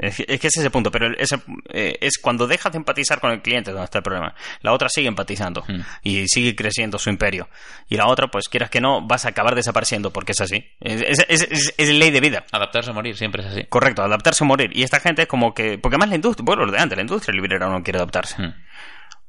Es 0.00 0.16
que 0.16 0.24
es 0.28 0.40
que 0.40 0.46
ese 0.48 0.62
es 0.64 0.70
punto, 0.70 0.90
pero 0.90 1.08
ese, 1.18 1.36
eh, 1.72 1.96
es 2.00 2.18
cuando 2.18 2.46
dejas 2.46 2.72
de 2.72 2.78
empatizar 2.78 3.20
con 3.20 3.30
el 3.30 3.40
cliente 3.42 3.70
donde 3.70 3.84
está 3.84 3.98
el 3.98 4.04
problema. 4.04 4.34
La 4.60 4.72
otra 4.72 4.88
sigue 4.88 5.08
empatizando 5.08 5.64
Hmm. 5.66 5.80
y 6.02 6.26
sigue 6.28 6.54
creciendo 6.54 6.98
su 6.98 7.10
imperio. 7.10 7.48
Y 7.88 7.96
la 7.96 8.06
otra, 8.06 8.28
pues 8.28 8.48
quieras 8.48 8.70
que 8.70 8.80
no, 8.80 9.06
vas 9.06 9.24
a 9.24 9.30
acabar 9.30 9.54
desapareciendo 9.54 9.77
porque 10.12 10.32
es 10.32 10.40
así. 10.40 10.64
Es, 10.80 11.02
es- 11.02 11.26
es- 11.28 11.48
es- 11.50 11.74
es 11.76 11.88
ley 11.90 12.10
de 12.10 12.20
vida. 12.20 12.44
Adaptarse 12.52 12.90
a 12.90 12.92
morir 12.92 13.16
siempre 13.16 13.42
es 13.42 13.48
así. 13.52 13.64
Correcto, 13.68 14.02
adaptarse 14.02 14.44
o 14.44 14.46
morir. 14.46 14.70
Y 14.76 14.82
esta 14.82 15.00
gente 15.00 15.22
es 15.22 15.28
como 15.28 15.54
que... 15.54 15.78
Porque 15.78 15.94
además 15.96 16.08
la 16.10 16.14
industria, 16.16 16.44
bueno, 16.44 16.64
lo 16.64 16.72
de 16.72 16.78
antes, 16.78 16.96
la 16.96 17.02
industria 17.02 17.34
librera 17.34 17.68
no 17.68 17.82
quiere 17.82 17.98
adaptarse. 17.98 18.40
Hmm. 18.42 18.54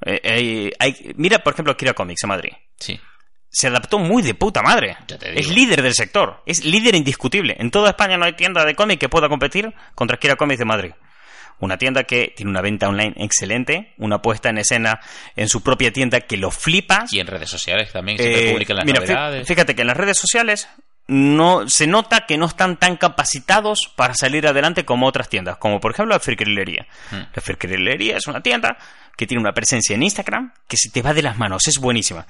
Eh, 0.05 0.21
eh, 0.23 0.71
hay- 0.79 1.13
mira, 1.17 1.39
por 1.39 1.53
ejemplo, 1.53 1.75
Kira 1.75 1.93
Comics 1.93 2.23
en 2.23 2.29
Madrid. 2.29 2.51
Sí. 2.77 2.99
se 3.51 3.67
adaptó 3.67 3.97
muy 3.97 4.21
de 4.21 4.35
puta 4.35 4.61
madre. 4.61 4.95
Es 5.35 5.47
líder 5.49 5.81
del 5.81 5.93
sector. 5.95 6.43
Es 6.45 6.63
líder 6.63 6.93
indiscutible. 6.93 7.55
En 7.59 7.71
toda 7.71 7.89
España 7.89 8.15
no 8.15 8.25
hay 8.25 8.33
tienda 8.33 8.63
de 8.63 8.75
cómic 8.75 8.99
que 8.99 9.09
pueda 9.09 9.27
competir 9.27 9.73
contra 9.95 10.17
Kira 10.17 10.35
Comics 10.35 10.59
de 10.59 10.65
Madrid. 10.65 10.91
Una 11.59 11.77
tienda 11.77 12.03
que 12.05 12.33
tiene 12.35 12.49
una 12.49 12.61
venta 12.61 12.87
online 12.87 13.13
excelente, 13.17 13.93
una 13.97 14.21
puesta 14.21 14.49
en 14.49 14.57
escena 14.59 14.99
en 15.35 15.49
su 15.49 15.61
propia 15.61 15.91
tienda 15.91 16.21
que 16.21 16.37
lo 16.37 16.51
flipas. 16.51 17.11
Y 17.13 17.19
en 17.19 17.27
redes 17.27 17.49
sociales 17.49 17.91
también 17.91 18.17
siempre 18.17 18.49
Eh, 18.49 18.53
publican 18.53 18.77
las 18.77 18.85
mira, 18.85 18.99
novedades. 19.01 19.47
fíjate 19.47 19.75
que 19.75 19.81
en 19.81 19.87
las 19.87 19.97
redes 19.97 20.17
sociales 20.17 20.67
no 21.07 21.67
se 21.67 21.87
nota 21.87 22.25
que 22.27 22.37
no 22.37 22.45
están 22.45 22.77
tan 22.77 22.95
capacitados 22.95 23.91
para 23.95 24.13
salir 24.13 24.45
adelante 24.47 24.85
como 24.85 25.07
otras 25.07 25.27
tiendas, 25.27 25.57
como 25.57 25.79
por 25.79 25.91
ejemplo 25.91 26.13
la 26.13 26.19
Fircrilería. 26.19 26.85
Hmm. 27.11 27.23
La 27.33 27.41
Fircrilería 27.41 28.17
es 28.17 28.27
una 28.27 28.41
tienda 28.41 28.77
que 29.17 29.25
tiene 29.27 29.41
una 29.41 29.51
presencia 29.53 29.95
en 29.95 30.03
Instagram 30.03 30.53
que 30.67 30.77
se 30.77 30.89
te 30.91 31.01
va 31.01 31.13
de 31.13 31.23
las 31.23 31.37
manos, 31.37 31.67
es 31.67 31.79
buenísima. 31.79 32.25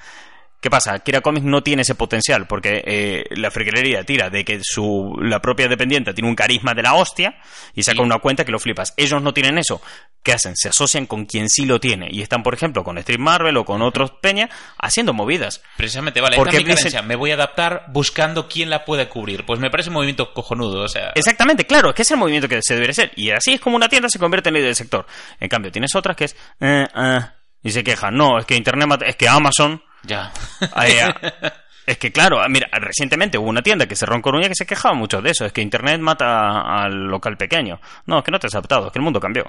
¿Qué 0.62 0.70
pasa? 0.70 1.00
Kira 1.00 1.22
Comics 1.22 1.46
no 1.46 1.64
tiene 1.64 1.84
ese 1.84 1.96
potencial 1.96 2.46
porque 2.46 2.84
eh, 2.86 3.24
la 3.32 3.50
friquería 3.50 4.04
tira 4.04 4.30
de 4.30 4.44
que 4.44 4.60
su, 4.62 5.18
la 5.22 5.42
propia 5.42 5.70
dependiente 5.70 6.14
tiene 6.14 6.28
un 6.28 6.36
carisma 6.36 6.74
de 6.74 6.84
la 6.84 6.96
hostia 6.96 7.38
y 7.74 7.84
saca 7.84 8.00
Sí. 8.00 8.04
una 8.04 8.20
cuenta 8.20 8.44
que 8.44 8.52
lo 8.52 8.60
flipas. 8.60 8.94
Ellos 8.98 9.22
no 9.22 9.34
tienen 9.34 9.58
eso. 9.58 9.82
¿Qué 10.22 10.34
hacen? 10.34 10.58
Se 10.58 10.68
asocian 10.68 11.06
con 11.06 11.26
quien 11.26 11.48
sí 11.48 11.66
lo 11.66 11.80
tiene 11.80 12.10
y 12.12 12.22
están, 12.22 12.44
por 12.44 12.54
ejemplo, 12.54 12.84
con 12.84 12.98
Street 12.98 13.20
Marvel 13.20 13.56
o 13.56 13.64
con 13.64 13.82
otros 13.82 14.12
peña 14.22 14.50
haciendo 14.78 15.14
movidas. 15.14 15.62
Precisamente, 15.78 16.20
vale, 16.20 16.36
Porque 16.36 16.58
esta 16.58 16.60
es 16.62 16.68
mi 16.68 16.76
carencia. 16.76 17.02
Me 17.04 17.16
voy 17.16 17.32
a 17.32 17.36
adaptar 17.36 17.86
buscando 17.94 18.50
quién 18.50 18.70
la 18.70 18.84
puede 18.84 19.08
cubrir. 19.08 19.46
Pues 19.46 19.62
me 19.62 19.70
parece 19.70 19.90
un 19.90 19.94
movimiento 19.94 20.34
cojonudo, 20.34 20.82
o 20.84 20.88
sea... 20.90 21.14
Exactamente, 21.16 21.66
claro, 21.66 21.90
es 21.90 21.96
que 21.96 22.02
es 22.02 22.12
el 22.12 22.18
movimiento 22.18 22.50
que 22.50 22.62
se 22.62 22.74
debería 22.74 22.92
hacer. 22.92 23.12
Y 23.16 23.30
así 23.32 23.54
es 23.54 23.62
como 23.62 23.78
una 23.78 23.88
tienda 23.88 24.10
se 24.10 24.20
convierte 24.20 24.50
en 24.50 24.56
líder 24.56 24.68
del 24.68 24.76
sector. 24.76 25.06
En 25.40 25.48
cambio, 25.48 25.72
tienes 25.72 25.96
otras 25.96 26.18
que 26.18 26.26
es... 26.26 26.36
eh, 26.60 26.86
eh, 26.94 27.20
y 27.64 27.72
se 27.72 27.82
quejan. 27.84 28.14
No, 28.16 28.38
es 28.40 28.46
que 28.46 28.56
Internet 28.58 29.04
es 29.06 29.16
que 29.16 29.30
Amazon... 29.30 29.82
Ya. 30.04 30.32
Ah, 30.74 30.86
es 31.86 31.98
que 31.98 32.12
claro, 32.12 32.38
mira, 32.50 32.70
recientemente 32.74 33.38
hubo 33.38 33.50
una 33.50 33.62
tienda 33.62 33.88
que 33.88 33.96
cerró 33.96 34.16
en 34.16 34.22
Coruña 34.22 34.48
que 34.48 34.56
se 34.56 34.66
quejaba 34.66 34.96
mucho 34.96 35.22
de 35.22 35.32
eso. 35.32 35.46
Es 35.46 35.54
que 35.54 35.62
Internet 35.62 36.00
mata 36.00 36.84
al 36.84 37.08
local 37.08 37.38
pequeño. 37.38 37.80
No, 38.06 38.20
es 38.20 38.24
que 38.24 38.32
no 38.32 38.40
te 38.40 38.48
has 38.48 38.56
adaptado, 38.56 38.88
es 38.88 38.94
que 38.94 39.00
el 39.00 39.04
mundo 39.04 39.20
cambió. 39.20 39.46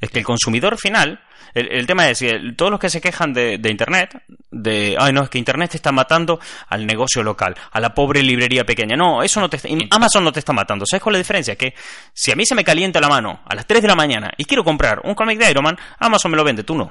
Es 0.00 0.10
que 0.10 0.18
el 0.18 0.24
consumidor 0.24 0.76
final, 0.78 1.20
el, 1.54 1.70
el 1.70 1.86
tema 1.86 2.08
es 2.08 2.18
que 2.18 2.36
todos 2.56 2.72
los 2.72 2.80
que 2.80 2.90
se 2.90 3.00
quejan 3.00 3.32
de, 3.32 3.58
de 3.58 3.70
Internet, 3.70 4.20
de, 4.50 4.96
ay 4.98 5.12
no, 5.12 5.22
es 5.22 5.30
que 5.30 5.38
Internet 5.38 5.70
te 5.70 5.76
está 5.76 5.92
matando 5.92 6.40
al 6.68 6.84
negocio 6.84 7.22
local, 7.22 7.54
a 7.70 7.78
la 7.78 7.94
pobre 7.94 8.20
librería 8.20 8.64
pequeña. 8.64 8.96
No, 8.96 9.22
eso 9.22 9.40
no 9.40 9.48
te 9.48 9.58
está, 9.58 9.68
Amazon 9.90 10.24
no 10.24 10.32
te 10.32 10.40
está 10.40 10.52
matando. 10.52 10.84
¿Sabes 10.86 11.02
cuál 11.02 11.14
es 11.14 11.18
la 11.18 11.22
diferencia? 11.22 11.56
Que 11.56 11.74
si 12.12 12.32
a 12.32 12.36
mí 12.36 12.44
se 12.44 12.56
me 12.56 12.64
calienta 12.64 13.00
la 13.00 13.08
mano 13.08 13.42
a 13.46 13.54
las 13.54 13.64
3 13.64 13.82
de 13.82 13.88
la 13.88 13.94
mañana 13.94 14.32
y 14.36 14.44
quiero 14.44 14.64
comprar 14.64 15.02
un 15.04 15.14
cómic 15.14 15.38
de 15.38 15.50
Iron 15.50 15.62
Man, 15.62 15.78
Amazon 16.00 16.32
me 16.32 16.36
lo 16.36 16.42
vende, 16.42 16.64
tú 16.64 16.74
no. 16.74 16.90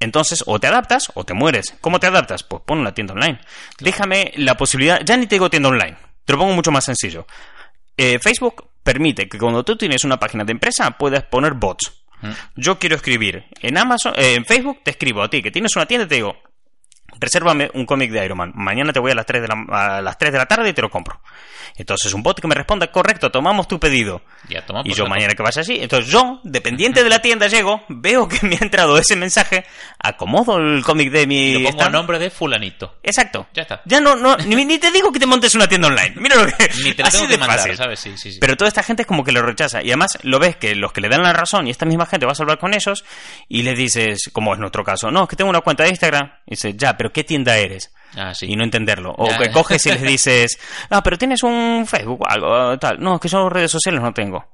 Entonces, 0.00 0.44
o 0.46 0.58
te 0.58 0.66
adaptas 0.66 1.10
o 1.14 1.24
te 1.24 1.34
mueres. 1.34 1.74
¿Cómo 1.80 1.98
te 1.98 2.06
adaptas? 2.06 2.42
Pues 2.42 2.62
pon 2.64 2.78
una 2.78 2.92
tienda 2.92 3.14
online. 3.14 3.40
Déjame 3.80 4.32
la 4.36 4.56
posibilidad, 4.56 5.00
ya 5.04 5.16
ni 5.16 5.26
te 5.26 5.36
digo 5.36 5.50
tienda 5.50 5.68
online, 5.68 5.96
te 6.24 6.32
lo 6.32 6.38
pongo 6.38 6.52
mucho 6.52 6.70
más 6.70 6.84
sencillo. 6.84 7.26
Eh, 7.96 8.18
Facebook 8.20 8.68
permite 8.82 9.28
que 9.28 9.38
cuando 9.38 9.64
tú 9.64 9.76
tienes 9.76 10.04
una 10.04 10.18
página 10.18 10.44
de 10.44 10.52
empresa 10.52 10.90
puedas 10.92 11.24
poner 11.24 11.54
bots. 11.54 11.92
Mm. 12.20 12.30
Yo 12.56 12.78
quiero 12.78 12.96
escribir 12.96 13.44
en 13.60 13.78
Amazon, 13.78 14.12
eh, 14.16 14.34
en 14.34 14.44
Facebook 14.44 14.80
te 14.82 14.90
escribo 14.90 15.22
a 15.22 15.30
ti 15.30 15.42
que 15.42 15.50
tienes 15.50 15.74
una 15.76 15.86
tienda 15.86 16.06
y 16.06 16.08
te 16.08 16.14
digo, 16.16 16.36
resérvame 17.18 17.70
un 17.74 17.86
cómic 17.86 18.10
de 18.10 18.24
Iron 18.24 18.38
Man. 18.38 18.52
Mañana 18.54 18.92
te 18.92 19.00
voy 19.00 19.12
a 19.12 19.14
las 19.14 19.26
3 19.26 19.42
de 19.42 19.48
la, 19.48 19.64
a 19.70 20.00
las 20.00 20.18
3 20.18 20.32
de 20.32 20.38
la 20.38 20.46
tarde 20.46 20.70
y 20.70 20.72
te 20.72 20.82
lo 20.82 20.90
compro. 20.90 21.20
Entonces 21.76 22.12
un 22.14 22.22
bot 22.22 22.40
que 22.40 22.48
me 22.48 22.54
responda, 22.54 22.90
correcto, 22.90 23.30
tomamos 23.30 23.68
tu 23.68 23.78
pedido. 23.78 24.22
Ya, 24.48 24.64
toma 24.64 24.82
Y 24.84 24.94
yo 24.94 25.06
mañana 25.06 25.34
que 25.34 25.42
vaya 25.42 25.60
así. 25.60 25.78
Entonces 25.80 26.10
yo, 26.10 26.40
dependiente 26.42 27.04
de 27.04 27.10
la 27.10 27.20
tienda, 27.20 27.48
llego, 27.48 27.82
veo 27.88 28.28
que 28.28 28.46
me 28.46 28.56
ha 28.56 28.64
entrado 28.64 28.96
ese 28.98 29.16
mensaje, 29.16 29.64
acomodo 29.98 30.56
el 30.56 30.82
cómic 30.82 31.10
de 31.10 31.26
mi... 31.26 31.50
Y 31.50 31.62
lo 31.62 31.70
pongo 31.70 31.82
a 31.82 31.90
nombre 31.90 32.18
de 32.18 32.30
fulanito. 32.30 32.96
Exacto. 33.02 33.48
Ya 33.52 33.62
está. 33.62 33.82
Ya 33.84 34.00
no, 34.00 34.16
no, 34.16 34.36
ni, 34.38 34.64
ni 34.64 34.78
te 34.78 34.90
digo 34.90 35.12
que 35.12 35.18
te 35.18 35.26
montes 35.26 35.54
una 35.54 35.68
tienda 35.68 35.88
online. 35.88 36.14
Mira 36.16 36.36
lo 36.36 36.46
que... 36.46 36.70
Ni 36.82 36.92
te 36.92 37.02
lo 37.02 37.08
así 37.08 37.18
tengo 37.18 37.28
de 37.28 37.34
que 37.34 37.40
mandar, 37.40 37.58
fácil. 37.58 37.76
¿sabes? 37.76 38.00
Sí, 38.00 38.16
sí, 38.16 38.32
sí. 38.32 38.38
Pero 38.40 38.56
toda 38.56 38.68
esta 38.68 38.82
gente 38.82 39.02
es 39.02 39.06
como 39.06 39.24
que 39.24 39.32
lo 39.32 39.42
rechaza. 39.42 39.82
Y 39.82 39.88
además 39.88 40.18
lo 40.22 40.38
ves 40.38 40.56
que 40.56 40.74
los 40.74 40.92
que 40.92 41.00
le 41.00 41.08
dan 41.08 41.22
la 41.22 41.32
razón 41.32 41.66
y 41.66 41.70
esta 41.70 41.86
misma 41.86 42.06
gente 42.06 42.26
vas 42.26 42.38
a 42.40 42.42
hablar 42.42 42.58
con 42.58 42.74
ellos 42.74 43.04
y 43.48 43.62
le 43.62 43.74
dices, 43.74 44.30
como 44.32 44.54
es 44.54 44.60
nuestro 44.60 44.84
caso, 44.84 45.10
no, 45.10 45.24
es 45.24 45.28
que 45.28 45.36
tengo 45.36 45.50
una 45.50 45.60
cuenta 45.60 45.84
de 45.84 45.90
Instagram. 45.90 46.30
Y 46.46 46.50
dices, 46.50 46.74
ya, 46.76 46.96
pero 46.96 47.05
¿qué 47.12 47.24
tienda 47.24 47.56
eres? 47.56 47.92
Ah, 48.16 48.34
sí. 48.34 48.46
Y 48.50 48.56
no 48.56 48.64
entenderlo. 48.64 49.14
O 49.18 49.28
Ya. 49.28 49.38
que 49.38 49.50
coges 49.50 49.84
y 49.86 49.90
les 49.90 50.02
dices, 50.02 50.58
no, 50.90 51.02
pero 51.02 51.18
tienes 51.18 51.42
un 51.42 51.84
Facebook 51.86 52.22
o 52.22 52.26
algo, 52.28 52.78
tal. 52.78 52.98
No, 53.00 53.16
es 53.16 53.20
que 53.20 53.28
yo 53.28 53.48
redes 53.48 53.70
sociales 53.70 54.00
no 54.00 54.12
tengo. 54.12 54.44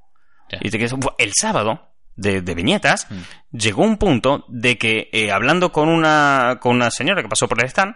Ya. 0.50 0.58
Y 0.60 0.70
te 0.70 0.78
quedas, 0.78 0.92
"Buah, 0.94 1.14
el 1.18 1.32
sábado 1.34 1.88
de, 2.14 2.42
de 2.42 2.54
viñetas 2.54 3.06
Mm. 3.10 3.56
llegó 3.56 3.82
un 3.82 3.96
punto 3.96 4.44
de 4.48 4.76
que 4.76 5.08
eh, 5.12 5.32
hablando 5.32 5.72
con 5.72 5.88
una 5.88 6.58
con 6.60 6.76
una 6.76 6.90
señora 6.90 7.22
que 7.22 7.28
pasó 7.28 7.48
por 7.48 7.58
el 7.62 7.66
stand 7.70 7.94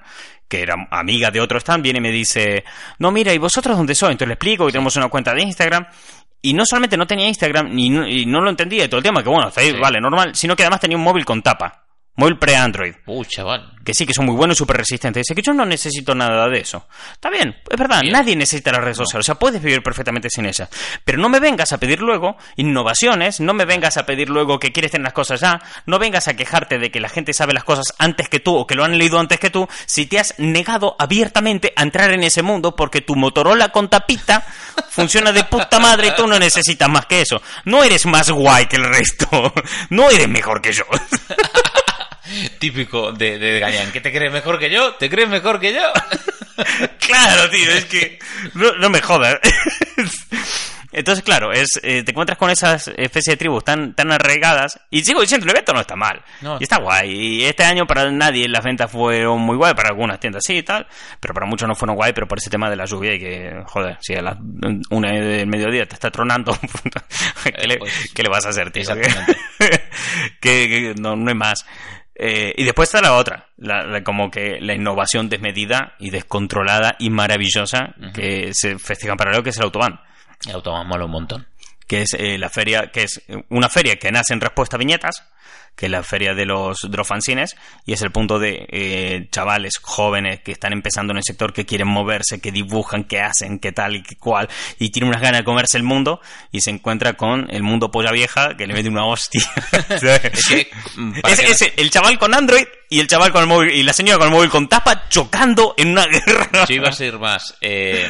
que 0.49 0.63
era 0.63 0.75
amiga 0.91 1.31
de 1.31 1.39
otro 1.43 1.59
stand 1.59 1.83
viene 1.83 1.99
y 1.99 2.01
me 2.03 2.11
dice 2.11 2.65
no 2.99 3.11
mira 3.11 3.35
y 3.35 3.39
vosotros 3.39 3.77
dónde 3.77 3.95
sois 3.95 4.13
entonces 4.13 4.29
le 4.29 4.35
explico 4.35 4.65
que 4.65 4.73
tenemos 4.73 4.97
una 4.97 5.09
cuenta 5.11 5.35
de 5.35 5.43
Instagram 5.43 5.87
y 6.41 6.55
no 6.55 6.65
solamente 6.65 6.97
no 6.97 7.07
tenía 7.07 7.29
Instagram 7.29 7.75
ni 7.75 7.91
no- 7.91 8.09
y 8.09 8.25
no 8.25 8.41
lo 8.41 8.49
entendía 8.49 8.87
y 8.87 8.89
todo 8.89 8.99
el 8.99 9.05
tema 9.05 9.23
que 9.23 9.29
bueno 9.29 9.49
está 9.49 9.61
ahí 9.61 9.73
Sí. 9.73 9.77
vale 9.79 10.01
normal 10.01 10.35
sino 10.35 10.57
que 10.57 10.63
además 10.63 10.81
tenía 10.81 10.97
un 10.97 11.05
móvil 11.05 11.27
con 11.27 11.43
tapa 11.43 11.85
móvil 12.17 12.39
pre 12.39 12.57
Android 12.57 12.95
Uy, 13.07 13.27
chaval. 13.27 13.73
que 13.85 13.95
sí, 13.95 14.07
que 14.07 14.15
son 14.15 14.27
muy 14.27 14.35
buenos 14.35 14.57
y 14.57 14.59
súper 14.59 14.79
resistentes. 14.79 15.23
Dice 15.23 15.35
que 15.35 15.43
yo 15.47 15.53
no 15.53 15.65
necesito 15.65 16.15
nada 16.15 16.49
de 16.49 16.59
eso. 16.61 16.87
Está 17.13 17.31
bien, 17.31 17.57
es 17.71 17.79
verdad, 17.79 18.01
Bien. 18.01 18.13
nadie 18.13 18.35
necesita 18.37 18.73
las 18.73 18.81
redes 18.83 18.97
sociales. 18.97 19.25
O 19.25 19.27
sea, 19.27 19.35
puedes 19.37 19.63
vivir 19.63 19.83
perfectamente 19.83 20.29
sin 20.31 20.47
ellas. 20.47 20.69
Pero 21.05 21.19
no 21.19 21.29
me 21.29 21.41
vengas 21.41 21.73
a 21.73 21.79
pedir 21.79 22.01
luego 22.01 22.37
innovaciones, 22.57 23.41
no 23.41 23.55
me 23.55 23.65
vengas 23.65 23.97
a 23.97 24.07
pedir 24.07 24.29
luego 24.29 24.59
que 24.59 24.73
quieres 24.73 24.91
tener 24.93 25.05
las 25.05 25.13
cosas 25.13 25.41
ya, 25.41 25.61
no 25.87 25.99
vengas 25.99 26.27
a 26.29 26.35
quejarte 26.35 26.79
de 26.79 26.91
que 26.91 27.01
la 27.01 27.09
gente 27.09 27.33
sabe 27.33 27.53
las 27.53 27.65
cosas 27.65 27.95
antes 27.99 28.29
que 28.29 28.41
tú 28.41 28.57
o 28.57 28.67
que 28.67 28.75
lo 28.75 28.85
han 28.85 28.99
leído 28.99 29.19
antes 29.19 29.39
que 29.39 29.51
tú, 29.51 29.69
si 29.87 30.07
te 30.07 30.19
has 30.19 30.35
negado 30.39 30.97
abiertamente 30.99 31.73
a 31.77 31.83
entrar 31.83 32.11
en 32.13 32.23
ese 32.25 32.43
mundo 32.43 32.75
porque 32.75 33.01
tu 33.03 33.15
Motorola 33.15 33.69
con 33.71 33.89
tapita 33.89 34.45
funciona 34.91 35.33
de 35.33 35.45
puta 35.45 35.79
madre 35.79 36.09
y 36.09 36.15
tú 36.17 36.27
no 36.27 36.39
necesitas 36.39 36.89
más 36.89 37.07
que 37.07 37.21
eso. 37.21 37.41
No 37.65 37.85
eres 37.85 38.07
más 38.07 38.31
guay 38.31 38.67
que 38.67 38.77
el 38.77 38.85
resto. 38.85 39.53
No 39.91 40.11
eres 40.11 40.29
mejor 40.29 40.61
que 40.61 40.73
yo. 40.73 40.85
Típico 42.59 43.13
de, 43.13 43.39
de 43.39 43.61
Gañán. 43.61 43.93
¿Qué 43.93 44.01
te 44.01 44.13
crees 44.13 44.33
mejor 44.33 44.59
que 44.59 44.71
yo? 44.71 44.95
¿Te 44.95 45.09
crees 45.11 45.29
mejor 45.29 45.61
que 45.61 45.73
yo? 45.73 45.83
Claro, 46.99 47.51
tío, 47.51 47.71
es 47.71 47.85
que 47.85 48.19
no, 48.55 48.73
no 48.77 48.89
me 48.89 49.03
jodas. 49.03 49.39
Entonces, 50.97 51.23
claro, 51.23 51.53
es, 51.53 51.79
eh, 51.83 52.03
te 52.05 52.13
encuentras 52.13 52.39
con 52.39 52.49
esas 52.49 52.89
especies 52.89 53.35
de 53.35 53.37
tribus 53.37 53.63
tan, 53.63 53.93
tan 53.95 54.11
arraigadas. 54.11 54.81
Y 54.89 55.05
sigo 55.05 55.21
diciendo, 55.21 55.45
el 55.45 55.51
evento 55.51 55.75
no 55.75 55.81
está 55.81 55.95
mal. 55.95 56.23
No. 56.41 56.57
Y 56.59 56.63
está 56.63 56.79
guay. 56.79 57.11
Y 57.11 57.45
este 57.45 57.65
año 57.65 57.87
para 57.87 58.11
nadie 58.11 58.49
las 58.49 58.65
ventas 58.65 58.91
fueron 58.91 59.41
muy 59.43 59.57
guay. 59.57 59.75
Para 59.75 59.91
algunas 59.91 60.19
tiendas 60.19 60.43
sí 60.47 60.57
y 60.57 60.63
tal. 60.63 60.87
Pero 61.21 61.35
para 61.35 61.45
muchos 61.45 61.69
no 61.69 61.75
fueron 61.75 61.97
guay. 61.97 62.15
Pero 62.15 62.27
por 62.27 62.39
ese 62.39 62.49
tema 62.49 62.71
de 62.71 62.77
la 62.77 62.87
lluvia 62.87 63.13
y 63.13 63.19
que, 63.19 63.63
joder, 63.67 63.99
si 64.01 64.15
a 64.15 64.23
las 64.23 64.39
una 64.89 65.13
del 65.13 65.47
mediodía 65.47 65.87
te 65.87 65.95
está 65.95 66.11
tronando, 66.11 66.59
¿qué, 67.45 67.67
le, 67.67 67.77
pues, 67.77 68.11
qué 68.15 68.23
le 68.23 68.31
vas 68.31 68.47
a 68.47 68.49
hacer, 68.49 68.71
tío? 68.71 68.81
exactamente. 68.81 69.37
que, 70.41 70.69
que 70.69 70.95
no, 70.99 71.15
no 71.15 71.29
hay 71.29 71.37
más. 71.37 71.67
Eh, 72.19 72.55
y 72.57 72.65
después 72.65 72.89
está 72.89 73.03
la 73.03 73.15
otra, 73.15 73.49
la- 73.59 73.85
la- 73.85 74.03
como 74.03 74.31
que 74.31 74.59
la 74.61 74.75
innovación 74.75 75.29
desmedida 75.29 75.95
y 75.99 76.09
descontrolada 76.11 76.97
y 76.99 77.11
maravillosa 77.11 77.95
que 78.15 78.55
se 78.55 78.79
festeja 78.79 79.13
en 79.13 79.19
paralelo, 79.19 79.43
que 79.43 79.51
es 79.51 79.57
el 79.59 79.65
Autobahn. 79.65 80.01
El 80.47 80.55
Autobahn 80.55 80.87
mola 80.89 81.05
un 81.05 81.11
montón. 81.11 81.47
que 81.87 82.03
es 82.03 82.15
eh, 82.15 82.37
la 82.37 82.51
feria, 82.51 82.91
que 82.91 83.05
es 83.05 83.23
una 83.49 83.69
feria 83.69 83.95
que 83.97 84.11
nace 84.11 84.33
en 84.35 84.41
respuesta 84.41 84.75
a 84.77 84.79
viñetas, 84.79 85.23
que 85.77 85.87
es 85.87 85.93
la 85.93 86.03
feria 86.03 86.35
de 86.35 86.47
los, 86.47 86.79
de 86.91 86.97
los 86.97 87.07
fanzines, 87.07 87.55
y 87.85 87.93
es 87.93 88.03
el 88.03 88.11
punto 88.11 88.39
de 88.39 88.67
eh, 88.71 89.29
chavales 89.31 89.75
jóvenes 89.83 90.41
que 90.41 90.53
están 90.53 90.73
empezando 90.73 91.13
en 91.13 91.19
el 91.19 91.23
sector, 91.23 91.53
que 91.53 91.67
quieren 91.67 91.87
moverse, 91.89 92.41
que 92.41 92.51
dibujan, 92.51 93.05
que 93.05 93.21
hacen, 93.21 93.59
que 93.59 93.73
tal 93.73 93.97
y 93.97 94.03
que 94.03 94.17
cual, 94.17 94.49
y 94.79 94.89
tienen 94.91 95.11
unas 95.11 95.21
ganas 95.23 95.41
de 95.41 95.45
comerse 95.45 95.77
el 95.77 95.83
mundo, 95.85 96.21
y 96.51 96.63
se 96.63 96.71
encuentra 96.71 97.13
con 97.13 97.47
el 97.51 97.63
mundo 97.63 97.91
polla 97.91 98.11
vieja, 98.11 98.57
que 98.57 98.67
le 98.67 98.75
mete 98.75 98.89
una 98.89 99.05
hostia. 99.05 99.43
Es 100.33 100.47
que, 100.49 100.71
mm, 100.97 101.21
para 101.21 101.35
Es- 101.35 101.41
que 101.41 101.47
no- 101.47 101.53
es 101.53 101.73
el 101.77 101.91
chaval 101.91 102.19
con 102.19 102.35
Android 102.35 102.65
y 102.89 103.01
el 103.01 103.07
chaval 103.07 103.33
con 103.33 103.43
el 103.43 103.47
móvil, 103.49 103.71
y 103.73 103.83
la 103.83 103.93
señora 103.93 104.19
con 104.19 104.29
el 104.29 104.33
móvil 104.35 104.51
con 104.51 104.69
tapa, 104.69 105.09
chocando 105.09 105.75
en 105.77 105.89
una 105.89 106.07
guerra. 106.07 106.49
Yo 106.69 106.75
iba 106.75 106.89
a 106.89 106.93
ser 106.93 107.19
más 107.19 107.55
eh, 107.61 108.09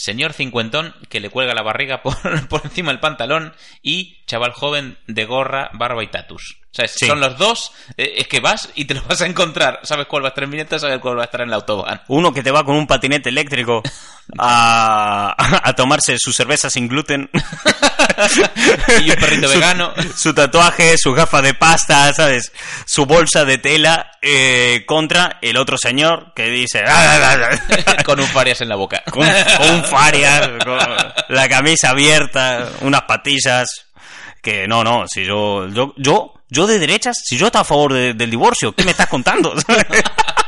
señor 0.00 0.32
cincuentón 0.32 0.94
que 1.08 1.18
le 1.18 1.28
cuelga 1.28 1.54
la 1.54 1.62
barriga 1.62 2.02
por, 2.02 2.16
por 2.48 2.60
encima 2.64 2.92
del 2.92 3.00
pantalón 3.00 3.52
y 3.82 4.24
chaval 4.26 4.52
joven 4.52 4.96
de 5.08 5.24
gorra, 5.24 5.70
barba 5.74 6.04
y 6.04 6.06
tatus. 6.06 6.58
O 6.70 6.74
sea, 6.78 6.86
Sí. 6.86 7.06
son 7.06 7.18
los 7.18 7.36
dos. 7.38 7.72
eh, 7.96 8.14
es 8.18 8.28
que 8.28 8.38
vas 8.40 8.70
y 8.76 8.84
te 8.84 8.94
lo 8.94 9.02
vas 9.02 9.20
a 9.22 9.26
encontrar. 9.26 9.80
Sabes 9.82 10.06
cuál 10.06 10.22
va 10.22 10.28
a 10.28 10.30
estar 10.30 10.44
en 10.44 10.50
viñeta, 10.52 10.78
sabes 10.78 10.98
cuál 11.00 11.16
va 11.18 11.22
a 11.22 11.24
estar 11.24 11.40
en 11.40 11.50
la 11.50 11.56
autobahn. 11.56 12.00
Uno 12.08 12.32
que 12.32 12.42
te 12.44 12.50
va 12.52 12.64
con 12.64 12.76
un 12.76 12.86
patinete 12.86 13.30
eléctrico 13.30 13.82
a, 14.38 15.34
a 15.64 15.72
tomarse 15.74 16.16
su 16.18 16.32
cerveza 16.32 16.70
sin 16.70 16.86
gluten. 16.86 17.28
Y 19.04 19.10
un 19.10 19.16
perrito 19.16 19.48
vegano. 19.48 19.92
Su 20.16 20.34
tatuaje, 20.34 20.96
su 20.98 21.12
gafa 21.12 21.40
de 21.42 21.54
pasta, 21.54 22.12
¿sabes? 22.14 22.52
Su 22.86 23.06
bolsa 23.06 23.44
de 23.44 23.58
tela 23.58 24.10
eh, 24.22 24.84
contra 24.86 25.38
el 25.42 25.56
otro 25.56 25.78
señor 25.78 26.32
que 26.34 26.50
dice... 26.50 26.82
"Ah, 26.86 27.48
con 28.04 28.20
un 28.20 28.26
farias 28.26 28.60
en 28.60 28.68
la 28.68 28.76
boca. 28.76 29.02
con, 29.10 29.26
con 29.58 29.70
un 29.70 29.84
faria, 29.84 30.58
con 30.64 30.78
la 31.28 31.48
camisa 31.48 31.90
abierta, 31.90 32.68
unas 32.80 33.02
patillas. 33.02 33.86
Que 34.42 34.68
no, 34.68 34.84
no, 34.84 35.04
si 35.08 35.24
yo, 35.24 35.68
yo, 35.68 35.92
yo, 35.96 36.32
yo 36.48 36.66
de 36.68 36.78
derechas, 36.78 37.16
si 37.24 37.36
yo 37.36 37.46
estaba 37.46 37.62
a 37.62 37.64
favor 37.64 37.92
de- 37.92 38.14
del 38.14 38.30
divorcio, 38.30 38.72
¿qué 38.72 38.84
me 38.84 38.92
estás 38.92 39.08
contando? 39.08 39.52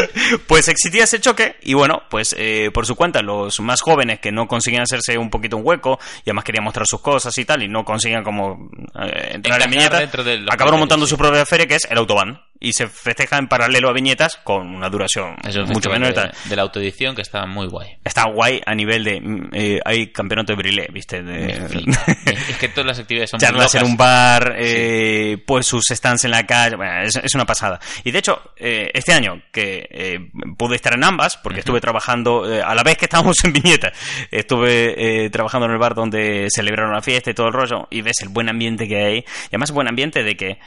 Pues 0.46 0.68
existía 0.68 1.04
ese 1.04 1.20
choque 1.20 1.56
y 1.62 1.74
bueno, 1.74 2.02
pues 2.10 2.34
eh, 2.38 2.70
por 2.72 2.86
su 2.86 2.96
cuenta 2.96 3.22
los 3.22 3.60
más 3.60 3.80
jóvenes 3.80 4.20
que 4.20 4.32
no 4.32 4.46
conseguían 4.46 4.82
hacerse 4.82 5.18
un 5.18 5.30
poquito 5.30 5.56
un 5.56 5.66
hueco 5.66 5.98
y 6.18 6.30
además 6.30 6.44
querían 6.44 6.64
mostrar 6.64 6.86
sus 6.86 7.00
cosas 7.00 7.36
y 7.38 7.44
tal 7.44 7.62
y 7.62 7.68
no 7.68 7.84
conseguían 7.84 8.24
como 8.24 8.70
eh, 9.02 9.32
entrar 9.34 9.62
en 9.62 9.70
viñeta, 9.70 10.00
de 10.00 10.38
los 10.38 10.52
acabaron 10.52 10.80
montando 10.80 11.06
sí. 11.06 11.10
su 11.10 11.18
propia 11.18 11.46
feria 11.46 11.66
que 11.66 11.76
es 11.76 11.86
el 11.90 11.98
Autobahn 11.98 12.40
y 12.62 12.72
se 12.72 12.86
festeja 12.86 13.38
en 13.38 13.48
paralelo 13.48 13.88
a 13.88 13.92
viñetas 13.92 14.36
con 14.36 14.74
una 14.74 14.88
duración 14.88 15.36
Es 15.44 15.56
un 15.56 15.68
mucho 15.68 15.90
y 15.94 15.98
de, 15.98 16.56
la 16.56 16.62
autoedición 16.62 17.14
que 17.14 17.22
está 17.22 17.44
muy 17.46 17.66
guay. 17.66 17.96
Está 18.04 18.26
guay 18.26 18.60
a 18.64 18.74
nivel 18.74 19.04
de. 19.04 19.20
mm, 19.20 19.50
eh, 19.52 19.80
hay 19.84 20.12
campeonato 20.12 20.52
de 20.52 20.56
brilé, 20.56 20.88
¿viste? 20.92 21.22
De, 21.22 21.50
es 22.26 22.56
que 22.58 22.68
todas 22.68 22.86
las 22.86 22.98
actividades 23.00 23.30
son 23.30 23.38
muy 23.38 23.46
charlas 23.46 23.74
en 23.74 23.80
locas. 23.80 23.90
un 23.90 23.96
bar, 23.96 24.54
eh, 24.58 25.38
pues 25.46 25.66
sus 25.66 25.84
stands 25.90 26.24
en 26.24 26.30
la 26.30 26.46
calle. 26.46 26.76
Bueno, 26.76 27.02
es, 27.02 27.16
es 27.16 27.34
una 27.34 27.44
pasada. 27.44 27.80
Y 28.04 28.10
de 28.10 28.18
hecho, 28.18 28.52
eh, 28.56 28.90
este 28.94 29.12
año 29.12 29.42
que 29.50 29.88
eh, 29.90 30.18
pude 30.56 30.76
estar 30.76 30.94
en 30.94 31.04
ambas, 31.04 31.36
porque 31.36 31.60
estuve 31.60 31.80
trabajando 31.80 32.50
eh, 32.50 32.62
a 32.62 32.74
la 32.74 32.82
vez 32.82 32.96
que 32.96 33.06
estábamos 33.06 33.36
en 33.44 33.52
Viñeta, 33.52 33.92
estuve 34.30 35.24
eh, 35.24 35.30
trabajando 35.30 35.66
en 35.66 35.72
el 35.72 35.78
bar 35.78 35.94
donde 35.94 36.48
celebraron 36.50 36.92
la 36.92 37.02
fiesta 37.02 37.30
y 37.30 37.34
todo 37.34 37.48
el 37.48 37.52
rollo, 37.52 37.88
y 37.90 38.02
ves 38.02 38.20
el 38.22 38.28
buen 38.28 38.48
ambiente 38.48 38.86
que 38.86 39.04
hay. 39.04 39.18
Y 39.18 39.24
además, 39.50 39.72
buen 39.72 39.88
ambiente 39.88 40.22
de 40.22 40.36
que. 40.36 40.58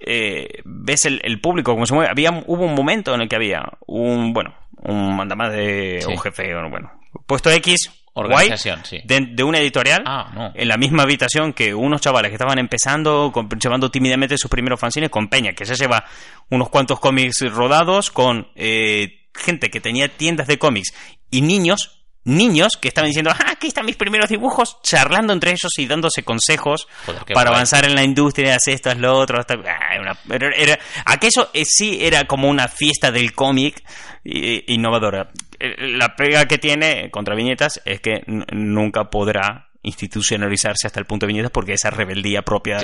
Eh, 0.00 0.62
ves 0.64 1.04
el, 1.06 1.20
el 1.24 1.40
público 1.40 1.72
como 1.72 1.86
se 1.86 1.94
mueve. 1.94 2.10
Había, 2.10 2.42
hubo 2.46 2.64
un 2.64 2.74
momento 2.74 3.14
en 3.14 3.20
el 3.22 3.28
que 3.28 3.36
había 3.36 3.62
un, 3.86 4.32
bueno, 4.32 4.54
un 4.82 5.16
mandamás 5.16 5.52
de 5.52 6.00
Sí. 6.02 6.10
un 6.10 6.18
jefe, 6.18 6.54
bueno, 6.68 6.90
puesto 7.26 7.50
X, 7.50 7.90
guay, 8.14 8.26
Organización, 8.32 8.80
sí. 8.84 8.98
de, 9.04 9.20
de 9.32 9.42
una 9.44 9.58
editorial 9.58 10.02
Ah, 10.06 10.30
no. 10.34 10.52
en 10.54 10.68
la 10.68 10.76
misma 10.76 11.04
habitación 11.04 11.52
que 11.52 11.74
unos 11.74 12.00
chavales 12.00 12.30
que 12.30 12.34
estaban 12.34 12.58
empezando, 12.58 13.30
con- 13.32 13.48
llevando 13.48 13.90
tímidamente 13.90 14.36
sus 14.36 14.50
primeros 14.50 14.80
fanzines 14.80 15.10
con 15.10 15.28
Peña, 15.28 15.52
que 15.52 15.64
se 15.64 15.74
lleva 15.76 16.04
unos 16.50 16.68
cuantos 16.70 16.98
cómics 16.98 17.40
rodados, 17.52 18.10
con 18.10 18.48
eh, 18.56 19.28
gente 19.34 19.70
que 19.70 19.80
tenía 19.80 20.08
tiendas 20.08 20.46
de 20.48 20.58
cómics 20.58 20.92
y 21.30 21.42
niños. 21.42 21.99
Niños 22.24 22.72
que 22.80 22.88
estaban 22.88 23.08
diciendo, 23.08 23.30
ah, 23.32 23.52
aquí 23.52 23.68
están 23.68 23.86
mis 23.86 23.96
primeros 23.96 24.28
dibujos, 24.28 24.76
charlando 24.82 25.32
entre 25.32 25.50
ellos 25.52 25.72
y 25.78 25.86
dándose 25.86 26.22
consejos 26.22 26.86
Joder, 27.06 27.22
para 27.24 27.50
guay. 27.50 27.54
avanzar 27.54 27.86
en 27.86 27.94
la 27.94 28.02
industria, 28.02 28.56
haz 28.56 28.68
esto, 28.68 28.90
haz 28.90 28.98
lo 28.98 29.16
otro. 29.18 29.40
hasta- 29.40 29.54
ah, 29.54 29.94
era 29.94 30.00
una- 30.02 30.18
era- 30.36 30.54
era- 30.56 30.78
aquello 31.06 31.48
eh, 31.54 31.64
sí 31.64 31.98
era 32.02 32.26
como 32.26 32.48
una 32.48 32.68
fiesta 32.68 33.10
del 33.10 33.32
cómic 33.32 33.82
eh, 34.24 34.64
innovadora. 34.68 35.30
Eh, 35.58 35.76
La 35.96 36.14
pega 36.14 36.46
que 36.46 36.58
tiene 36.58 37.10
contra 37.10 37.34
viñetas 37.34 37.80
es 37.86 38.00
que 38.00 38.20
nunca 38.52 39.04
podrá 39.08 39.68
institucionalizarse 39.82 40.86
hasta 40.86 41.00
el 41.00 41.06
punto 41.06 41.24
de 41.24 41.28
viñetas 41.32 41.50
porque 41.50 41.72
esa 41.72 41.88
rebeldía 41.88 42.42
propia 42.42 42.78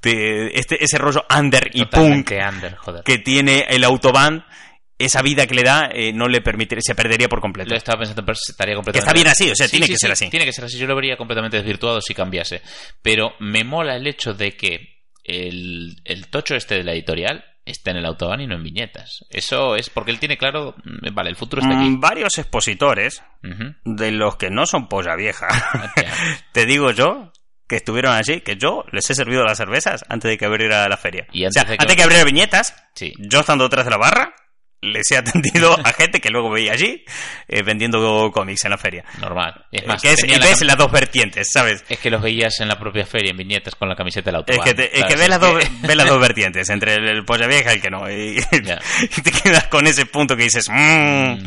de 0.00 0.52
este 0.54 0.82
ese 0.82 0.98
rollo 0.98 1.24
under 1.36 1.68
y 1.74 1.84
punk 1.86 2.30
under, 2.48 2.76
que 3.04 3.18
tiene 3.18 3.66
el 3.68 3.82
autobahn 3.82 4.44
esa 4.98 5.22
vida 5.22 5.46
que 5.46 5.54
le 5.54 5.62
da 5.62 5.88
eh, 5.92 6.12
no 6.12 6.26
le 6.28 6.40
permitiría 6.40 6.82
se 6.82 6.94
perdería 6.94 7.28
por 7.28 7.40
completo 7.40 7.70
Lo 7.70 7.76
estaba 7.76 8.00
pensando, 8.00 8.24
pero 8.24 8.36
estaría 8.48 8.72
que 8.72 8.76
completamente... 8.76 8.98
está 9.06 9.12
bien 9.14 9.28
así 9.28 9.50
o 9.50 9.54
sea 9.54 9.66
Sí, 9.68 9.72
tiene 9.72 9.86
sí, 9.86 9.92
que 9.92 9.98
ser 9.98 10.08
sí, 10.08 10.12
así 10.24 10.30
Tiene 10.30 10.44
que 10.46 10.52
ser 10.52 10.64
así. 10.64 10.78
Yo 10.78 10.86
lo 10.86 10.96
vería 10.96 11.16
completamente 11.16 11.56
desvirtuado 11.58 12.00
si 12.00 12.14
cambiase. 12.14 12.62
Pero 13.02 13.34
me 13.40 13.62
mola 13.64 13.96
el 13.96 14.06
hecho 14.06 14.34
de 14.34 14.56
que 14.56 15.04
el, 15.24 15.96
el 16.04 16.28
tocho 16.28 16.54
este 16.56 16.76
de 16.76 16.84
la 16.84 16.92
editorial 16.92 17.44
esté 17.64 17.90
en 17.90 17.98
el 17.98 18.06
autobahn 18.06 18.40
y 18.40 18.46
no 18.46 18.54
en 18.56 18.62
viñetas. 18.62 19.24
Eso 19.28 19.76
es 19.76 19.90
porque 19.90 20.10
él 20.10 20.18
tiene 20.18 20.38
claro... 20.38 20.74
mm, 20.84 21.14
Vale, 21.14 21.28
el 21.30 21.36
futuro 21.36 21.60
está 21.62 21.78
aquí. 21.78 21.90
Mm, 21.90 22.00
varios 22.00 22.38
expositores 22.38 23.22
de 23.84 24.10
los 24.10 24.36
que 24.36 24.48
no 24.50 24.64
son 24.66 24.88
polla 24.88 25.14
vieja. 25.16 25.48
Te 26.52 26.64
digo 26.66 26.90
yo 26.92 27.32
que 27.68 27.76
estuvieron 27.76 28.14
allí, 28.14 28.40
que 28.40 28.56
yo 28.56 28.84
les 28.92 29.08
he 29.10 29.14
servido 29.14 29.44
las 29.44 29.58
cervezas 29.58 30.02
antes 30.08 30.30
de 30.30 30.38
que 30.38 30.46
abriera 30.46 30.88
la 30.88 30.96
feria. 30.96 31.26
Y 31.32 31.44
o 31.44 31.48
antes 31.48 31.60
sea, 31.62 31.70
de 31.70 31.76
que- 31.76 31.82
antes 31.82 31.88
de 31.88 31.96
que 31.96 32.02
abriera 32.02 32.24
viñetas, 32.24 32.74
Sí. 32.94 33.12
yo 33.18 33.40
estando 33.40 33.64
detrás 33.64 33.84
de 33.84 33.90
la 33.90 33.98
barra, 33.98 34.34
les 34.80 35.10
he 35.10 35.16
atendido 35.16 35.76
a 35.84 35.92
gente 35.92 36.20
que 36.20 36.30
luego 36.30 36.50
veía 36.50 36.72
allí 36.72 37.04
eh, 37.48 37.62
vendiendo 37.62 38.30
cómics 38.32 38.64
en 38.64 38.70
la 38.70 38.78
feria. 38.78 39.04
Normal. 39.20 39.64
Y 39.70 39.78
Es 39.78 39.82
Eh, 39.82 39.86
más, 39.86 40.02
que 40.02 40.12
es, 40.12 40.24
y 40.24 40.28
la 40.28 40.38
ves 40.46 40.62
las 40.64 40.76
dos 40.78 40.90
vertientes, 40.92 41.48
¿sabes? 41.52 41.84
Es 41.88 41.98
que 41.98 42.10
los 42.10 42.22
veías 42.22 42.60
en 42.60 42.68
la 42.68 42.78
propia 42.78 43.04
feria, 43.06 43.30
en 43.30 43.36
viñetas, 43.36 43.74
con 43.74 43.88
la 43.88 43.96
camiseta 43.96 44.30
del 44.30 44.40
Es 44.46 44.56
autobahn. 44.56 44.64
que, 44.64 44.74
te- 44.74 44.98
es 44.98 45.04
que 45.04 45.16
ves, 45.16 45.28
las 45.28 45.40
dos, 45.40 45.62
ves 45.82 45.96
las 45.96 46.08
dos 46.08 46.20
vertientes, 46.20 46.68
entre 46.70 46.94
el, 46.94 47.08
el 47.08 47.24
polla 47.24 47.46
vieja 47.46 47.72
y 47.72 47.76
el 47.76 47.82
que 47.82 47.90
no. 47.90 48.10
Y, 48.10 48.36
te 49.22 49.30
quedas 49.32 49.66
con 49.68 49.86
ese 49.86 50.06
punto 50.06 50.36
que 50.36 50.44
dices, 50.44 50.68
"Mm". 50.70 51.38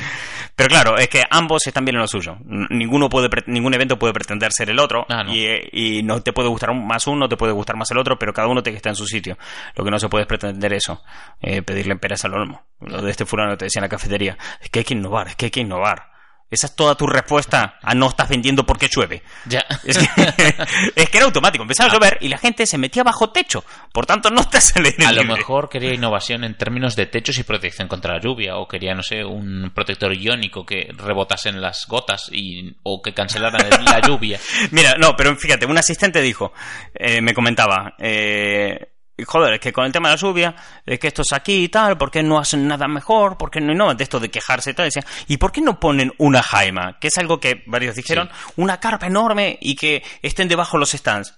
Pero 0.53 0.67
claro, 0.69 0.97
es 0.97 1.07
que 1.07 1.23
ambos 1.29 1.65
están 1.65 1.85
bien 1.85 1.95
en 1.95 2.01
lo 2.01 2.07
suyo. 2.07 2.37
Ninguno 2.45 3.09
puede, 3.09 3.29
pre- 3.29 3.43
ningún 3.47 3.73
evento 3.73 3.97
puede 3.97 4.13
pretender 4.13 4.51
ser 4.51 4.69
el 4.69 4.79
otro. 4.79 5.05
Ah, 5.09 5.23
no. 5.23 5.33
y, 5.33 5.45
eh, 5.45 5.69
y 5.71 6.03
no 6.03 6.21
te 6.21 6.33
puede 6.33 6.49
gustar 6.49 6.75
más 6.75 7.07
uno, 7.07 7.27
te 7.29 7.37
puede 7.37 7.53
gustar 7.53 7.77
más 7.77 7.89
el 7.91 7.97
otro, 7.97 8.19
pero 8.19 8.33
cada 8.33 8.47
uno 8.47 8.61
tiene 8.61 8.75
que 8.75 8.77
estar 8.77 8.91
en 8.91 8.95
su 8.97 9.07
sitio. 9.07 9.37
Lo 9.75 9.83
que 9.85 9.89
no 9.89 9.97
se 9.97 10.09
puede 10.09 10.23
es 10.23 10.27
pretender 10.27 10.73
eso, 10.73 11.01
eh, 11.41 11.61
pedirle 11.63 11.95
peras 11.95 12.25
al 12.25 12.33
olmo. 12.33 12.63
Lo 12.81 13.01
de 13.01 13.11
este 13.11 13.25
fulano 13.25 13.57
te 13.57 13.65
decía 13.65 13.79
en 13.79 13.83
la 13.85 13.89
cafetería, 13.89 14.37
es 14.61 14.69
que 14.69 14.79
hay 14.79 14.85
que 14.85 14.93
innovar, 14.93 15.27
es 15.27 15.35
que 15.35 15.45
hay 15.45 15.51
que 15.51 15.61
innovar. 15.61 16.09
Esa 16.49 16.67
es 16.67 16.75
toda 16.75 16.95
tu 16.95 17.07
respuesta 17.07 17.75
a 17.81 17.95
no 17.95 18.09
estás 18.09 18.27
vendiendo 18.27 18.65
porque 18.65 18.89
llueve. 18.93 19.23
Ya. 19.45 19.63
Es 19.85 19.97
que, 19.97 20.05
es 20.97 21.09
que 21.09 21.17
era 21.17 21.25
automático, 21.25 21.61
empezaba 21.61 21.89
a 21.89 21.93
llover 21.93 22.17
y 22.19 22.27
la 22.27 22.37
gente 22.37 22.65
se 22.65 22.77
metía 22.77 23.03
bajo 23.03 23.31
techo. 23.31 23.63
Por 23.93 24.05
tanto, 24.05 24.29
no 24.29 24.41
estás 24.41 24.75
al 24.75 24.83
aire 24.85 25.05
A 25.05 25.13
lo 25.13 25.21
libre. 25.21 25.37
mejor 25.37 25.69
quería 25.69 25.93
innovación 25.93 26.43
en 26.43 26.57
términos 26.57 26.97
de 26.97 27.05
techos 27.05 27.37
y 27.37 27.43
protección 27.43 27.87
contra 27.87 28.15
la 28.15 28.19
lluvia, 28.19 28.57
o 28.57 28.67
quería, 28.67 28.93
no 28.93 29.01
sé, 29.01 29.23
un 29.23 29.71
protector 29.73 30.13
iónico 30.13 30.65
que 30.65 30.89
rebotasen 30.93 31.61
las 31.61 31.87
gotas 31.87 32.29
y, 32.33 32.75
o 32.83 33.01
que 33.01 33.13
cancelaran 33.13 33.61
el- 33.65 33.85
la 33.85 34.01
lluvia. 34.05 34.37
Mira, 34.71 34.95
no, 34.97 35.15
pero 35.15 35.33
fíjate, 35.37 35.65
un 35.65 35.77
asistente 35.77 36.19
dijo, 36.19 36.51
eh, 36.93 37.21
me 37.21 37.33
comentaba, 37.33 37.93
eh, 37.97 38.89
joder, 39.25 39.53
es 39.53 39.59
que 39.59 39.73
con 39.73 39.85
el 39.85 39.91
tema 39.91 40.09
de 40.09 40.15
la 40.15 40.21
lluvia, 40.21 40.55
es 40.85 40.99
que 40.99 41.07
esto 41.07 41.21
es 41.21 41.33
aquí 41.33 41.63
y 41.63 41.69
tal, 41.69 41.97
¿por 41.97 42.11
qué 42.11 42.23
no 42.23 42.37
hacen 42.39 42.67
nada 42.67 42.87
mejor? 42.87 43.37
¿Por 43.37 43.49
qué 43.51 43.61
no 43.61 43.71
innovan 43.71 43.97
de 43.97 44.03
esto 44.03 44.19
de 44.19 44.29
quejarse 44.29 44.71
y 44.71 44.73
tal? 44.73 44.85
Decía, 44.85 45.05
¿y 45.27 45.37
por 45.37 45.51
qué 45.51 45.61
no 45.61 45.79
ponen 45.79 46.13
una 46.17 46.41
jaima? 46.41 46.97
Que 46.99 47.07
es 47.07 47.17
algo 47.17 47.39
que 47.39 47.63
varios 47.65 47.95
dijeron, 47.95 48.29
una 48.55 48.79
carpa 48.79 49.07
enorme 49.07 49.57
y 49.61 49.75
que 49.75 50.03
estén 50.21 50.47
debajo 50.47 50.77
los 50.77 50.91
stands. 50.91 51.37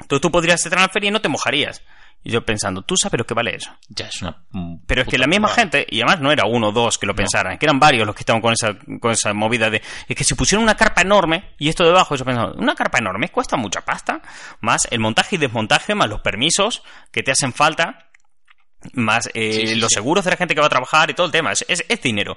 Entonces 0.00 0.22
tú 0.22 0.30
podrías 0.30 0.64
entrar 0.64 0.82
a 0.82 0.86
la 0.86 0.92
feria 0.92 1.08
y 1.08 1.12
no 1.12 1.20
te 1.20 1.28
mojarías. 1.28 1.82
Y 2.22 2.30
yo 2.32 2.44
pensando, 2.44 2.82
¿tú 2.82 2.96
sabes 2.96 3.18
lo 3.18 3.24
que 3.24 3.32
vale 3.32 3.54
eso? 3.56 3.70
Ya 3.88 4.06
es 4.06 4.20
una. 4.20 4.44
mm, 4.50 4.80
Pero 4.86 5.02
es 5.02 5.08
que 5.08 5.16
la 5.16 5.26
misma 5.26 5.48
gente, 5.48 5.86
y 5.88 6.02
además 6.02 6.20
no 6.20 6.30
era 6.30 6.44
uno 6.44 6.68
o 6.68 6.72
dos 6.72 6.98
que 6.98 7.06
lo 7.06 7.14
pensaran, 7.14 7.56
que 7.56 7.64
eran 7.64 7.78
varios 7.80 8.06
los 8.06 8.14
que 8.14 8.20
estaban 8.20 8.42
con 8.42 8.52
esa, 8.52 8.76
con 9.00 9.10
esa 9.12 9.32
movida 9.32 9.70
de, 9.70 9.80
es 10.06 10.16
que 10.16 10.24
si 10.24 10.34
pusieron 10.34 10.62
una 10.62 10.76
carpa 10.76 11.00
enorme, 11.00 11.54
y 11.58 11.68
esto 11.70 11.84
debajo, 11.84 12.14
yo 12.16 12.24
pensaba, 12.26 12.52
una 12.56 12.74
carpa 12.74 12.98
enorme 12.98 13.30
cuesta 13.30 13.56
mucha 13.56 13.80
pasta, 13.80 14.20
más 14.60 14.86
el 14.90 15.00
montaje 15.00 15.36
y 15.36 15.38
desmontaje, 15.38 15.94
más 15.94 16.10
los 16.10 16.20
permisos 16.20 16.82
que 17.10 17.22
te 17.22 17.30
hacen 17.30 17.54
falta, 17.54 18.10
más 18.94 19.28
eh, 19.34 19.52
Sí, 19.52 19.66
sí, 19.68 19.74
los 19.76 19.88
sí. 19.88 19.94
seguros 19.96 20.24
de 20.24 20.30
la 20.30 20.36
gente 20.36 20.54
que 20.54 20.60
va 20.60 20.66
a 20.66 20.70
trabajar 20.70 21.10
y 21.10 21.14
todo 21.14 21.26
el 21.26 21.32
tema, 21.32 21.52
es, 21.52 21.64
es, 21.68 21.84
es 21.88 22.02
dinero. 22.02 22.36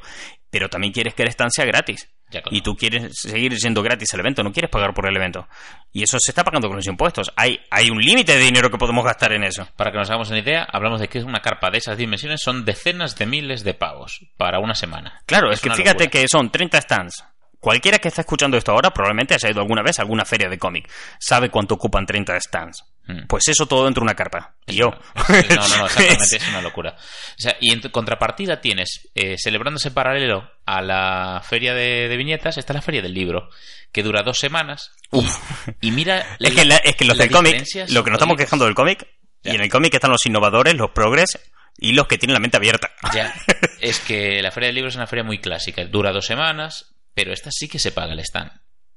Pero 0.49 0.69
también 0.69 0.91
quieres 0.93 1.13
que 1.13 1.23
la 1.23 1.29
estancia 1.29 1.63
sea 1.63 1.65
gratis. 1.71 2.09
Y 2.51 2.61
tú 2.61 2.75
quieres 2.75 3.11
seguir 3.13 3.55
siendo 3.57 3.81
gratis 3.81 4.13
el 4.13 4.19
evento, 4.19 4.43
no 4.43 4.51
quieres 4.51 4.71
pagar 4.71 4.93
por 4.93 5.07
el 5.07 5.15
evento. 5.15 5.47
Y 5.91 6.03
eso 6.03 6.17
se 6.19 6.31
está 6.31 6.43
pagando 6.43 6.67
con 6.67 6.77
los 6.77 6.87
impuestos. 6.87 7.31
Hay, 7.35 7.59
hay 7.69 7.89
un 7.89 7.99
límite 7.99 8.37
de 8.37 8.43
dinero 8.43 8.69
que 8.69 8.77
podemos 8.77 9.03
gastar 9.03 9.33
en 9.33 9.43
eso. 9.43 9.67
Para 9.75 9.91
que 9.91 9.97
nos 9.97 10.09
hagamos 10.09 10.29
una 10.29 10.39
idea, 10.39 10.63
hablamos 10.71 10.99
de 10.99 11.07
que 11.07 11.19
una 11.19 11.41
carpa 11.41 11.69
de 11.69 11.77
esas 11.77 11.97
dimensiones 11.97 12.41
son 12.41 12.65
decenas 12.65 13.15
de 13.17 13.25
miles 13.25 13.63
de 13.63 13.73
pavos 13.73 14.25
para 14.37 14.59
una 14.59 14.75
semana. 14.75 15.21
Claro, 15.25 15.51
es, 15.51 15.61
que 15.61 15.69
fíjate 15.69 16.05
locura. 16.05 16.21
que 16.21 16.27
son 16.27 16.49
30 16.49 16.81
stands. 16.81 17.23
Cualquiera 17.63 17.97
que 17.97 18.09
está 18.09 18.19
escuchando 18.19 18.57
esto 18.57 18.73
ahora 18.73 18.91
probablemente 18.91 19.33
haya 19.35 19.49
ido 19.49 19.61
alguna 19.61 19.81
vez 19.81 19.97
a 19.97 20.01
alguna 20.01 20.25
feria 20.25 20.49
de 20.49 20.57
cómic. 20.57 20.91
Sabe 21.17 21.49
cuánto 21.49 21.75
ocupan 21.75 22.05
30 22.05 22.37
stands. 22.41 22.83
Mm. 23.07 23.27
Pues 23.29 23.47
eso 23.47 23.65
todo 23.67 23.85
dentro 23.85 24.01
de 24.01 24.05
una 24.07 24.15
carpa. 24.15 24.55
Y 24.67 24.75
yo. 24.75 24.89
No, 25.55 25.67
no, 25.69 25.77
no, 25.77 25.85
exactamente, 25.85 26.35
es 26.35 26.47
una 26.49 26.61
locura. 26.61 26.97
O 26.97 27.41
sea, 27.41 27.55
y 27.61 27.71
en 27.71 27.79
contrapartida 27.89 28.59
tienes, 28.59 29.09
eh, 29.15 29.37
celebrándose 29.41 29.87
en 29.87 29.93
paralelo 29.93 30.51
a 30.65 30.81
la 30.81 31.41
feria 31.47 31.73
de, 31.73 32.09
de 32.09 32.17
viñetas, 32.17 32.57
está 32.57 32.73
la 32.73 32.81
feria 32.81 33.01
del 33.01 33.13
libro, 33.13 33.49
que 33.93 34.03
dura 34.03 34.23
dos 34.23 34.39
semanas. 34.39 34.91
Y, 35.13 35.87
y 35.87 35.91
mira. 35.91 36.35
Es 36.41 36.53
que, 36.53 36.65
la- 36.65 36.77
es 36.77 36.97
que 36.97 37.05
los 37.05 37.17
del 37.17 37.31
cómic, 37.31 37.63
lo 37.91 38.03
que 38.03 38.09
nos 38.11 38.17
estamos 38.17 38.35
quejando 38.35 38.65
del 38.65 38.75
cómic, 38.75 39.07
Ya. 39.41 39.53
y 39.53 39.55
en 39.55 39.61
el 39.61 39.69
cómic 39.69 39.93
están 39.93 40.11
los 40.11 40.25
innovadores, 40.25 40.75
los 40.75 40.91
progres 40.91 41.39
y 41.77 41.93
los 41.93 42.07
que 42.07 42.17
tienen 42.17 42.33
la 42.33 42.41
mente 42.41 42.57
abierta. 42.57 42.91
Ya, 43.13 43.33
es 43.79 44.01
que 44.01 44.41
la 44.41 44.51
feria 44.51 44.67
del 44.67 44.75
libro 44.75 44.89
es 44.89 44.95
una 44.97 45.07
feria 45.07 45.23
muy 45.23 45.39
clásica, 45.39 45.85
dura 45.85 46.11
dos 46.11 46.25
semanas, 46.25 46.93
pero 47.13 47.33
esta 47.33 47.49
sí 47.51 47.67
que 47.67 47.79
se 47.79 47.91
paga 47.91 48.13
el 48.13 48.19
stand. 48.19 48.51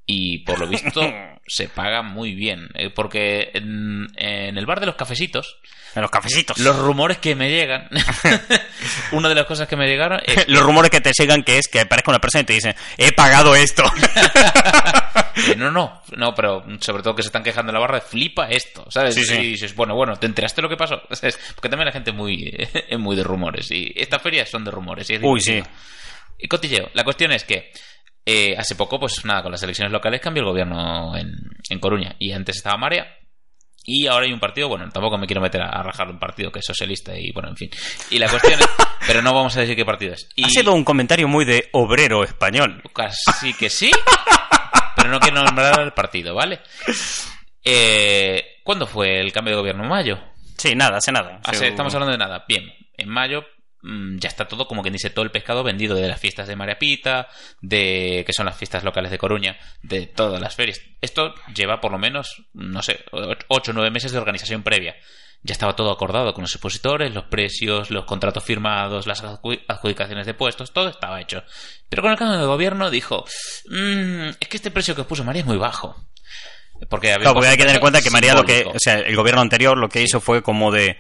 Y 0.09 0.39
por 0.45 0.61
lo 0.61 0.69
visto 0.69 1.01
se 1.49 1.69
paga 1.69 2.03
muy 2.03 2.35
bien, 2.35 2.69
eh, 2.75 2.91
porque 2.91 3.51
en, 3.55 4.07
en 4.17 4.57
el 4.57 4.65
bar 4.65 4.79
de 4.79 4.87
los 4.87 4.95
cafecitos, 4.95 5.59
En 5.97 6.03
los 6.03 6.11
cafecitos. 6.13 6.59
los 6.59 6.79
rumores 6.79 7.19
que 7.19 7.35
me 7.35 7.51
llegan, 7.51 7.89
una 9.13 9.29
de 9.29 9.35
las 9.35 9.47
cosas 9.47 9.67
que 9.67 9.75
me 9.77 9.89
llegaron 9.89 10.21
es 10.25 10.47
Los 10.49 10.63
rumores 10.63 10.93
que 10.93 11.01
te 11.01 11.11
llegan 11.19 11.43
que 11.43 11.59
es 11.59 11.67
que 11.67 11.81
aparezca 11.81 12.13
una 12.13 12.21
persona 12.21 12.43
y 12.43 12.47
te 12.47 12.53
dicen, 12.53 12.75
he 12.97 13.11
pagado 13.13 13.57
esto. 13.57 13.83
No, 15.57 15.71
no, 15.71 16.03
no, 16.17 16.35
pero 16.35 16.65
sobre 16.81 17.03
todo 17.03 17.15
que 17.15 17.23
se 17.23 17.29
están 17.29 17.43
quejando 17.43 17.71
en 17.71 17.75
la 17.75 17.81
barra, 17.81 18.01
flipa 18.01 18.49
esto, 18.49 18.87
¿sabes? 18.91 19.15
Sí, 19.15 19.25
sí. 19.25 19.35
Y 19.35 19.49
dices, 19.51 19.75
bueno, 19.75 19.95
bueno, 19.95 20.17
¿te 20.17 20.27
enteraste 20.27 20.63
lo 20.63 20.69
que 20.69 20.77
pasó? 20.77 21.03
¿Sabes? 21.11 21.39
Porque 21.55 21.69
también 21.69 21.87
la 21.87 21.93
gente 21.93 22.11
es 22.11 22.17
muy, 22.17 22.55
es 22.89 22.99
muy 22.99 23.17
de 23.17 23.23
rumores 23.25 23.71
y 23.71 23.93
estas 23.97 24.23
ferias 24.23 24.49
son 24.49 24.65
de 24.65 24.71
rumores. 24.71 25.11
Y 25.11 25.15
es 25.15 25.21
Uy, 25.23 25.41
sí. 25.41 25.63
Y 26.39 26.49
cotilleo. 26.49 26.91
La 26.95 27.05
cuestión 27.05 27.33
es 27.33 27.45
que 27.45 27.71
eh, 28.27 28.57
hace 28.59 28.75
poco, 28.75 28.99
pues 28.99 29.25
nada, 29.25 29.43
con 29.43 29.53
las 29.53 29.63
elecciones 29.63 29.93
locales 29.93 30.21
cambió 30.21 30.43
el 30.43 30.49
gobierno 30.49 31.17
en, 31.17 31.33
en 31.71 31.79
Coruña 31.79 32.17
y 32.19 32.33
antes 32.33 32.57
estaba 32.57 32.77
Marea. 32.77 33.07
Y 33.89 34.09
ahora 34.09 34.27
hay 34.27 34.33
un 34.33 34.41
partido, 34.41 34.69
bueno, 34.69 34.89
tampoco 34.91 35.17
me 35.17 35.29
quiero 35.29 35.41
meter 35.41 35.63
a, 35.63 35.81
rajar 35.81 36.09
un 36.09 36.19
partido 36.19 36.51
que 36.51 36.59
es 36.59 36.65
socialista 36.67 37.17
y 37.17 37.31
bueno, 37.31 37.51
en 37.51 37.57
fin. 37.57 37.71
Y 38.11 38.19
la 38.19 38.29
cuestión 38.29 38.59
es, 38.59 38.69
pero 39.07 39.23
no 39.23 39.33
vamos 39.33 39.57
a 39.57 39.61
decir 39.61 39.77
qué 39.77 39.85
partido 39.85 40.15
es. 40.15 40.29
Y 40.35 40.43
Ha 40.45 40.49
sido 40.49 40.73
un 40.73 40.83
comentario 40.83 41.29
muy 41.29 41.45
de 41.45 41.69
obrero 41.73 42.25
español. 42.25 42.83
Casi 42.93 43.55
que 43.55 43.71
sí, 43.71 43.93
pero 44.97 45.09
no 45.09 45.21
quiero 45.21 45.41
nombrar 45.45 45.79
el 45.81 45.93
partido, 45.93 46.35
¿vale? 46.35 46.59
Eh, 47.63 48.61
¿Cuándo 48.65 48.89
fue 48.89 49.21
el 49.21 49.33
cambio 49.33 49.55
de 49.55 49.61
gobierno? 49.61 49.85
¿En 49.85 49.89
mayo? 49.89 50.19
Sí, 50.59 50.75
nada, 50.75 50.97
hace 50.99 51.13
nada. 51.13 51.41
Hace- 51.45 51.69
estamos 51.69 51.95
hablando 51.95 52.11
de 52.13 52.19
nada. 52.19 52.45
Bien, 52.49 52.65
en 52.97 53.09
mayo 53.09 53.45
ya 54.19 54.29
está 54.29 54.49
todo, 54.49 54.67
como 54.67 54.83
que 54.83 54.91
dice, 54.91 55.11
todo 55.11 55.25
el 55.25 55.31
pescado 55.31 55.63
vendido 55.63 55.95
de 55.95 56.09
las 56.09 56.21
fiestas 56.21 56.49
de 56.49 56.57
María 56.57 56.79
Pita, 56.79 57.29
de 57.61 58.25
que 58.27 58.33
son 58.33 58.47
las 58.47 58.57
fiestas 58.57 58.85
locales 58.85 59.11
de 59.11 59.19
Coruña, 59.19 59.57
de 59.83 60.07
todas 60.07 60.41
las 60.41 60.55
ferias. 60.57 60.81
Esto 61.01 61.35
lleva 61.55 61.81
por 61.81 61.93
lo 61.93 61.99
menos, 61.99 62.45
no 62.55 62.83
sé, 62.83 63.05
ocho 63.49 63.71
o 63.71 63.75
nueve 63.75 63.91
meses 63.91 64.13
de 64.13 64.19
organización 64.19 64.63
previa. 64.63 64.97
Ya 65.43 65.53
estaba 65.53 65.77
todo 65.77 65.93
acordado 65.93 66.33
con 66.35 66.43
los 66.43 66.53
expositores, 66.53 67.15
los 67.15 67.25
precios, 67.27 67.91
los 67.91 68.05
contratos 68.05 68.43
firmados, 68.43 69.07
las 69.07 69.23
adju- 69.23 69.63
adjudicaciones 69.69 70.27
de 70.27 70.35
puestos, 70.35 70.73
todo 70.73 70.89
estaba 70.89 71.21
hecho. 71.21 71.45
Pero 71.89 72.03
con 72.03 72.11
el 72.11 72.19
cambio 72.19 72.39
de 72.41 72.47
gobierno 72.47 72.91
dijo, 72.91 73.25
"Mm, 73.69 74.29
es 74.41 74.49
que 74.49 74.57
este 74.57 74.71
precio 74.73 74.95
que 74.97 75.03
os 75.03 75.07
puso 75.07 75.23
María 75.23 75.41
es 75.43 75.47
muy 75.47 75.59
bajo. 75.59 75.95
Porque, 76.91 77.09
había 77.13 77.23
Claro, 77.25 77.35
porque 77.35 77.49
hay 77.49 77.57
que 77.57 77.63
tener 77.63 77.77
en 77.77 77.81
cuenta 77.81 78.03
que 78.03 78.11
María 78.11 78.35
lo 78.35 78.45
que, 78.45 78.65
o 78.65 78.79
sea, 78.79 78.99
el 78.99 79.15
gobierno 79.17 79.41
anterior 79.41 79.79
lo 79.79 79.89
que 79.89 80.03
hizo 80.03 80.21
fue 80.21 80.43
como 80.43 80.73
de 80.73 80.99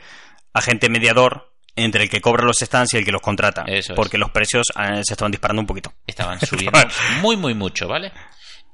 agente 0.55 0.89
mediador 0.89 1.53
entre 1.77 2.05
el 2.05 2.11
que 2.11 2.21
cobra 2.21 2.45
los 2.45 2.57
stands 2.59 2.95
y 2.95 2.97
el 2.97 3.05
que 3.05 3.13
los 3.13 3.23
contrata. 3.23 3.63
Eso 3.67 3.93
es. 3.93 3.97
porque 3.97 4.19
los 4.19 4.31
precios 4.31 4.67
eh, 4.77 5.03
se 5.05 5.15
estaban 5.15 5.31
disparando 5.31 5.61
un 5.61 5.67
poquito. 5.67 5.93
estaban 6.07 6.41
subiendo 6.45 6.79
muy, 7.21 7.37
muy 7.37 7.55
mucho, 7.55 7.87
¿vale? 7.87 8.13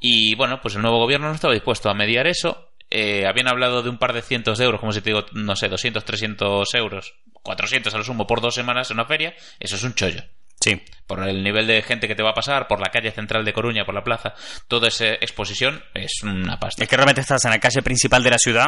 Y 0.01 0.35
bueno, 0.35 0.61
pues 0.61 0.75
el 0.75 0.83
nuevo 0.83 0.99
gobierno 0.99 1.29
no 1.29 1.35
estaba 1.35 1.53
dispuesto 1.53 1.91
a 1.91 1.95
mediar 1.95 2.27
eso. 2.27 2.71
Eh, 2.91 3.27
habían 3.27 3.49
hablado 3.49 3.83
de 3.83 3.89
un 3.89 3.99
par 3.99 4.13
de 4.13 4.23
cientos 4.23 4.59
de 4.59 4.65
euros, 4.65 4.81
como 4.81 4.93
si 4.93 5.01
te 5.01 5.11
digo, 5.11 5.25
no 5.33 5.57
sé, 5.57 5.69
200, 5.69 6.05
300 6.05 6.75
euros, 6.75 7.15
400 7.43 7.95
a 7.95 7.99
lo 7.99 8.05
sumo 8.05 8.27
por 8.27 8.41
dos 8.41 8.55
semanas 8.55 8.91
en 8.91 8.97
una 8.99 9.07
feria. 9.07 9.35
Eso 9.59 9.77
es 9.77 9.83
un 9.83 9.95
chollo. 9.95 10.23
Sí. 10.61 10.81
Por 11.07 11.27
el 11.27 11.43
nivel 11.43 11.67
de 11.67 11.83
gente 11.83 12.07
que 12.07 12.15
te 12.15 12.23
va 12.23 12.31
a 12.31 12.35
pasar, 12.35 12.69
por 12.69 12.81
la 12.81 12.91
calle 12.91 13.11
central 13.11 13.45
de 13.45 13.53
Coruña, 13.53 13.85
por 13.85 13.95
la 13.95 14.05
plaza, 14.05 14.35
toda 14.69 14.89
esa 14.89 15.07
exposición 15.07 15.83
es 15.95 16.23
una 16.23 16.59
pasta. 16.59 16.83
Es 16.83 16.89
que 16.89 16.97
realmente 16.97 17.21
estás 17.21 17.45
en 17.45 17.51
la 17.51 17.59
calle 17.59 17.83
principal 17.83 18.23
de 18.23 18.31
la 18.31 18.39
ciudad. 18.39 18.67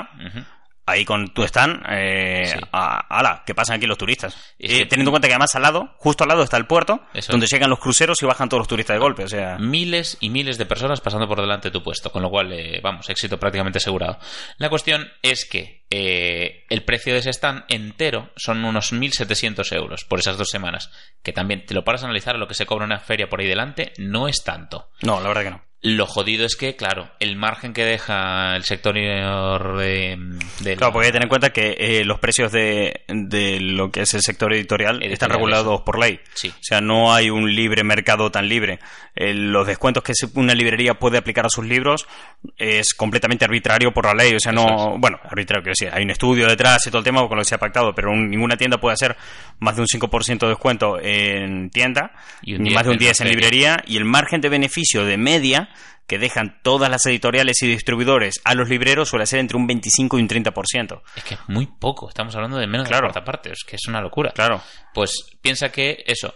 Ahí 0.86 1.04
con 1.04 1.28
tu 1.32 1.42
stand, 1.44 1.82
eh, 1.90 2.44
Sí. 2.46 2.58
a, 2.72 3.06
ala, 3.18 3.42
¿qué 3.46 3.54
pasan 3.54 3.76
aquí 3.76 3.86
los 3.86 3.96
turistas? 3.98 4.34
Es 4.58 4.70
Eh, 4.72 4.78
que- 4.80 4.86
teniendo 4.86 5.10
en 5.10 5.12
cuenta 5.12 5.28
que 5.28 5.34
además 5.34 5.54
al 5.54 5.62
lado, 5.62 5.94
justo 5.98 6.24
al 6.24 6.28
lado 6.28 6.42
está 6.42 6.56
el 6.56 6.66
puerto, 6.66 7.00
Eso 7.14 7.32
donde 7.32 7.46
es. 7.46 7.52
llegan 7.52 7.70
los 7.70 7.78
cruceros 7.78 8.22
y 8.22 8.26
bajan 8.26 8.48
todos 8.48 8.60
los 8.60 8.68
turistas 8.68 8.94
de 8.94 9.00
golpe, 9.00 9.24
o 9.24 9.28
sea... 9.28 9.56
miles 9.58 10.16
y 10.20 10.28
miles 10.30 10.58
de 10.58 10.66
personas 10.66 11.00
pasando 11.00 11.26
por 11.26 11.40
delante 11.40 11.68
de 11.68 11.72
tu 11.72 11.82
puesto, 11.82 12.10
con 12.12 12.22
lo 12.22 12.30
cual, 12.30 12.52
eh, 12.52 12.80
vamos, 12.82 13.08
éxito 13.08 13.38
prácticamente 13.38 13.78
asegurado. 13.78 14.18
La 14.58 14.68
cuestión 14.68 15.08
es 15.22 15.44
que 15.46 15.84
eh, 15.90 16.64
el 16.70 16.84
precio 16.84 17.12
de 17.12 17.20
ese 17.20 17.30
stand 17.30 17.64
entero 17.68 18.30
son 18.36 18.64
unos 18.64 18.92
1.700 18.92 19.72
euros 19.72 20.04
por 20.04 20.18
esas 20.18 20.36
dos 20.36 20.48
semanas, 20.50 20.90
que 21.22 21.32
también 21.32 21.64
te 21.66 21.74
lo 21.74 21.84
paras 21.84 22.02
a 22.02 22.06
analizar 22.06 22.36
lo 22.36 22.48
que 22.48 22.54
se 22.54 22.66
cobra 22.66 22.84
una 22.84 22.98
feria 22.98 23.28
por 23.28 23.40
ahí 23.40 23.46
delante, 23.46 23.92
no 23.98 24.26
es 24.28 24.42
tanto. 24.44 24.90
No, 25.02 25.20
la 25.20 25.28
verdad 25.28 25.42
que 25.44 25.50
no. 25.50 25.62
Lo 25.86 26.06
jodido 26.06 26.46
es 26.46 26.56
que, 26.56 26.76
claro, 26.76 27.10
el 27.20 27.36
margen 27.36 27.74
que 27.74 27.84
deja 27.84 28.56
el 28.56 28.64
sector 28.64 28.94
de... 28.94 30.16
de 30.60 30.76
Claro, 30.76 30.86
la- 30.88 30.92
porque 30.92 31.06
hay 31.06 31.08
que 31.10 31.12
tener 31.12 31.24
en 31.24 31.28
cuenta 31.28 31.50
que 31.52 31.76
eh, 31.78 32.04
los 32.06 32.18
precios 32.20 32.50
de, 32.52 33.02
de 33.08 33.60
lo 33.60 33.90
que 33.90 34.00
es 34.00 34.14
el 34.14 34.22
sector 34.22 34.54
editorial, 34.54 34.94
Editorial, 34.96 35.12
están 35.12 35.30
regulados 35.30 35.82
por 35.82 35.98
ley. 35.98 36.20
Sí. 36.32 36.48
O 36.48 36.62
sea, 36.62 36.80
no 36.80 37.12
hay 37.12 37.28
un 37.28 37.54
libre 37.54 37.84
mercado 37.84 38.30
tan 38.30 38.48
libre. 38.48 38.78
Eh, 39.14 39.34
los 39.34 39.66
descuentos 39.66 40.02
que 40.02 40.12
una 40.34 40.54
librería 40.54 40.94
puede 40.94 41.18
aplicar 41.18 41.44
a 41.44 41.50
sus 41.50 41.66
libros 41.66 42.06
es 42.56 42.94
completamente 42.94 43.44
arbitrario 43.44 43.92
por 43.92 44.06
la 44.06 44.14
ley. 44.14 44.34
O 44.34 44.40
sea, 44.40 44.52
no. 44.52 44.96
Bueno, 44.98 45.18
arbitrario, 45.22 45.62
quiero 45.62 45.74
decir, 45.78 45.90
hay 45.92 46.02
un 46.02 46.10
estudio 46.10 46.46
detrás 46.48 46.86
y 46.86 46.90
todo 46.90 47.00
el 47.00 47.04
tema 47.04 47.20
con 47.28 47.36
lo 47.36 47.42
que 47.42 47.48
se 47.48 47.56
ha 47.56 47.58
pactado, 47.58 47.94
pero 47.94 48.10
un- 48.10 48.30
ninguna 48.30 48.56
tienda 48.56 48.78
puede 48.78 48.94
hacer 48.94 49.16
más 49.60 49.76
de 49.76 49.82
un 49.82 49.86
5% 49.88 50.46
de 50.46 50.48
descuento 50.48 50.98
en 51.00 51.68
tienda, 51.68 52.12
Y 52.42 52.54
un 52.54 52.62
ni 52.62 52.70
10 52.70 52.74
más 52.74 52.84
de 52.84 52.88
un 52.90 52.94
en 52.94 53.00
la 53.00 53.04
10 53.04 53.20
en 53.20 53.28
librería, 53.28 53.84
y 53.86 53.96
el 53.98 54.04
margen 54.06 54.40
de 54.40 54.48
beneficio 54.48 55.04
de 55.04 55.16
media 55.18 55.68
que 56.06 56.18
dejan 56.18 56.60
todas 56.62 56.90
las 56.90 57.04
editoriales 57.06 57.62
y 57.62 57.66
distribuidores 57.66 58.40
a 58.44 58.54
los 58.54 58.68
libreros 58.68 59.08
suele 59.08 59.26
ser 59.26 59.40
entre 59.40 59.56
un 59.56 59.66
25 59.66 60.18
y 60.18 60.22
un 60.22 60.28
30%. 60.28 61.02
Es 61.16 61.24
que 61.24 61.34
es 61.34 61.40
muy 61.48 61.66
poco, 61.66 62.08
estamos 62.08 62.34
hablando 62.34 62.58
de 62.58 62.66
menos 62.66 62.86
Claro. 62.88 63.06
de 63.06 63.08
la 63.08 63.12
cuarta 63.12 63.24
parte, 63.24 63.52
es 63.52 63.64
que 63.66 63.76
es 63.76 63.86
una 63.88 64.00
locura. 64.00 64.30
Claro. 64.32 64.60
Pues 64.92 65.12
piensa 65.40 65.70
que 65.70 66.04
eso, 66.06 66.34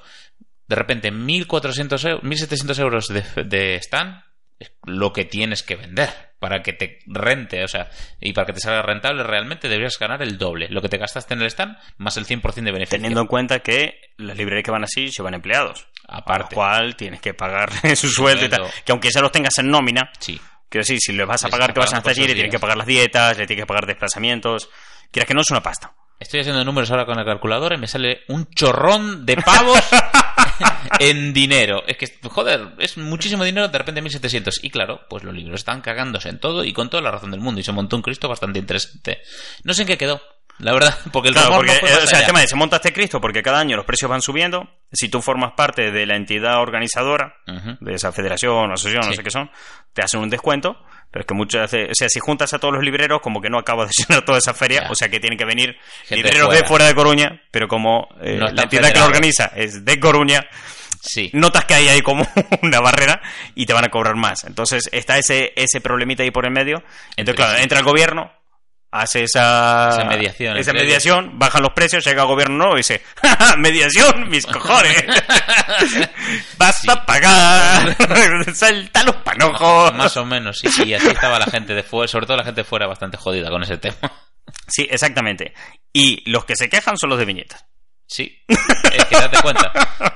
de 0.66 0.76
repente 0.76 1.12
1.400 1.12 2.08
euros, 2.08 2.22
1.700 2.22 2.78
euros 2.80 3.08
de, 3.08 3.22
de 3.44 3.74
stand 3.76 4.22
es 4.58 4.72
lo 4.84 5.12
que 5.12 5.24
tienes 5.24 5.62
que 5.62 5.76
vender 5.76 6.08
para 6.40 6.62
que 6.62 6.72
te 6.72 7.00
rente, 7.06 7.62
o 7.64 7.68
sea, 7.68 7.90
y 8.20 8.32
para 8.32 8.46
que 8.46 8.52
te 8.54 8.60
salga 8.60 8.82
rentable 8.82 9.22
realmente 9.24 9.68
deberías 9.68 9.98
ganar 9.98 10.22
el 10.22 10.38
doble, 10.38 10.68
lo 10.70 10.80
que 10.80 10.88
te 10.88 10.96
gastaste 10.98 11.34
en 11.34 11.40
el 11.42 11.46
stand 11.48 11.76
más 11.96 12.16
el 12.16 12.26
100% 12.26 12.54
de 12.54 12.72
beneficio. 12.72 12.96
Teniendo 12.98 13.20
en 13.20 13.26
cuenta 13.26 13.58
que 13.60 14.00
las 14.16 14.36
librerías 14.36 14.64
que 14.64 14.70
van 14.70 14.84
así 14.84 15.08
llevan 15.10 15.34
empleados. 15.34 15.86
Aparte. 16.08 16.54
Lo 16.54 16.62
cual 16.62 16.96
tienes 16.96 17.20
que 17.20 17.34
pagar 17.34 17.70
su 17.96 18.08
sueldo 18.08 18.46
y 18.46 18.48
tal. 18.48 18.62
Que 18.84 18.92
aunque 18.92 19.10
ya 19.10 19.20
los 19.20 19.30
tengas 19.30 19.56
en 19.58 19.70
nómina, 19.70 20.10
Sí, 20.18 20.40
quiero 20.68 20.82
decir, 20.82 20.98
si 21.00 21.12
les 21.12 21.26
vas 21.26 21.44
a 21.44 21.48
pagar 21.48 21.72
que 21.72 21.80
vayan 21.80 22.00
pagando 22.02 22.08
hasta 22.08 22.10
allí, 22.10 22.20
le 22.22 22.34
tienen 22.34 22.50
días. 22.50 22.52
que 22.52 22.58
pagar 22.58 22.76
las 22.78 22.86
dietas, 22.86 23.36
le 23.38 23.46
tienen 23.46 23.62
que 23.64 23.66
pagar 23.66 23.86
desplazamientos. 23.86 24.68
Quieras 25.12 25.28
que 25.28 25.34
no 25.34 25.40
es 25.42 25.50
una 25.50 25.62
pasta. 25.62 25.92
Estoy 26.18 26.40
haciendo 26.40 26.64
números 26.64 26.90
ahora 26.90 27.06
con 27.06 27.16
la 27.16 27.24
calculadora 27.24 27.76
y 27.76 27.78
me 27.78 27.86
sale 27.86 28.22
un 28.28 28.50
chorrón 28.50 29.24
de 29.24 29.36
pavos 29.36 29.78
en 30.98 31.32
dinero. 31.32 31.84
Es 31.86 31.96
que, 31.96 32.08
joder, 32.28 32.74
es 32.78 32.98
muchísimo 32.98 33.44
dinero, 33.44 33.68
de 33.68 33.78
repente 33.78 34.02
1700. 34.02 34.64
Y 34.64 34.70
claro, 34.70 35.02
pues 35.08 35.22
los 35.22 35.32
libros 35.34 35.60
están 35.60 35.80
cagándose 35.80 36.28
en 36.28 36.40
todo 36.40 36.64
y 36.64 36.72
con 36.72 36.90
toda 36.90 37.02
la 37.02 37.10
razón 37.12 37.30
del 37.30 37.40
mundo. 37.40 37.60
Y 37.60 37.64
se 37.64 37.70
montó 37.72 37.94
un 37.96 38.02
Cristo 38.02 38.28
bastante 38.28 38.58
interesante. 38.58 39.20
No 39.62 39.74
sé 39.74 39.82
en 39.82 39.88
qué 39.88 39.96
quedó, 39.98 40.20
la 40.58 40.72
verdad, 40.72 40.98
porque 41.12 41.28
el 41.28 41.34
Claro, 41.34 41.54
porque 41.56 41.72
no 41.80 41.88
eh, 41.88 41.98
o 42.02 42.06
sea, 42.06 42.20
el 42.20 42.26
tema 42.26 42.40
de 42.40 42.48
se 42.48 42.56
monta 42.56 42.76
este 42.76 42.92
Cristo 42.92 43.20
porque 43.20 43.42
cada 43.42 43.60
año 43.60 43.76
los 43.76 43.84
precios 43.86 44.10
van 44.10 44.20
subiendo. 44.22 44.68
Si 44.92 45.08
tú 45.08 45.20
formas 45.22 45.52
parte 45.56 45.90
de 45.90 46.06
la 46.06 46.16
entidad 46.16 46.60
organizadora, 46.60 47.34
Ujú. 47.46 47.76
de 47.80 47.94
esa 47.94 48.10
federación 48.12 48.70
o 48.70 48.74
asociación, 48.74 49.02
no 49.06 49.10
Sí. 49.12 49.16
sé 49.16 49.22
qué 49.22 49.30
son, 49.30 49.50
te 49.92 50.02
hacen 50.02 50.20
un 50.20 50.30
descuento. 50.30 50.76
Pero 51.10 51.22
es 51.22 51.26
que 51.26 51.34
muchas 51.34 51.70
veces, 51.72 51.88
o 51.90 51.94
sea, 51.94 52.08
si 52.10 52.20
juntas 52.20 52.52
a 52.52 52.58
todos 52.58 52.74
los 52.74 52.84
libreros, 52.84 53.20
como 53.22 53.40
que 53.40 53.48
no 53.48 53.58
acabas 53.58 53.88
de 53.88 53.94
llenar 54.08 54.24
toda 54.26 54.38
esa 54.38 54.52
feria, 54.52 54.82
Ya. 54.82 54.90
o 54.90 54.94
sea 54.94 55.08
que 55.08 55.20
tienen 55.20 55.38
que 55.38 55.46
venir 55.46 55.74
Gente 56.04 56.16
libreros 56.16 56.52
de 56.52 56.64
fuera. 56.64 56.84
de 56.86 56.94
Coruña, 56.94 57.40
pero 57.50 57.66
como 57.66 58.08
eh, 58.20 58.36
No 58.36 58.48
la 58.48 58.62
entidad 58.64 58.92
que 58.92 58.98
lo 58.98 59.06
organiza 59.06 59.50
es 59.56 59.84
de 59.86 59.98
Coruña, 60.00 60.46
Sí. 61.00 61.30
notas 61.32 61.64
que 61.64 61.74
hay 61.74 61.88
ahí 61.88 62.02
como 62.02 62.26
una 62.62 62.80
barrera 62.80 63.22
y 63.54 63.64
te 63.64 63.72
van 63.72 63.84
a 63.86 63.88
cobrar 63.88 64.16
más. 64.16 64.44
Entonces 64.44 64.88
está 64.92 65.16
ese, 65.16 65.52
ese 65.56 65.80
problemita 65.80 66.24
ahí 66.24 66.30
por 66.30 66.44
el 66.44 66.52
medio. 66.52 66.76
Entonces, 66.76 67.16
Entre 67.16 67.34
claro, 67.36 67.58
entra 67.58 67.78
el 67.78 67.84
gobierno, 67.84 68.30
hace 68.90 69.24
esa, 69.24 69.90
Esa 69.90 70.04
mediación 70.04 70.56
esa 70.56 70.72
mediación, 70.72 71.38
bajan 71.38 71.62
los 71.62 71.72
precios, 71.72 72.04
llega 72.04 72.22
el 72.22 72.28
gobierno 72.28 72.56
nuevo 72.56 72.74
y 72.74 72.78
dice, 72.78 73.02
"Ja, 73.22 73.36
ja, 73.36 73.56
mediación, 73.56 74.28
mis 74.28 74.46
cojones, 74.46 75.04
basta 76.56 76.92
Sí. 76.94 77.00
pagar, 77.06 77.96
salta 78.54 79.02
los 79.04 79.16
panojos. 79.16 79.94
Más 79.94 80.16
o 80.16 80.24
menos, 80.24 80.58
sí. 80.58 80.68
Y 80.86 80.94
así 80.94 81.08
estaba 81.08 81.38
la 81.38 81.46
gente 81.46 81.74
de 81.74 81.82
fuera, 81.82 82.08
sobre 82.08 82.26
todo 82.26 82.36
la 82.36 82.44
gente 82.44 82.60
de 82.62 82.64
fuera, 82.64 82.86
bastante 82.86 83.16
jodida 83.16 83.50
con 83.50 83.62
ese 83.62 83.76
tema. 83.78 83.96
Sí, 84.66 84.86
exactamente. 84.90 85.52
Y 85.92 86.28
los 86.30 86.44
que 86.44 86.56
se 86.56 86.68
quejan 86.68 86.96
son 86.96 87.10
los 87.10 87.18
de 87.18 87.24
viñetas. 87.24 87.64
Sí, 88.08 88.42
es 88.48 89.04
que 89.04 89.16
date 89.16 89.36
cuenta. 89.42 89.70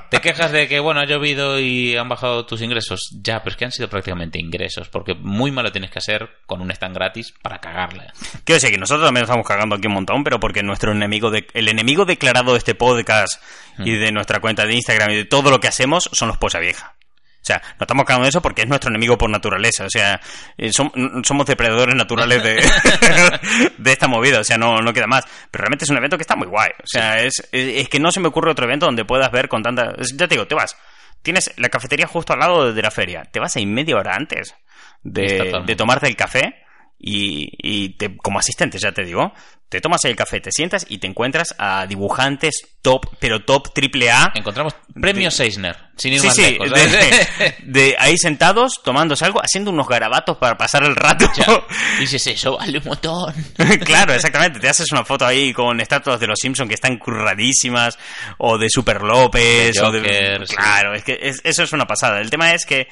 Te 0.09 0.19
quejas 0.19 0.51
de 0.51 0.67
que, 0.67 0.79
bueno, 0.79 0.99
ha 0.99 1.05
llovido 1.05 1.59
y 1.59 1.95
han 1.95 2.09
bajado 2.09 2.43
tus 2.43 2.59
ingresos. 2.63 3.11
Ya, 3.21 3.43
pero 3.43 3.51
es 3.51 3.55
que 3.55 3.65
han 3.65 3.71
sido 3.71 3.87
prácticamente 3.87 4.39
ingresos, 4.39 4.89
porque 4.89 5.13
muy 5.13 5.51
malo 5.51 5.71
tienes 5.71 5.91
que 5.91 5.99
hacer 5.99 6.27
con 6.47 6.59
un 6.59 6.71
stand 6.71 6.95
gratis 6.95 7.35
para 7.43 7.59
cagarle. 7.59 8.07
Quiero 8.43 8.55
decir 8.55 8.71
que 8.71 8.79
nosotros 8.79 9.05
también 9.05 9.25
estamos 9.25 9.47
cagando 9.47 9.75
aquí 9.75 9.85
un 9.85 9.93
montón, 9.93 10.23
pero 10.23 10.39
porque 10.39 10.63
nuestro 10.63 10.91
enemigo, 10.91 11.29
de, 11.29 11.45
el 11.53 11.69
enemigo 11.69 12.05
declarado 12.05 12.53
de 12.53 12.57
este 12.57 12.73
podcast 12.73 13.39
y 13.77 13.91
de 13.91 14.11
nuestra 14.11 14.39
cuenta 14.39 14.65
de 14.65 14.73
Instagram 14.73 15.11
y 15.11 15.15
de 15.15 15.25
todo 15.25 15.51
lo 15.51 15.59
que 15.59 15.67
hacemos 15.67 16.09
son 16.13 16.29
los 16.29 16.37
posa 16.37 16.57
vieja. 16.57 16.95
O 17.43 17.45
sea, 17.45 17.61
no 17.77 17.83
estamos 17.83 18.05
cagando 18.05 18.23
de 18.23 18.29
eso 18.29 18.41
porque 18.41 18.61
es 18.61 18.69
nuestro 18.69 18.89
enemigo 18.89 19.17
por 19.17 19.29
naturaleza. 19.29 19.83
O 19.83 19.89
sea, 19.89 20.21
eh, 20.57 20.69
som- 20.69 21.23
somos 21.25 21.45
depredadores 21.45 21.93
naturales 21.93 22.41
de, 22.41 22.55
de 23.77 23.91
esta 23.91 24.07
movida. 24.07 24.39
O 24.39 24.43
sea, 24.45 24.57
no, 24.57 24.77
no 24.79 24.93
queda 24.93 25.07
más. 25.07 25.25
Pero 25.51 25.63
realmente 25.63 25.83
es 25.85 25.91
un 25.91 25.97
evento 25.97 26.17
que 26.17 26.21
está 26.23 26.37
muy 26.37 26.47
guay. 26.47 26.69
O 26.81 26.87
sea, 26.87 27.19
es, 27.21 27.33
es, 27.51 27.81
es 27.81 27.89
que 27.89 27.99
no 27.99 28.11
se 28.13 28.21
me 28.21 28.29
ocurre 28.29 28.49
otro 28.51 28.65
evento 28.65 28.85
donde 28.85 29.03
puedas 29.05 29.29
ver 29.31 29.49
con 29.49 29.61
tanta... 29.61 29.93
Ya 30.15 30.27
te 30.27 30.35
digo, 30.35 30.47
te 30.47 30.55
vas. 30.55 30.77
Tienes 31.21 31.51
la 31.57 31.67
cafetería 31.69 32.07
justo 32.07 32.31
al 32.33 32.39
lado 32.39 32.71
de 32.73 32.81
la 32.81 32.91
feria. 32.91 33.23
Te 33.29 33.39
vas 33.41 33.55
ahí 33.57 33.65
media 33.65 33.97
hora 33.97 34.15
antes 34.15 34.55
de, 35.03 35.61
de 35.65 35.75
tomarte 35.75 36.07
el 36.07 36.15
café 36.15 36.62
y, 37.05 37.49
y 37.61 37.89
te, 37.97 38.15
como 38.17 38.39
asistente, 38.39 38.77
ya 38.81 38.93
te 38.93 39.03
digo, 39.03 39.33
te 39.67 39.81
tomas 39.81 40.05
el 40.05 40.15
café, 40.15 40.39
te 40.39 40.51
sientas 40.51 40.85
y 40.87 40.99
te 40.99 41.07
encuentras 41.07 41.53
a 41.57 41.85
dibujantes 41.87 42.53
top, 42.81 43.07
pero 43.19 43.43
top 43.43 43.73
triple 43.73 44.09
A. 44.11 44.31
Encontramos 44.35 44.75
premio 45.01 45.29
Seisner, 45.31 45.75
sin 45.97 46.13
ir 46.13 46.19
Sí, 46.21 46.27
más 46.27 46.35
sí, 46.35 46.41
lejos. 46.59 46.71
de, 47.63 47.95
ahí 47.99 48.15
sentados, 48.17 48.81
tomándose 48.83 49.25
algo, 49.25 49.39
haciendo 49.41 49.71
unos 49.71 49.87
garabatos 49.87 50.37
para 50.37 50.57
pasar 50.57 50.83
el 50.83 50.95
rato. 50.95 51.25
Ya, 51.35 51.45
dices, 51.99 52.25
eso 52.27 52.55
vale 52.57 52.77
un 52.77 52.85
montón. 52.85 53.33
claro, 53.83 54.13
exactamente. 54.13 54.59
Te 54.59 54.69
haces 54.69 54.91
una 54.91 55.03
foto 55.03 55.25
ahí 55.25 55.51
con 55.51 55.81
estatuas 55.81 56.19
de 56.19 56.27
los 56.27 56.37
Simpsons 56.39 56.69
que 56.69 56.75
están 56.75 56.97
curradísimas, 56.99 57.97
o 58.37 58.57
de 58.57 58.69
Super 58.69 59.01
López, 59.01 59.73
De 59.73 59.81
o 59.81 59.91
de... 59.91 60.39
Sí. 60.45 60.55
Claro, 60.55 60.93
es 60.93 61.03
que 61.03 61.17
es- 61.19 61.41
eso 61.43 61.63
es 61.63 61.73
una 61.73 61.85
pasada. 61.85 62.19
El 62.21 62.29
tema 62.29 62.53
es 62.53 62.63
que 62.65 62.81
eh, 62.81 62.87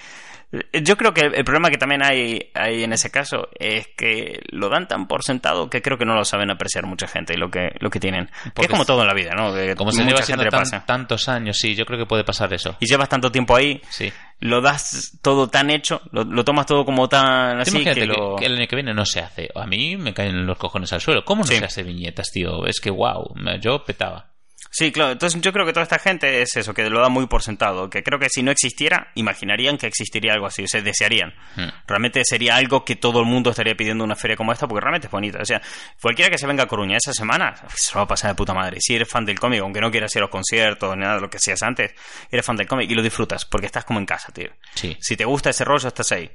yo 0.73 0.97
creo 0.97 1.13
que 1.13 1.21
el 1.21 1.43
problema 1.45 1.69
que 1.69 1.77
también 1.77 2.03
hay, 2.03 2.51
hay 2.53 2.83
en 2.83 2.91
ese 2.91 3.09
caso 3.09 3.47
es 3.57 3.87
que 3.95 4.41
lo 4.51 4.67
dan 4.69 4.87
tan 4.87 5.07
por 5.07 5.23
sentado 5.23 5.69
que 5.69 5.81
creo 5.81 5.97
que 5.97 6.05
no 6.05 6.13
lo 6.15 6.25
saben 6.25 6.51
apreciar 6.51 6.85
mucha 6.85 7.07
gente 7.07 7.33
y 7.33 7.37
lo 7.37 7.49
que, 7.49 7.69
lo 7.79 7.89
que 7.89 7.99
tienen. 7.99 8.25
Que 8.25 8.51
Porque 8.53 8.65
es 8.65 8.69
como 8.71 8.85
todo 8.85 9.01
en 9.01 9.07
la 9.07 9.13
vida, 9.13 9.31
¿no? 9.35 9.53
Que 9.53 9.75
Como 9.75 9.91
se 9.91 10.03
lleva 10.03 10.19
haciendo 10.19 10.43
tan- 10.45 10.85
tantos 10.85 11.29
años, 11.29 11.57
sí, 11.57 11.73
yo 11.75 11.85
creo 11.85 11.97
que 11.99 12.05
puede 12.05 12.23
pasar 12.25 12.53
eso. 12.53 12.75
Y 12.81 12.85
llevas 12.87 13.07
tanto 13.07 13.31
tiempo 13.31 13.55
ahí, 13.55 13.81
Sí. 13.89 14.11
lo 14.41 14.59
das 14.61 15.17
todo 15.21 15.47
tan 15.47 15.69
hecho, 15.69 16.01
lo, 16.11 16.23
lo 16.25 16.43
tomas 16.43 16.65
todo 16.65 16.83
como 16.83 17.07
tan 17.07 17.61
así 17.61 17.83
que 17.83 17.93
que, 17.93 18.05
lo... 18.05 18.35
que 18.35 18.45
el 18.47 18.57
año 18.57 18.67
que 18.67 18.75
viene 18.75 18.93
no 18.93 19.05
se 19.05 19.21
hace. 19.21 19.49
A 19.55 19.65
mí 19.65 19.95
me 19.95 20.13
caen 20.13 20.45
los 20.45 20.57
cojones 20.57 20.91
al 20.91 20.99
suelo. 20.99 21.23
¿Cómo 21.23 21.43
no 21.43 21.47
Sí. 21.47 21.57
se 21.57 21.65
hace 21.65 21.83
viñetas, 21.83 22.29
tío? 22.31 22.65
Es 22.67 22.81
que, 22.81 22.89
wow, 22.89 23.33
yo 23.61 23.83
petaba. 23.85 24.30
Sí, 24.73 24.93
claro. 24.93 25.11
Entonces 25.11 25.39
yo 25.41 25.51
creo 25.51 25.65
que 25.65 25.73
toda 25.73 25.83
esta 25.83 25.99
gente 25.99 26.41
es 26.41 26.55
eso, 26.55 26.73
que 26.73 26.89
lo 26.89 27.01
da 27.01 27.09
muy 27.09 27.27
por 27.27 27.43
sentado. 27.43 27.89
Que 27.89 28.03
creo 28.03 28.17
que 28.19 28.29
si 28.29 28.41
no 28.41 28.51
existiera, 28.51 29.11
imaginarían 29.15 29.77
que 29.77 29.85
existiría 29.85 30.31
algo 30.31 30.47
así. 30.47 30.63
O 30.63 30.67
sea, 30.67 30.81
desearían. 30.81 31.33
Hmm. 31.57 31.67
Realmente 31.85 32.23
sería 32.23 32.55
algo 32.55 32.85
que 32.85 32.95
todo 32.95 33.19
el 33.19 33.25
mundo 33.25 33.49
estaría 33.49 33.75
pidiendo 33.75 34.05
una 34.05 34.15
feria 34.15 34.37
como 34.37 34.53
esta 34.53 34.67
porque 34.67 34.81
realmente 34.81 35.07
es 35.07 35.11
bonita. 35.11 35.39
O 35.41 35.45
sea, 35.45 35.61
cualquiera 36.01 36.31
que 36.31 36.37
se 36.37 36.47
venga 36.47 36.63
a 36.63 36.67
Coruña 36.67 36.97
esa 36.97 37.11
semana, 37.11 37.53
se 37.75 37.93
lo 37.93 37.99
va 37.99 38.03
a 38.03 38.07
pasar 38.07 38.31
de 38.31 38.35
puta 38.35 38.53
madre. 38.53 38.77
Si 38.79 38.95
eres 38.95 39.09
fan 39.09 39.25
del 39.25 39.39
cómic, 39.39 39.59
aunque 39.59 39.81
no 39.81 39.91
quieras 39.91 40.15
ir 40.15 40.19
a 40.19 40.21
los 40.21 40.29
conciertos 40.29 40.95
ni 40.95 41.01
nada 41.01 41.15
de 41.15 41.21
lo 41.21 41.29
que 41.29 41.37
hacías 41.37 41.61
antes, 41.63 41.93
eres 42.31 42.45
fan 42.45 42.55
del 42.55 42.67
cómic 42.67 42.89
y 42.89 42.95
lo 42.95 43.03
disfrutas 43.03 43.45
porque 43.45 43.65
estás 43.65 43.83
como 43.83 43.99
en 43.99 44.05
casa, 44.05 44.31
tío. 44.31 44.51
Sí. 44.73 44.95
Si 45.01 45.17
te 45.17 45.25
gusta 45.25 45.49
ese 45.49 45.65
rollo, 45.65 45.89
estás 45.89 46.13
ahí. 46.13 46.31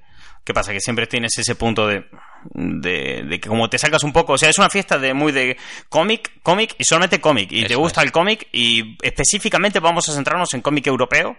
¿Qué 0.47 0.55
pasa? 0.55 0.73
Que 0.73 0.79
siempre 0.81 1.09
tienes 1.09 1.37
ese 1.37 1.57
punto 1.57 1.89
de, 1.89 2.07
de, 2.55 3.25
de 3.29 3.41
que 3.41 3.49
como 3.49 3.69
te 3.69 3.79
sacas 3.79 4.05
un 4.05 4.13
poco, 4.13 4.35
o 4.35 4.39
sea, 4.39 4.49
es 4.49 4.59
una 4.59 4.71
fiesta 4.71 4.97
de 4.97 5.13
muy 5.13 5.33
de 5.33 5.57
cómic, 5.89 6.41
cómic 6.45 6.77
y 6.79 6.85
solamente 6.85 7.21
cómic. 7.21 7.51
Y 7.51 7.65
te 7.65 7.75
gusta 7.75 8.01
es. 8.01 8.07
el 8.07 8.13
cómic 8.13 8.47
y 8.53 8.97
específicamente 9.03 9.81
vamos 9.81 10.09
a 10.09 10.13
centrarnos 10.13 10.55
en 10.55 10.61
cómic 10.61 10.87
europeo 10.87 11.37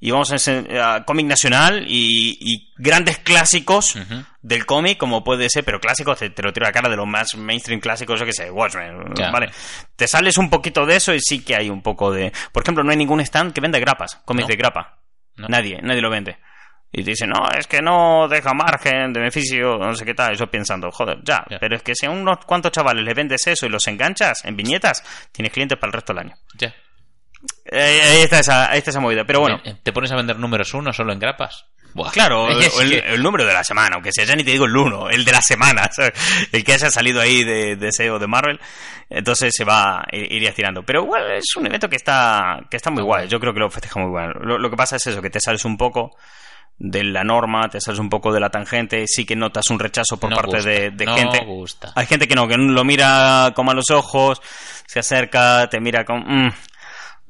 y 0.00 0.10
vamos 0.10 0.32
a, 0.32 1.04
cómic 1.04 1.26
nacional 1.26 1.84
y, 1.86 2.36
y 2.40 2.72
grandes 2.76 3.18
clásicos 3.18 3.96
del 4.42 4.66
cómic, 4.66 4.98
como 4.98 5.22
puede 5.22 5.48
ser, 5.48 5.62
pero 5.62 5.78
clásicos, 5.78 6.18
te, 6.18 6.30
te 6.30 6.42
lo 6.42 6.52
tiro 6.52 6.66
a 6.66 6.70
la 6.70 6.72
cara 6.72 6.88
de 6.88 6.96
los 6.96 7.06
más 7.06 7.36
mainstream 7.36 7.80
clásicos, 7.80 8.18
yo 8.18 8.26
que 8.26 8.32
sé, 8.32 8.50
Watchmen. 8.50 9.14
¿vale? 9.30 9.50
Te 9.94 10.08
sales 10.08 10.38
un 10.38 10.50
poquito 10.50 10.86
de 10.86 10.96
eso 10.96 11.14
y 11.14 11.20
sí 11.20 11.44
que 11.44 11.54
hay 11.54 11.70
un 11.70 11.82
poco 11.82 12.10
de... 12.10 12.32
Por 12.50 12.64
ejemplo, 12.64 12.82
no 12.82 12.90
hay 12.90 12.96
ningún 12.96 13.20
stand 13.20 13.52
que 13.52 13.60
venda 13.60 13.78
grapas, 13.78 14.16
cómics 14.24 14.48
No. 14.48 14.48
de 14.48 14.56
grapa. 14.56 14.98
No. 15.36 15.46
Nadie, 15.48 15.80
nadie 15.82 16.00
lo 16.00 16.10
vende. 16.10 16.36
Y 16.92 17.04
te 17.04 17.10
dicen, 17.10 17.30
no, 17.30 17.44
es 17.56 17.66
que 17.68 17.80
no 17.80 18.26
deja 18.28 18.52
margen 18.52 19.12
de 19.12 19.20
beneficio, 19.20 19.78
no 19.78 19.94
sé 19.94 20.04
qué 20.04 20.14
tal. 20.14 20.36
Yo 20.36 20.48
pensando, 20.50 20.90
joder, 20.90 21.18
ya, 21.22 21.44
Ya. 21.48 21.58
pero 21.60 21.76
es 21.76 21.82
que 21.82 21.94
si 21.94 22.06
a 22.06 22.10
unos 22.10 22.38
cuantos 22.44 22.72
chavales 22.72 23.04
les 23.04 23.14
vendes 23.14 23.46
eso 23.46 23.64
y 23.66 23.68
los 23.68 23.86
enganchas 23.86 24.44
en 24.44 24.56
viñetas, 24.56 25.04
tienes 25.30 25.52
clientes 25.52 25.78
para 25.78 25.90
el 25.90 25.92
resto 25.94 26.12
del 26.12 26.26
año. 26.26 26.34
Ya. 26.58 26.74
Eh, 27.64 28.00
ahí, 28.02 28.22
está 28.22 28.40
esa, 28.40 28.70
ahí 28.70 28.78
está 28.78 28.90
esa 28.90 29.00
movida. 29.00 29.24
Pero 29.24 29.40
bueno, 29.40 29.60
Eh, 29.64 29.76
¿Te 29.82 29.92
pones 29.92 30.10
a 30.12 30.16
vender 30.16 30.36
números 30.38 30.74
uno 30.74 30.92
solo 30.92 31.12
en 31.12 31.18
grapas? 31.20 31.64
Buah. 31.94 32.10
claro, 32.12 32.48
el, 32.80 32.92
el 32.92 33.22
número 33.22 33.44
de 33.46 33.52
la 33.52 33.64
semana, 33.64 33.94
aunque 33.94 34.12
sea 34.12 34.24
ya 34.24 34.34
ni 34.36 34.44
te 34.44 34.50
digo 34.52 34.64
el 34.64 34.76
uno, 34.76 35.08
el 35.10 35.24
de 35.24 35.32
la 35.32 35.42
semana, 35.42 35.88
¿sabes? 35.92 36.12
el 36.52 36.62
que 36.64 36.72
haya 36.74 36.90
salido 36.90 37.20
ahí 37.20 37.42
de, 37.44 37.74
de 37.76 37.92
SEO 37.92 38.18
de 38.18 38.26
Marvel, 38.28 38.60
entonces 39.08 39.52
se 39.56 39.64
va, 39.64 40.04
ir- 40.12 40.26
irías 40.30 40.54
tirando. 40.54 40.82
Pero 40.84 41.02
igual 41.04 41.32
es 41.32 41.54
un 41.56 41.66
evento 41.66 41.88
que 41.88 41.96
está, 41.96 42.60
que 42.70 42.76
está 42.76 42.90
muy 42.90 43.02
guay, 43.02 43.26
yo 43.28 43.40
creo 43.40 43.52
que 43.52 43.60
lo 43.60 43.70
festeja 43.70 43.98
muy 44.00 44.10
bueno. 44.10 44.32
Lo, 44.40 44.58
lo 44.58 44.70
que 44.70 44.76
pasa 44.76 44.96
es 44.96 45.06
eso, 45.08 45.20
que 45.22 45.30
te 45.30 45.40
sales 45.40 45.64
un 45.64 45.76
poco 45.76 46.16
de 46.82 47.04
la 47.04 47.22
norma, 47.22 47.68
te 47.68 47.78
sales 47.78 48.00
un 48.00 48.08
poco 48.08 48.32
de 48.32 48.40
la 48.40 48.48
tangente, 48.48 49.04
sí 49.06 49.26
que 49.26 49.36
notas 49.36 49.68
un 49.70 49.78
rechazo 49.78 50.18
por 50.18 50.30
No 50.30 50.36
parte 50.36 50.56
gusta, 50.56 50.70
de, 50.70 50.90
de 50.90 51.04
no 51.04 51.14
gente. 51.14 51.44
gusta. 51.44 51.92
Hay 51.94 52.06
gente 52.06 52.26
que 52.26 52.34
no, 52.34 52.48
que 52.48 52.56
lo 52.56 52.84
mira 52.84 53.52
con 53.54 53.66
malos 53.66 53.90
ojos, 53.90 54.40
se 54.86 54.98
acerca, 54.98 55.68
te 55.68 55.78
mira 55.78 56.04
con... 56.04 56.20
mm. 56.20 56.52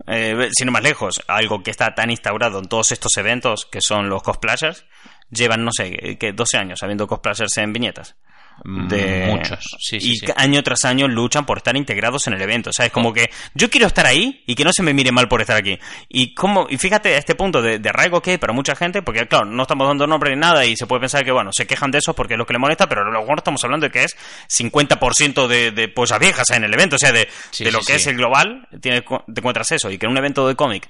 Eh, 0.07 0.49
sin 0.53 0.69
ir 0.69 0.73
más 0.73 0.83
lejos, 0.83 1.21
algo 1.29 1.63
que 1.63 1.71
está 1.71 1.95
tan 1.95 2.11
instaurado 2.11 2.59
en 2.59 2.69
todos 2.69 2.91
estos 2.91 3.15
eventos, 3.19 3.67
que 3.71 3.83
son 3.83 4.09
los 4.09 4.23
cosplayers, 4.23 4.87
llevan, 5.29 5.63
no 5.63 5.73
sé, 5.73 6.17
que 6.19 6.33
12 6.33 6.57
años 6.57 6.83
habiendo 6.83 7.07
cosplayers 7.07 7.55
en 7.59 7.73
viñetas. 7.73 8.17
De... 8.63 9.27
Mm, 9.27 9.31
Muchos, 9.31 9.77
sí, 9.79 9.99
sí, 10.01 10.11
y 10.13 10.17
sí. 10.17 10.27
año 10.37 10.63
tras 10.63 10.85
año 10.85 11.09
luchan 11.09 11.47
por 11.47 11.57
estar 11.59 11.75
integrados 11.77 12.27
en 12.27 12.35
el 12.35 12.43
evento. 12.43 12.69
O 12.71 12.73
sea, 12.75 12.85
es 12.87 12.93
como 12.93 13.13
que 13.13 13.31
yo 13.55 13.71
quiero 13.71 13.87
estar 13.87 14.05
ahí 14.05 14.43
y 14.47 14.55
que 14.55 14.65
no 14.65 14.71
se 14.73 14.83
me 14.83 14.93
mire 14.93 15.13
mal 15.13 15.29
por 15.29 15.41
estar 15.41 15.57
aquí. 15.57 15.79
Y 16.11 16.35
como, 16.35 16.67
y 16.69 16.77
fíjate 16.77 17.17
este 17.17 17.35
punto 17.35 17.63
de, 17.63 17.79
de 17.79 17.89
arraigo 17.89 18.21
que 18.21 18.33
hay 18.33 18.39
para 18.39 18.53
mucha 18.53 18.77
gente, 18.77 19.01
porque 19.01 19.27
claro, 19.27 19.47
no 19.47 19.63
estamos 19.63 19.89
dando 19.89 20.07
nombre 20.07 20.35
ni 20.35 20.41
nada 20.41 20.67
y 20.67 20.77
se 20.77 20.87
puede 20.87 21.01
pensar 21.01 21.25
que, 21.25 21.33
bueno, 21.33 21.51
se 21.55 21.67
quejan 21.67 21.91
de 21.91 21.99
eso 21.99 22.15
porque 22.15 22.35
es 22.35 22.39
lo 22.39 22.45
que 22.45 22.53
le 22.53 22.59
molesta, 22.59 22.87
pero 22.87 23.11
luego 23.11 23.27
no 23.29 23.37
estamos 23.39 23.65
hablando 23.65 23.87
de 23.87 23.93
que 23.93 24.05
es 24.05 24.15
50% 24.49 25.47
de, 25.47 25.71
de 25.71 25.89
pollas 25.89 26.19
viejas 26.19 26.51
en 26.51 26.65
el 26.65 26.75
evento. 26.75 26.97
O 26.97 26.99
sea, 26.99 27.13
de, 27.13 27.29
de 27.59 27.73
lo 27.73 27.81
que 27.81 27.95
es 27.95 28.07
el 28.07 28.17
global, 28.17 28.69
tiene, 28.81 29.01
te 29.03 29.41
encuentras 29.41 29.71
eso. 29.73 29.91
Y 29.91 29.99
que 29.99 30.07
en 30.07 30.13
un 30.13 30.19
evento 30.19 30.47
de 30.47 30.55
cómic 30.55 30.89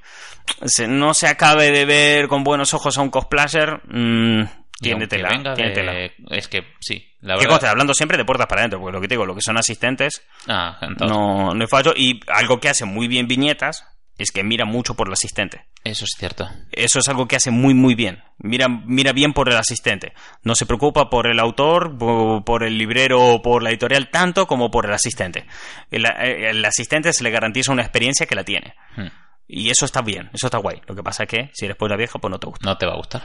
se- 0.65 0.89
no 0.89 1.15
se 1.15 1.29
acabe 1.29 1.71
de 1.71 1.85
ver 1.85 2.29
con 2.29 2.43
buenos 2.43 2.75
ojos 2.75 2.99
a 2.99 3.03
un 3.03 3.11
cosplayer, 3.11 3.81
mmm, 3.89 4.43
tiene 4.81 5.07
tela, 5.07 5.29
venga 5.31 5.55
tiene 5.55 5.71
de- 5.71 5.75
tela. 5.75 5.93
Es 6.31 6.49
que 6.49 6.63
sí, 6.81 7.07
la 7.21 7.37
¿Qué 7.39 7.47
verdad. 7.47 7.65
Hablando 7.71 7.95
siempre 7.95 8.17
de 8.17 8.25
puertas 8.25 8.47
para 8.47 8.63
adentro, 8.63 8.81
porque 8.81 8.93
lo 8.95 9.01
que 9.01 9.09
te 9.09 9.15
digo, 9.15 9.27
lo 9.27 9.35
que 9.35 9.43
son 9.43 9.57
asistentes, 9.59 10.23
Ah, 10.49 10.79
entonces, 10.83 11.17
no, 11.17 11.55
no 11.55 11.61
hay 11.63 11.69
fallo. 11.69 11.93
Y 11.97 12.21
algo 12.29 12.61
que 12.61 12.69
hace 12.69 12.85
muy 12.85 13.09
bien 13.09 13.27
viñetas 13.29 13.85
es 14.19 14.33
que 14.33 14.45
mira 14.45 14.65
mucho 14.67 14.95
por 14.97 15.07
el 15.07 15.15
asistente. 15.15 15.65
Eso 15.83 16.05
es 16.05 16.11
cierto. 16.19 16.49
Eso 16.73 16.99
es 16.99 17.09
algo 17.09 17.27
que 17.27 17.37
hace 17.37 17.51
muy, 17.51 17.73
muy 17.73 17.95
bien. 17.95 18.23
Mira, 18.37 18.69
mira 18.69 19.13
bien 19.13 19.33
por 19.33 19.49
el 19.49 19.57
asistente. 19.57 20.13
No 20.43 20.55
se 20.55 20.67
preocupa 20.67 21.09
por 21.09 21.27
el 21.27 21.39
autor, 21.41 21.97
po- 21.97 22.43
por 22.45 22.63
el 22.65 22.77
librero 22.77 23.19
o 23.23 23.41
por 23.41 23.63
la 23.63 23.71
editorial, 23.71 24.11
tanto 24.11 24.47
como 24.47 24.71
por 24.71 24.85
el 24.85 24.93
asistente. 24.93 25.47
El, 25.91 26.05
el 26.07 26.63
asistente 26.67 27.15
se 27.15 27.25
le 27.25 27.31
garantiza 27.31 27.73
una 27.73 27.81
experiencia 27.83 28.27
que 28.27 28.35
la 28.35 28.45
tiene. 28.45 28.75
Hmm. 28.97 29.07
Y 29.47 29.71
eso 29.71 29.87
está 29.87 30.03
bien, 30.03 30.29
eso 30.35 30.49
está 30.49 30.59
guay. 30.59 30.83
Lo 30.87 30.95
que 30.95 31.03
pasa 31.03 31.23
es 31.25 31.29
que 31.31 31.51
si 31.55 31.65
eres 31.65 31.79
puebla 31.79 31.97
vieja, 31.97 32.19
pues 32.19 32.31
no 32.31 32.39
te 32.39 32.47
gusta. 32.47 32.65
No 32.67 32.77
te 32.77 32.85
va 32.87 32.93
a 32.93 32.97
gustar. 32.97 33.23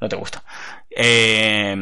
No 0.00 0.08
te 0.08 0.14
gusta. 0.14 0.44
Eh, 0.88 1.74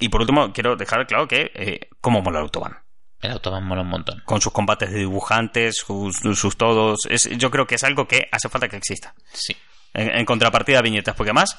y 0.00 0.08
por 0.08 0.20
último, 0.22 0.52
quiero 0.52 0.76
dejar 0.76 1.06
claro 1.06 1.28
que 1.28 1.50
eh, 1.54 1.80
cómo 2.00 2.20
mola 2.22 2.38
el 2.38 2.44
autobahn 2.44 2.76
El 3.20 3.32
Autobahn 3.32 3.64
mola 3.64 3.82
un 3.82 3.88
montón. 3.88 4.22
con 4.24 4.40
sus 4.40 4.52
combates 4.52 4.90
de 4.90 4.98
dibujantes, 5.00 5.76
sus, 5.76 6.16
sus 6.16 6.56
todos. 6.56 7.00
Es, 7.08 7.28
yo 7.38 7.50
creo 7.50 7.66
que 7.66 7.74
es 7.76 7.84
algo 7.84 8.08
que 8.08 8.28
hace 8.32 8.48
falta 8.48 8.68
que 8.68 8.76
exista. 8.76 9.14
Sí. 9.32 9.56
En, 9.94 10.10
en 10.10 10.24
contrapartida 10.24 10.78
a 10.78 10.82
viñetas, 10.82 11.14
porque 11.14 11.30
además 11.30 11.56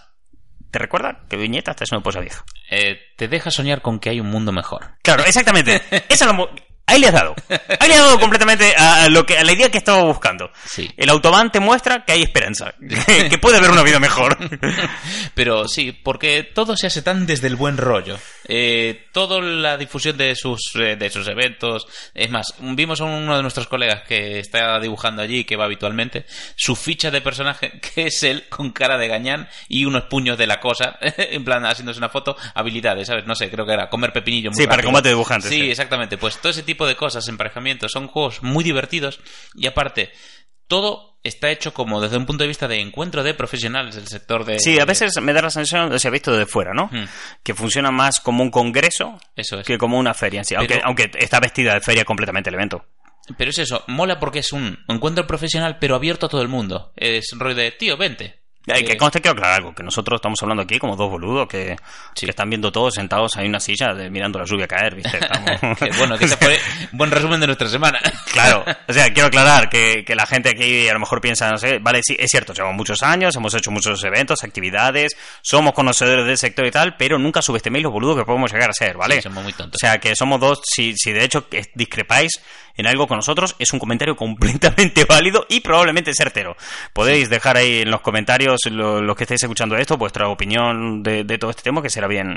te 0.72 0.80
recuerda 0.80 1.24
que 1.30 1.36
viñetas 1.38 1.76
es 1.82 1.92
una 1.92 2.02
cosa 2.02 2.20
vieja. 2.22 2.44
Eh, 2.70 2.98
te 3.18 3.28
deja 3.28 3.52
soñar 3.52 3.82
con 3.82 4.00
que 4.00 4.10
hay 4.10 4.20
un 4.20 4.30
mundo 4.30 4.52
mejor. 4.52 4.96
Claro, 5.04 5.24
exactamente. 5.26 5.82
Lo 6.26 6.34
mo- 6.34 6.50
ahí 6.88 7.00
le 7.00 7.08
has 7.08 7.14
dado. 7.14 7.36
Ahí 7.80 7.88
le 7.90 7.94
has 7.96 8.00
dado 8.02 8.20
completamente 8.20 8.74
a, 8.78 9.04
a 9.04 9.10
lo 9.10 9.26
que, 9.26 9.38
a 9.38 9.44
la 9.44 9.52
idea 9.52 9.70
que 9.70 9.78
estaba 9.78 10.04
buscando. 10.04 10.50
Sí. 10.66 10.90
El 10.98 11.10
autobahn 11.10 11.52
te 11.52 11.60
muestra 11.60 12.06
que 12.06 12.14
hay 12.14 12.22
esperanza, 12.24 12.74
que, 13.06 13.28
que 13.30 13.38
puede 13.38 13.58
haber 13.58 13.72
una 13.72 13.84
vida 13.84 14.00
mejor. 14.00 14.38
Pero 15.36 15.68
sí, 15.68 15.92
porque 15.92 16.44
todo 16.44 16.76
se 16.78 16.88
hace 16.88 17.02
tan 17.02 17.26
desde 17.26 17.48
el 17.48 17.56
buen 17.56 17.78
rollo. 17.78 18.18
Eh, 18.54 19.06
toda 19.14 19.40
la 19.40 19.78
difusión 19.78 20.18
de 20.18 20.36
sus, 20.36 20.76
eh, 20.76 20.98
de 20.98 21.10
sus 21.10 21.26
eventos. 21.30 21.88
Es 22.14 22.30
más, 22.30 22.54
vimos 22.60 23.00
a 23.00 23.06
uno 23.06 23.38
de 23.38 23.42
nuestros 23.42 23.68
colegas 23.68 24.02
que 24.06 24.40
está 24.40 24.78
dibujando 24.82 25.22
allí, 25.22 25.46
que 25.46 25.56
va 25.56 25.64
habitualmente, 25.64 26.26
su 26.58 26.76
ficha 26.76 27.12
de 27.12 27.22
personaje, 27.22 27.80
que 27.96 28.08
es 28.08 28.24
él 28.24 28.50
con 28.50 28.72
cara 28.72 28.98
de 28.98 29.08
gañán 29.08 29.48
y 29.70 29.86
unos 29.86 30.04
puños 30.04 30.38
de 30.38 30.48
la 30.48 30.60
cosa, 30.60 30.98
en 31.02 31.46
plan 31.46 31.66
haciéndose 31.66 31.98
una 32.00 32.10
foto, 32.10 32.36
habilidades, 32.54 33.08
¿sabes? 33.08 33.26
No 33.26 33.36
sé, 33.36 33.50
creo 33.50 33.66
que 33.66 33.72
era 33.72 33.90
comer 33.90 34.12
pepinillo 34.12 34.50
muy 34.52 34.58
Sí, 34.58 34.64
para 34.66 34.78
rápido. 34.78 34.88
combate 34.90 35.10
dibujante, 35.10 35.48
Sí, 35.48 35.56
sí. 35.62 35.72
exactamente. 35.72 36.18
Pues 36.18 36.38
todo 36.40 36.50
ese 36.50 36.64
tipo 36.64 36.86
de 36.86 36.98
cosas, 36.98 37.26
emparejamientos, 37.30 37.94
son 37.94 38.08
juegos 38.10 38.44
muy 38.44 38.66
divertidos 38.66 39.22
y 39.56 39.66
aparte, 39.68 40.12
todo 40.72 41.20
está 41.22 41.52
hecho 41.52 41.74
como 41.74 42.00
desde 42.00 42.16
un 42.16 42.26
punto 42.26 42.46
de 42.46 42.48
vista 42.48 42.66
de 42.66 42.80
encuentro 42.80 43.24
de 43.24 43.34
profesionales 43.34 43.94
del 43.94 44.08
sector 44.08 44.46
de... 44.46 44.58
Sí, 44.58 44.80
a 44.80 44.86
veces 44.86 45.12
me 45.22 45.34
da 45.34 45.42
la 45.42 45.50
sensación, 45.50 46.00
se 46.00 46.08
ha 46.08 46.12
visto 46.12 46.32
desde 46.32 46.46
fuera, 46.46 46.74
¿no? 46.74 46.90
Hmm. 46.90 47.10
Que 47.44 47.54
funciona 47.54 47.92
más 47.92 48.22
como 48.22 48.42
un 48.42 48.50
congreso 48.52 49.20
Eso 49.36 49.60
es. 49.60 49.68
que 49.68 49.78
como 49.78 50.00
una 50.00 50.14
feria 50.14 50.40
en 50.40 50.46
sí. 50.46 50.56
Aunque, 50.56 50.80
aunque 50.82 51.12
está 51.20 51.42
vestida 51.42 51.74
de 51.74 51.82
feria 51.82 52.06
completamente 52.06 52.50
el 52.50 52.56
evento. 52.56 52.86
Pero 53.38 53.52
es 53.52 53.60
eso, 53.60 53.84
mola 53.88 54.18
porque 54.18 54.40
es 54.40 54.54
un 54.54 54.80
encuentro 54.88 55.28
profesional, 55.28 55.78
pero 55.78 55.96
abierto 55.96 56.28
a 56.28 56.30
todo 56.30 56.42
el 56.42 56.48
mundo. 56.48 56.94
Es 56.96 57.34
un 57.34 57.42
rollo 57.42 57.56
de, 57.56 57.72
tío, 57.72 57.98
vente. 57.98 58.41
Hay 58.68 58.84
que 58.86 58.96
conste, 58.96 59.20
quiero 59.22 59.34
aclarar 59.34 59.56
algo, 59.58 59.74
que 59.74 59.82
nosotros 59.82 60.18
estamos 60.20 60.38
hablando 60.44 60.62
aquí 60.62 60.78
como 60.78 60.96
dos 60.96 61.10
boludos 61.10 61.48
que, 61.48 61.76
Sí. 62.14 62.26
que 62.28 62.30
están 62.30 62.48
viendo 62.48 62.72
todos 62.72 62.94
sentados 62.94 63.36
ahí 63.36 63.46
en 63.46 63.50
una 63.50 63.60
silla 63.60 63.94
de- 63.96 64.10
mirando 64.12 64.38
la 64.38 64.46
lluvia 64.46 64.68
caer, 64.68 64.94
¿viste? 64.96 65.18
Estamos- 65.18 65.78
que 65.80 65.90
bueno, 65.98 66.16
que 66.18 66.26
ese 66.26 66.38
fue 66.38 66.60
buen 66.92 67.10
resumen 67.10 67.40
de 67.40 67.48
nuestra 67.48 67.68
semana. 67.68 68.00
Claro, 68.32 68.64
o 68.88 68.94
sea, 68.94 69.12
quiero 69.12 69.28
aclarar 69.30 69.68
que, 69.68 70.06
que 70.06 70.14
la 70.14 70.28
gente 70.28 70.50
aquí 70.50 70.88
a 70.88 70.94
lo 70.94 71.00
mejor 71.00 71.20
piensa, 71.22 71.50
no 71.50 71.58
sé, 71.58 71.80
vale, 71.80 72.02
sí, 72.04 72.16
es 72.20 72.30
cierto, 72.30 72.54
llevamos 72.54 72.78
muchos 72.78 73.02
años, 73.02 73.36
hemos 73.36 73.54
hecho 73.56 73.72
muchos 73.72 74.04
eventos, 74.04 74.44
actividades, 74.44 75.18
somos 75.42 75.74
conocedores 75.74 76.28
del 76.28 76.38
sector 76.38 76.66
y 76.68 76.72
tal, 76.72 76.96
pero 76.98 77.18
nunca 77.18 77.42
subestiméis 77.42 77.82
los 77.84 77.92
boludos 77.92 78.18
que 78.20 78.26
podemos 78.26 78.52
llegar 78.54 78.70
a 78.70 78.74
ser, 78.74 78.96
¿vale? 78.96 79.16
Sí, 79.16 79.22
somos 79.24 79.44
muy 79.44 79.54
O 79.54 79.56
tontos. 79.56 79.80
sea, 79.80 79.98
que 79.98 80.16
somos 80.16 80.40
dos, 80.40 80.62
si, 80.64 80.94
si 80.96 81.12
de 81.12 81.24
hecho 81.24 81.50
que 81.50 81.64
discrepáis 81.74 82.40
en 82.76 82.88
algo 82.88 83.08
con 83.08 83.18
nosotros, 83.18 83.56
es 83.60 83.74
un 83.74 83.80
comentario 83.80 84.16
completamente 84.16 85.06
válido 85.10 85.46
y 85.50 85.60
probablemente 85.62 86.14
certero. 86.14 86.56
Podéis 86.94 87.30
dejar 87.30 87.58
ahí 87.58 87.82
en 87.82 87.92
los 87.92 88.02
comentarios, 88.02 88.60
lo- 88.70 89.02
los 89.02 89.16
que 89.16 89.24
estéis 89.24 89.44
escuchando 89.44 89.76
esto, 89.78 89.98
vuestra 89.98 90.28
opinión 90.28 91.04
de, 91.04 91.24
de 91.24 91.38
todo 91.38 91.52
este 91.52 91.64
tema, 91.64 91.82
que 91.82 91.90
será 91.90 92.08
bien, 92.08 92.36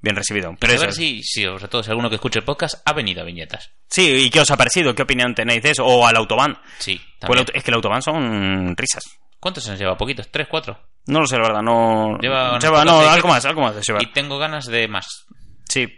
bien 0.00 0.16
recibido. 0.16 0.54
Pero 0.58 0.74
a 0.74 0.78
ver 0.80 0.92
si, 0.92 1.22
si, 1.22 1.44
sobre 1.44 1.68
todo, 1.68 1.82
si 1.82 1.90
alguno 1.90 2.08
que 2.08 2.16
escuche 2.16 2.38
el 2.38 2.44
podcast 2.44 2.82
ha 2.86 2.92
venido 2.92 3.22
a 3.22 3.24
viñetas. 3.24 3.70
Sí, 3.88 4.08
¿y 4.08 4.30
qué 4.30 4.40
os 4.40 4.50
ha 4.50 4.56
parecido? 4.56 4.94
¿Qué 4.94 5.02
opinión 5.02 5.34
tenéis 5.34 5.62
de 5.62 5.70
eso? 5.70 5.84
O 5.84 6.06
al 6.06 6.16
autobahn. 6.16 6.58
Sí, 6.78 7.00
Pues 7.20 7.36
también. 7.38 7.46
es 7.54 7.62
que 7.64 7.70
el 7.70 7.74
autobahn 7.74 8.02
son 8.02 8.76
risas. 8.76 9.02
¿Cuántos 9.40 9.66
años 9.68 9.80
lleva? 9.80 9.96
¿Poquitos? 9.96 10.28
¿Tres, 10.30 10.46
cuatro? 10.48 10.78
No 11.06 11.18
lo 11.20 11.26
sé, 11.26 11.36
la 11.36 11.42
verdad, 11.42 11.62
no... 11.62 12.16
Lleva 12.20 12.58
Lleva- 12.60 12.84
no, 12.84 13.00
algo 13.00 13.28
más, 13.28 13.44
algo 13.44 13.60
más. 13.62 13.74
Y 14.00 14.06
tengo 14.12 14.38
ganas 14.38 14.66
de 14.66 14.86
más. 14.86 15.26
Sí. 15.68 15.88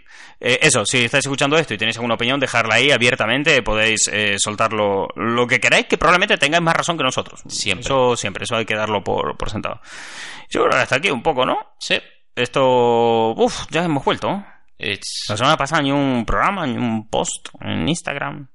Eh, 0.41 0.59
eso, 0.63 0.85
si 0.85 1.05
estáis 1.05 1.25
escuchando 1.25 1.57
esto 1.57 1.75
y 1.75 1.79
tenéis 1.79 1.97
alguna 1.97 2.15
opinión, 2.15 2.39
dejarla 2.41 2.75
ahí 2.77 2.91
abiertamente, 2.91 3.63
podéis 3.63 4.09
eh, 4.13 4.37
soltar 4.39 4.73
lo, 4.73 5.09
que 5.49 5.61
queráis, 5.61 5.87
que 5.87 5.97
probablemente 5.99 6.37
tengáis 6.37 6.63
más 6.63 6.75
razón 6.75 6.97
que 6.99 7.05
nosotros. 7.05 7.41
Siempre. 7.49 7.85
Eso 7.85 8.17
siempre, 8.17 8.45
eso 8.45 8.57
hay 8.57 8.65
que 8.67 8.75
darlo 8.77 9.03
por, 9.03 9.37
por 9.37 9.51
sentado. 9.51 9.81
Yo 10.51 10.61
creo 10.65 10.71
que 10.73 10.77
hasta 10.83 10.97
aquí 10.97 11.11
un 11.11 11.23
poco, 11.23 11.47
¿no? 11.47 11.59
Sí. 11.79 11.99
Esto... 12.37 13.33
Uf, 13.37 13.67
ya 13.71 13.85
hemos 13.85 14.05
vuelto. 14.05 14.45
It's- 14.79 15.27
La 15.29 15.37
semana 15.37 15.57
pasada 15.57 15.83
ni 15.83 15.93
un 15.93 16.25
programa, 16.27 16.67
ni 16.67 16.77
un 16.77 17.09
post 17.09 17.49
en 17.61 17.89
Instagram. 17.89 18.49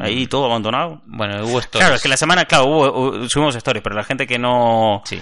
Ahí 0.00 0.26
todo 0.26 0.46
abandonado. 0.46 1.02
Bueno, 1.06 1.44
hubo 1.44 1.58
stories. 1.58 1.70
Claro, 1.84 1.94
es 1.96 2.02
que 2.02 2.08
la 2.08 2.16
semana, 2.16 2.44
claro, 2.46 2.66
hubo- 2.66 2.92
hubo- 2.92 3.28
subimos 3.28 3.54
stories, 3.56 3.82
pero 3.82 3.94
la 3.96 4.04
gente 4.04 4.26
que 4.26 4.38
no... 4.38 5.02
Sí. 5.04 5.20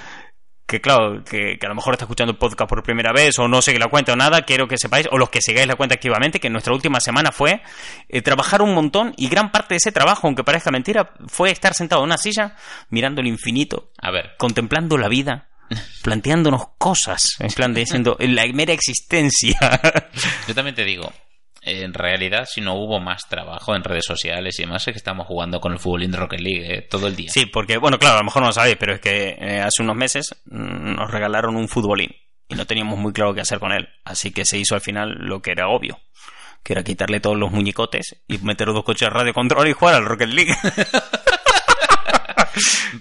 Que 0.70 0.80
claro, 0.80 1.24
que, 1.24 1.58
que 1.58 1.66
a 1.66 1.68
lo 1.68 1.74
mejor 1.74 1.94
está 1.94 2.04
escuchando 2.04 2.30
el 2.30 2.38
podcast 2.38 2.68
por 2.68 2.84
primera 2.84 3.12
vez 3.12 3.36
o 3.40 3.48
no 3.48 3.60
sé 3.60 3.76
la 3.76 3.88
cuenta 3.88 4.12
o 4.12 4.16
nada, 4.16 4.42
quiero 4.42 4.68
que 4.68 4.78
sepáis, 4.78 5.08
o 5.10 5.18
los 5.18 5.28
que 5.28 5.42
sigáis 5.42 5.66
la 5.66 5.74
cuenta 5.74 5.96
activamente, 5.96 6.38
que 6.38 6.48
nuestra 6.48 6.72
última 6.72 7.00
semana 7.00 7.32
fue 7.32 7.60
eh, 8.08 8.22
trabajar 8.22 8.62
un 8.62 8.72
montón 8.72 9.12
y 9.16 9.28
gran 9.28 9.50
parte 9.50 9.74
de 9.74 9.78
ese 9.78 9.90
trabajo, 9.90 10.28
aunque 10.28 10.44
parezca 10.44 10.70
mentira, 10.70 11.12
fue 11.26 11.50
estar 11.50 11.74
sentado 11.74 12.02
en 12.02 12.06
una 12.06 12.18
silla 12.18 12.54
mirando 12.88 13.20
el 13.20 13.26
infinito, 13.26 13.90
A 14.00 14.12
ver, 14.12 14.36
contemplando 14.38 14.96
la 14.96 15.08
vida, 15.08 15.48
planteándonos 16.04 16.68
cosas, 16.78 17.34
en 17.40 17.50
plan 17.50 17.74
de 17.74 17.80
diciendo 17.80 18.16
la 18.20 18.46
mera 18.52 18.72
existencia. 18.72 19.58
yo 20.46 20.54
también 20.54 20.76
te 20.76 20.84
digo, 20.84 21.12
en 21.62 21.92
realidad, 21.94 22.46
si 22.50 22.60
no 22.60 22.74
hubo 22.74 23.00
más 23.00 23.28
trabajo 23.28 23.74
en 23.74 23.84
redes 23.84 24.04
sociales 24.06 24.58
y 24.58 24.62
demás, 24.62 24.86
es 24.88 24.92
que 24.94 24.98
estamos 24.98 25.26
jugando 25.26 25.60
con 25.60 25.72
el 25.72 25.78
fútbol 25.78 26.10
de 26.10 26.16
Rocket 26.16 26.40
League 26.40 26.74
eh, 26.74 26.82
todo 26.82 27.06
el 27.06 27.16
día. 27.16 27.30
sí, 27.30 27.46
porque, 27.46 27.76
bueno, 27.78 27.98
claro, 27.98 28.16
a 28.16 28.18
lo 28.20 28.24
mejor 28.24 28.42
no 28.42 28.48
lo 28.48 28.52
sabéis, 28.52 28.76
pero 28.78 28.94
es 28.94 29.00
que 29.00 29.36
eh, 29.38 29.60
hace 29.60 29.82
unos 29.82 29.96
meses 29.96 30.30
mm, 30.46 30.94
nos 30.96 31.10
regalaron 31.10 31.56
un 31.56 31.68
futbolín 31.68 32.10
y 32.48 32.54
no 32.54 32.66
teníamos 32.66 32.98
muy 32.98 33.12
claro 33.12 33.34
qué 33.34 33.42
hacer 33.42 33.58
con 33.60 33.72
él, 33.72 33.88
así 34.04 34.32
que 34.32 34.44
se 34.44 34.58
hizo 34.58 34.74
al 34.74 34.80
final 34.80 35.10
lo 35.20 35.40
que 35.42 35.52
era 35.52 35.68
obvio. 35.68 35.98
Que 36.62 36.74
era 36.74 36.82
quitarle 36.84 37.20
todos 37.20 37.38
los 37.38 37.50
muñecotes 37.50 38.22
y 38.28 38.36
meter 38.38 38.66
dos 38.68 38.84
coches 38.84 39.08
de 39.08 39.14
radio 39.14 39.32
control 39.32 39.68
y 39.68 39.72
jugar 39.72 39.94
al 39.94 40.04
Rocket 40.04 40.28
League. 40.28 40.52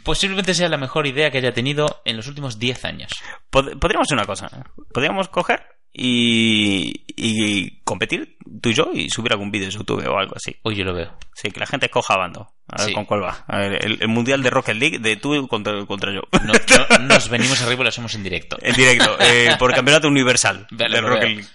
Posiblemente 0.03 0.53
sea 0.53 0.70
la 0.70 0.78
mejor 0.78 1.07
idea 1.07 1.32
que 1.32 1.39
haya 1.39 1.51
tenido 1.53 2.01
en 2.05 2.16
los 2.18 2.28
últimos 2.28 2.60
10 2.60 2.86
años. 2.86 3.12
Pod- 3.51 3.78
Podríamos 3.80 4.07
hacer 4.07 4.18
una 4.18 4.26
cosa. 4.26 4.49
Podríamos 4.93 5.30
coger 5.30 5.62
y, 5.94 7.04
y 7.16 7.82
competir 7.84 8.38
tú 8.62 8.70
y 8.70 8.74
yo 8.74 8.90
y 8.94 9.10
subir 9.10 9.32
algún 9.32 9.52
vídeo 9.52 9.68
de 9.68 9.74
YouTube 9.74 10.06
o 10.08 10.18
algo 10.18 10.36
así. 10.36 10.56
Yo 10.64 10.84
lo 10.84 10.94
veo. 10.94 11.14
Sí, 11.36 11.52
que 11.52 11.60
la 11.60 11.66
gente 11.66 11.88
escoja 11.88 12.18
bando. 12.18 12.52
A 12.72 12.78
ver 12.82 12.88
Sí. 12.90 12.94
con 12.94 13.06
cuál 13.06 13.24
va. 13.24 13.44
A 13.48 13.58
ver, 13.58 13.84
el, 13.86 13.98
el 14.02 14.08
mundial 14.08 14.44
de 14.44 14.50
Rocket 14.52 14.76
League 14.76 15.00
de 15.00 15.16
tú 15.16 15.48
contra, 15.48 15.86
contra 15.86 16.14
yo. 16.14 16.22
No- 16.44 16.54
no- 17.00 17.08
nos 17.08 17.30
venimos 17.30 17.62
arriba 17.62 17.82
y 17.82 17.84
lo 17.84 17.90
hacemos 17.90 18.14
en 18.16 18.24
directo. 18.24 18.58
En 18.62 18.76
directo, 18.76 19.18
eh, 19.20 19.50
por 19.58 19.74
campeonato 19.74 20.08
universal 20.08 20.68
Vale, 20.72 20.96
del 20.96 21.06
Rocket 21.06 21.22
veo. 21.24 21.36
League. 21.38 21.50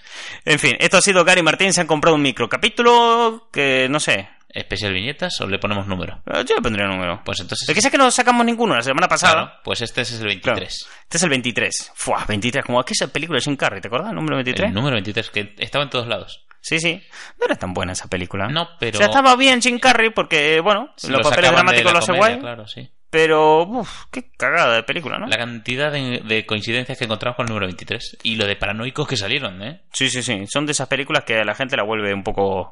En 0.45 0.59
fin, 0.59 0.75
esto 0.79 0.97
ha 0.97 1.01
sido 1.01 1.23
Gary 1.23 1.41
Martín. 1.41 1.73
Se 1.73 1.81
han 1.81 1.87
comprado 1.87 2.15
un 2.15 2.21
micro 2.21 2.49
capítulo 2.49 3.47
que 3.51 3.87
no 3.89 3.99
sé. 3.99 4.27
¿Especial 4.55 4.93
viñetas 4.93 5.39
o 5.41 5.47
le 5.47 5.59
ponemos 5.59 5.85
número? 5.85 6.21
eh, 6.33 6.43
Yo 6.47 6.55
le 6.55 6.61
pondría 6.61 6.87
número. 6.87 7.21
Pues 7.25 7.41
entonces. 7.41 7.67
Es 7.67 7.75
que 7.75 7.81
sé 7.81 7.91
que 7.91 7.97
no 7.97 8.09
sacamos 8.09 8.45
ninguno 8.45 8.73
la 8.75 8.81
semana 8.81 9.07
pasada. 9.07 9.33
Claro, 9.33 9.51
pues 9.63 9.81
este 9.81 10.01
es 10.01 10.13
el 10.13 10.25
23. 10.27 10.43
Claro. 10.43 10.65
Este 11.03 11.17
es 11.17 11.23
el 11.23 11.29
23. 11.29 11.91
Fua, 11.93 12.25
23. 12.27 12.63
Como 12.65 12.81
que 12.83 12.93
esa 12.93 13.07
película 13.07 13.37
de 13.37 13.43
Jim 13.43 13.57
Carrey, 13.57 13.81
¿te 13.81 13.87
acuerdas? 13.89 14.09
El 14.09 14.15
número 14.15 14.37
23. 14.37 14.69
El 14.69 14.73
número 14.73 14.93
23, 14.95 15.29
que 15.29 15.55
estaba 15.59 15.83
en 15.83 15.89
todos 15.89 16.07
lados. 16.07 16.45
Sí, 16.61 16.79
sí. 16.79 17.03
No 17.39 17.45
era 17.45 17.55
tan 17.57 17.73
buena 17.73 17.91
esa 17.91 18.07
película. 18.07 18.47
No, 18.47 18.69
pero- 18.79 18.95
O 18.95 18.97
sea, 18.97 19.07
estaba 19.07 19.35
bien 19.35 19.61
Jim 19.61 19.77
Carrey 19.77 20.09
porque, 20.09 20.61
bueno, 20.61 20.93
Se 20.95 21.11
los 21.11 21.19
lo 21.21 21.29
papeles 21.29 21.51
dramáticos 21.51 21.91
lo 21.93 21.99
hace 21.99 22.11
guay. 22.13 22.39
Claro, 22.39 22.67
sí. 22.67 22.89
Pero, 23.09 23.63
uff, 23.63 24.05
qué 24.11 24.31
cagada 24.37 24.75
de 24.75 24.83
película, 24.83 25.17
¿no? 25.17 25.27
La 25.27 25.37
cantidad 25.37 25.91
de, 25.91 26.21
de 26.25 26.45
coincidencias 26.45 26.97
que 26.97 27.05
encontramos 27.05 27.37
con 27.37 27.45
el 27.45 27.49
número 27.49 27.67
23. 27.67 28.17
Y 28.23 28.35
lo 28.35 28.45
de 28.45 28.55
paranoicos 28.55 29.07
que 29.07 29.15
salieron, 29.15 29.61
¿eh? 29.63 29.83
Sí, 29.93 30.09
sí, 30.09 30.21
sí. 30.21 30.45
Son 30.47 30.65
de 30.65 30.73
esas 30.73 30.87
películas 30.87 31.23
que 31.23 31.39
a 31.39 31.45
la 31.45 31.55
gente 31.55 31.77
la 31.77 31.83
vuelve 31.83 32.13
un 32.13 32.23
poco 32.23 32.71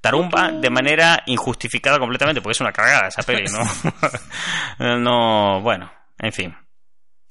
tarumba 0.00 0.50
de 0.52 0.70
manera 0.70 1.22
injustificada 1.26 1.98
completamente, 1.98 2.40
porque 2.40 2.52
es 2.52 2.60
una 2.60 2.72
cagada 2.72 3.08
esa 3.08 3.22
peli, 3.22 3.44
¿no? 4.78 4.98
no, 4.98 5.60
bueno, 5.60 5.92
en 6.18 6.32
fin. 6.32 6.56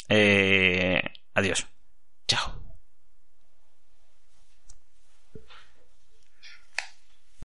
Eh, 0.08 1.02
adiós. 1.34 1.66
Chao. 2.28 2.61